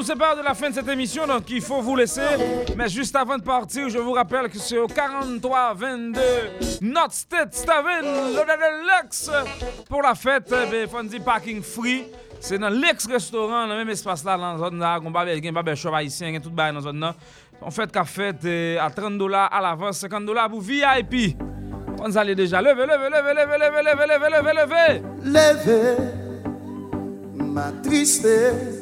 sépare 0.09 0.36
de 0.36 0.43
la 0.43 0.55
fin 0.55 0.70
de 0.70 0.74
cette 0.74 0.89
émission, 0.89 1.26
donc 1.26 1.43
il 1.51 1.60
faut 1.60 1.82
vous 1.82 1.94
laisser. 1.94 2.22
Mais 2.74 2.89
juste 2.89 3.14
avant 3.14 3.36
de 3.36 3.43
partir, 3.43 3.90
je 3.90 3.98
vous 3.98 4.12
rappelle 4.12 4.48
que 4.48 4.59
c'est 4.59 4.78
au 4.78 4.86
4322 4.86 6.20
North 6.80 7.12
State 7.12 7.55
Staven, 7.55 8.05
le 8.05 9.02
Lux, 9.02 9.30
pour 9.86 10.01
la 10.01 10.14
fête, 10.14 10.51
eh 10.51 10.70
ben, 10.70 10.89
Fundy 10.89 11.20
Parking 11.20 11.60
Free. 11.60 12.06
C'est 12.40 12.59
dans 12.59 12.70
l'ex-restaurant, 12.70 13.66
dans 13.66 13.74
le 13.74 13.80
même 13.80 13.90
espace 13.90 14.24
là, 14.24 14.39
dans 14.39 14.52
la 14.55 14.59
zone 14.59 14.78
là, 14.78 14.98
on 15.05 15.10
babel, 15.10 15.43
on 15.44 15.52
babel, 15.52 15.76
chou 15.76 15.94
haïtien, 15.94 16.40
tout 16.40 16.48
bail 16.48 16.72
dans 16.72 16.78
la 16.78 16.85
zone 16.85 17.01
là. 17.01 17.14
On 17.60 17.70
fait 17.70 17.93
qu'à 17.93 18.05
fête 18.05 18.43
eh, 18.47 18.78
à 18.78 18.89
30 18.89 19.18
dollars 19.18 19.52
à 19.52 19.60
l'avance, 19.60 19.98
50 19.98 20.24
dollars 20.24 20.48
pour 20.48 20.62
VIP. 20.62 21.36
On 22.01 22.16
allez 22.16 22.35
déjà. 22.35 22.62
Levez, 22.62 22.86
levez, 22.86 23.10
levez, 23.10 23.35
levez, 23.35 23.59
levez, 23.59 23.82
levez, 23.82 24.06
levez, 24.06 24.30
levez, 24.30 24.55
levez. 24.55 25.02
Levez 25.22 25.97
ma 27.36 27.72
tristesse 27.82 28.78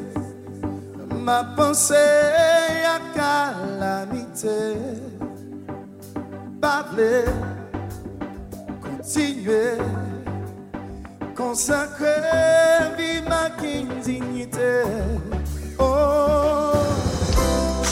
Ma 1.26 1.42
pensée 1.42 1.96
à 2.86 3.00
calamité. 3.12 4.78
Parler, 6.60 7.24
continuer, 8.80 9.78
consacrer 11.34 12.22
vie 12.96 13.22
ma 13.28 13.50
dignité. 14.04 14.82
Oh, 15.80 16.74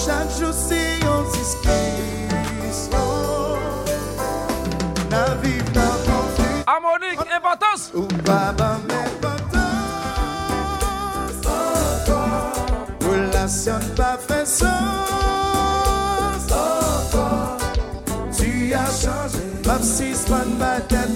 chaque 0.07 0.31
jour 0.39 0.55
si 0.55 1.01
on 1.03 1.25
discussion, 1.33 2.99
la 5.11 5.35
vie 5.43 5.59
n'a 5.75 5.91
pas 6.07 6.73
Harmonique, 6.73 7.19
importance. 7.37 7.91
Ou 7.97 8.07
baba, 8.23 8.79
mais 8.87 9.14
personne 13.65 13.95
pas 13.95 14.19
fait 14.19 14.47
sens. 14.47 14.69
Oh, 16.51 16.55
oh, 17.15 17.57
tu 18.37 18.75
as 18.75 18.87
changé. 18.87 19.39
Même 19.67 19.83
si 19.83 20.15
c'est 20.15 20.29
pas 20.29 20.45
une 20.47 20.57
bataille, 20.57 21.09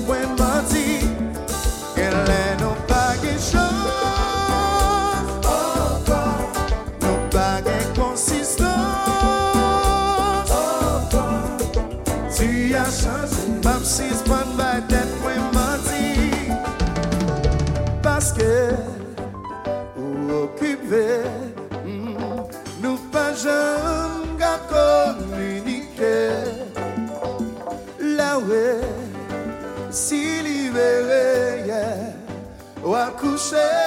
say. 33.50 33.77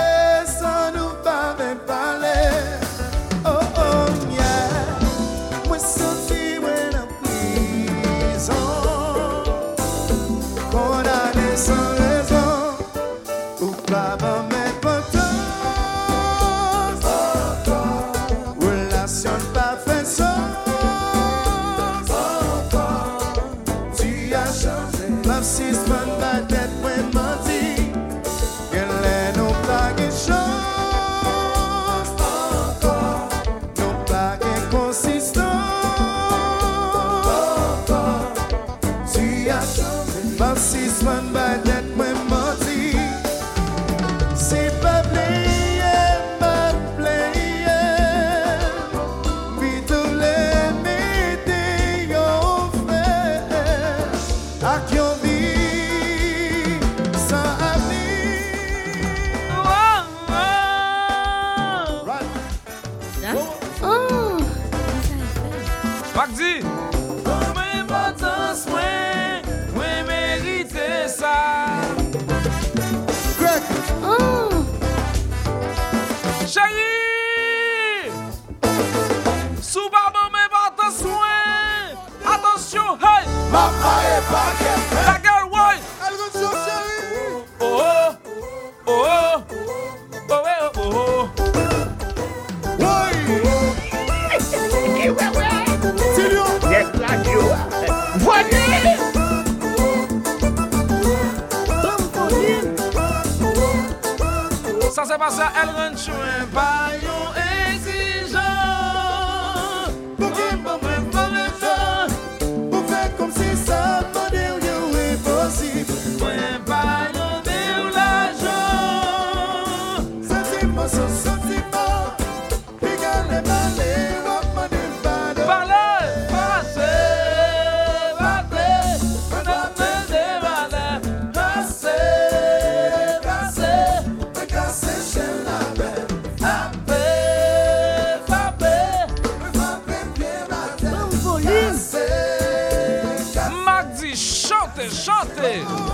tardes. 145.51 145.90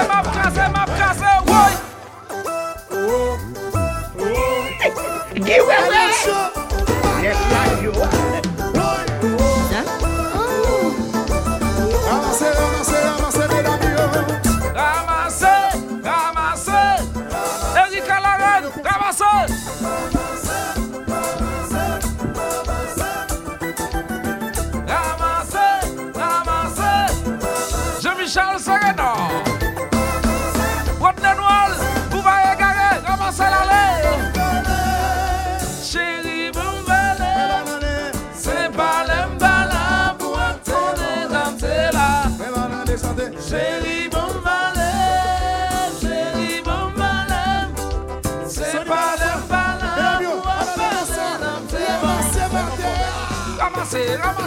é 0.00 0.08
mal, 0.08 0.22
é 0.64 0.68
mal. 0.68 0.89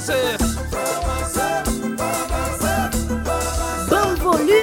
balanse 0.08 0.38
Bon 3.90 4.16
volu. 4.22 4.60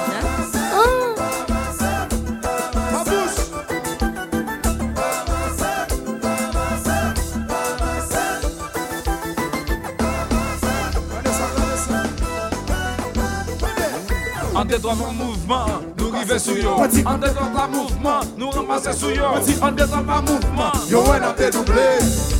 Ah. 0.00 0.62
An 14.58 14.64
de 14.68 14.78
dran 14.78 15.00
an 15.00 15.14
mouvman, 15.14 15.66
nou 15.98 16.10
rive 16.10 16.38
sou 16.40 16.56
yo. 16.56 16.76
An 17.04 17.20
de 17.20 17.28
dran 17.28 17.56
an 17.56 17.70
mouvman, 17.70 18.24
nou 18.38 18.50
ramase 18.50 18.92
sou 18.96 19.10
yo. 19.10 19.36
An 19.60 19.76
de 19.76 19.84
dran 19.86 20.08
an 20.08 20.24
mouvman, 20.24 20.72
yo 20.88 21.04
wè 21.04 21.20
nan 21.20 21.36
te 21.36 21.50
double 21.50 21.88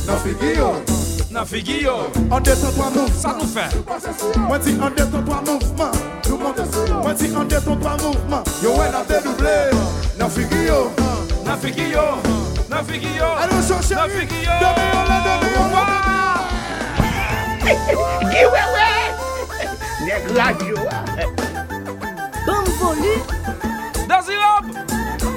Nan 0.07 0.23
figi 0.25 0.57
yo 0.57 0.96
nan 1.37 1.45
figi 1.45 1.83
yo 1.83 1.95
An 2.31 2.43
detan 2.43 2.73
to 2.73 2.81
a 2.81 2.89
mouvman 2.89 3.13
Sa 3.21 3.31
nou 3.37 3.45
fe 3.45 3.65
Mwen 4.47 4.61
ti 4.65 4.71
an 4.81 4.95
detan 4.97 5.21
to 5.25 5.31
a 5.31 5.41
mouvman 5.45 5.93
Mwen 7.03 7.17
ti 7.17 7.27
an 7.29 7.47
detan 7.51 7.77
to 7.81 7.87
a 7.87 7.93
mouvman 8.01 8.41
Yo 8.63 8.73
wè 8.77 8.87
nan 8.91 9.05
te 9.05 9.19
double 9.25 9.53
Nan 10.17 10.29
figi 10.33 10.63
yo 10.65 10.79
Nan 11.45 11.59
figi 11.61 11.91
yo 11.93 12.05
Nan 12.71 12.85
figi 12.89 13.13
yo 13.19 13.29
Alon 13.43 13.61
son 13.61 13.81
chéri. 13.85 14.25
Deme 14.33 14.85
yo 14.93 15.01
la 15.11 15.17
deme 15.27 15.47
yo 15.53 15.63
la 15.75 15.85
Giwe 18.33 18.63
we 18.73 18.89
Nèk 20.07 20.23
radio. 20.39 20.77
Bon 22.47 22.65
volu 22.81 23.15
Dazi 24.09 24.41
rob 24.41 24.65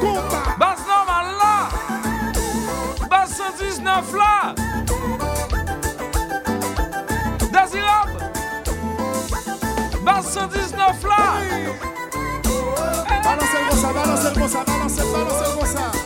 Koumba 0.00 0.42
Bas 0.58 0.80
normal 0.88 1.28
la 1.42 1.54
Bas 3.10 3.28
119 3.36 4.16
la 4.16 4.69
Fla 10.94 11.38
Balanse 13.22 13.58
l 13.58 13.70
gosa, 13.70 13.92
balanse 13.92 14.28
l 14.28 14.40
gosa, 14.40 14.64
balanse 14.64 15.02
l 15.02 15.54
gosa 15.56 15.99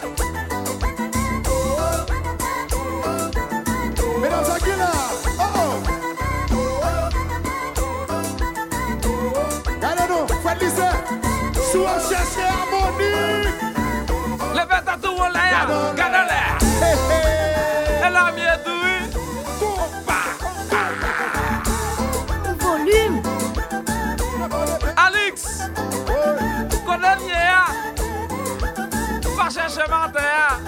Va 29.64 29.70
chercher 29.70 29.90
menteur. 29.90 30.60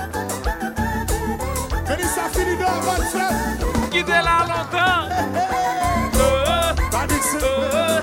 Venez 1.86 2.02
ça 2.04 2.22
finit 2.32 2.56
dans 2.56 2.80
votre 2.80 3.04
fête. 3.10 3.90
Qui 3.90 3.98
était 3.98 4.10
là 4.12 4.46
longtemps. 4.48 5.02
Euh, 6.18 6.72
Pas 6.90 7.06
Dixon. 7.06 7.38
euh, 7.42 8.00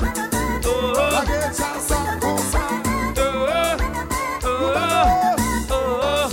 euh, 0.65 1.11
La 1.11 1.25
guerre, 1.25 1.51
ça, 1.51 1.65
ça, 1.87 1.95
comme 2.21 2.37
ça. 2.37 2.59
euh, 3.17 3.75
euh, 4.45 4.75
euh. 5.71 6.27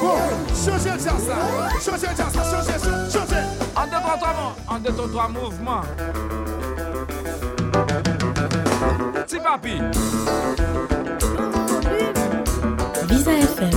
Bon, 0.00 0.16
changez 0.54 0.98
ça, 0.98 1.10
ça. 1.18 1.80
Changez 1.80 2.14
ça, 2.16 2.30
ça, 2.30 2.42
changez, 2.44 2.78
changez. 3.12 3.44
En 3.76 3.84
deux, 3.86 4.00
trois, 4.00 4.16
trois, 4.16 4.34
mo- 4.34 4.56
en 4.68 4.78
deux, 4.78 4.92
trois, 4.92 5.08
trois 5.08 5.28
mouvements. 5.28 5.82
papi. 9.50 9.74
Visa 13.08 13.32
FM. 13.54 13.76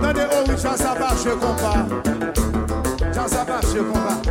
Nan 0.00 0.14
de 0.14 0.24
ou, 0.30 0.44
oh 0.46 0.56
jan 0.62 0.76
sa 0.78 0.94
marche 0.94 1.32
kompa. 1.42 1.74
Jan 3.14 3.28
sa 3.28 3.44
marche 3.44 3.80
kompa. 3.90 4.21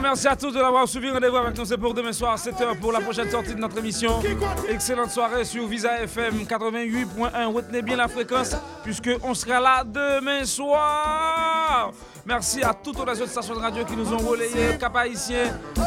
Merci 0.00 0.28
à 0.28 0.36
tous 0.36 0.52
de 0.52 0.60
l'avoir 0.60 0.86
suivi. 0.86 1.10
Rendez-vous 1.10 1.36
avec 1.36 1.58
nous 1.58 1.64
c'est 1.64 1.76
pour 1.76 1.92
demain 1.92 2.12
soir 2.12 2.32
à 2.32 2.36
7h 2.36 2.78
pour 2.78 2.92
la 2.92 3.00
prochaine 3.00 3.28
sortie 3.28 3.54
de 3.54 3.60
notre 3.60 3.78
émission. 3.78 4.20
Excellente 4.68 5.10
soirée 5.10 5.44
sur 5.44 5.66
Visa 5.66 6.00
FM 6.02 6.44
88.1. 6.44 7.52
Retenez 7.52 7.82
bien 7.82 7.96
la 7.96 8.06
fréquence 8.06 8.54
puisque 8.84 9.10
on 9.22 9.34
sera 9.34 9.60
là 9.60 9.82
demain 9.84 10.44
soir. 10.44 11.90
Merci 12.24 12.62
à 12.62 12.72
toutes 12.72 12.98
les 12.98 13.20
autres 13.20 13.32
stations 13.32 13.54
de 13.56 13.60
radio 13.60 13.84
qui 13.84 13.96
nous 13.96 14.12
ont 14.12 14.18
relayés, 14.18 14.78
Cap 14.78 14.96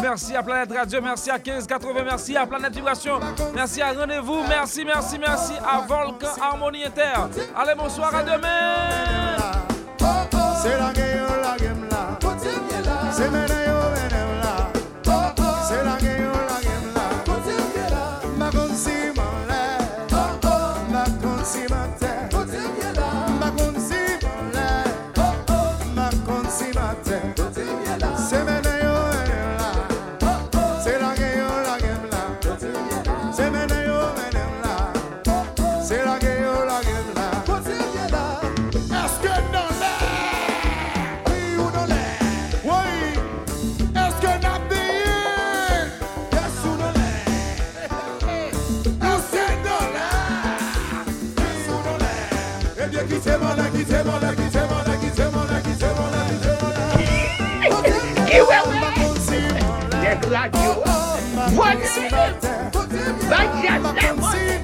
Merci 0.01 0.35
à 0.35 0.43
Planète 0.43 0.77
Radio, 0.77 0.99
merci 1.01 1.29
à 1.31 1.37
1580, 1.37 2.03
merci 2.03 2.35
à 2.35 2.45
Planète 2.45 2.75
Vibration, 2.75 3.21
merci 3.53 3.81
à 3.81 3.93
Rendez-vous, 3.93 4.43
merci, 4.45 4.83
merci, 4.83 5.17
merci 5.17 5.53
à 5.65 5.79
Volcan 5.87 6.27
Harmonie 6.41 6.83
Inter. 6.83 7.29
Allez, 7.55 7.75
bonsoir, 7.77 8.13
à 8.13 8.23
demain. 8.23 9.55
What? 61.65 61.79
But 61.79 62.91
just 62.91 63.29
that 63.95 64.17
one. 64.19 64.54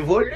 voleur 0.00 0.30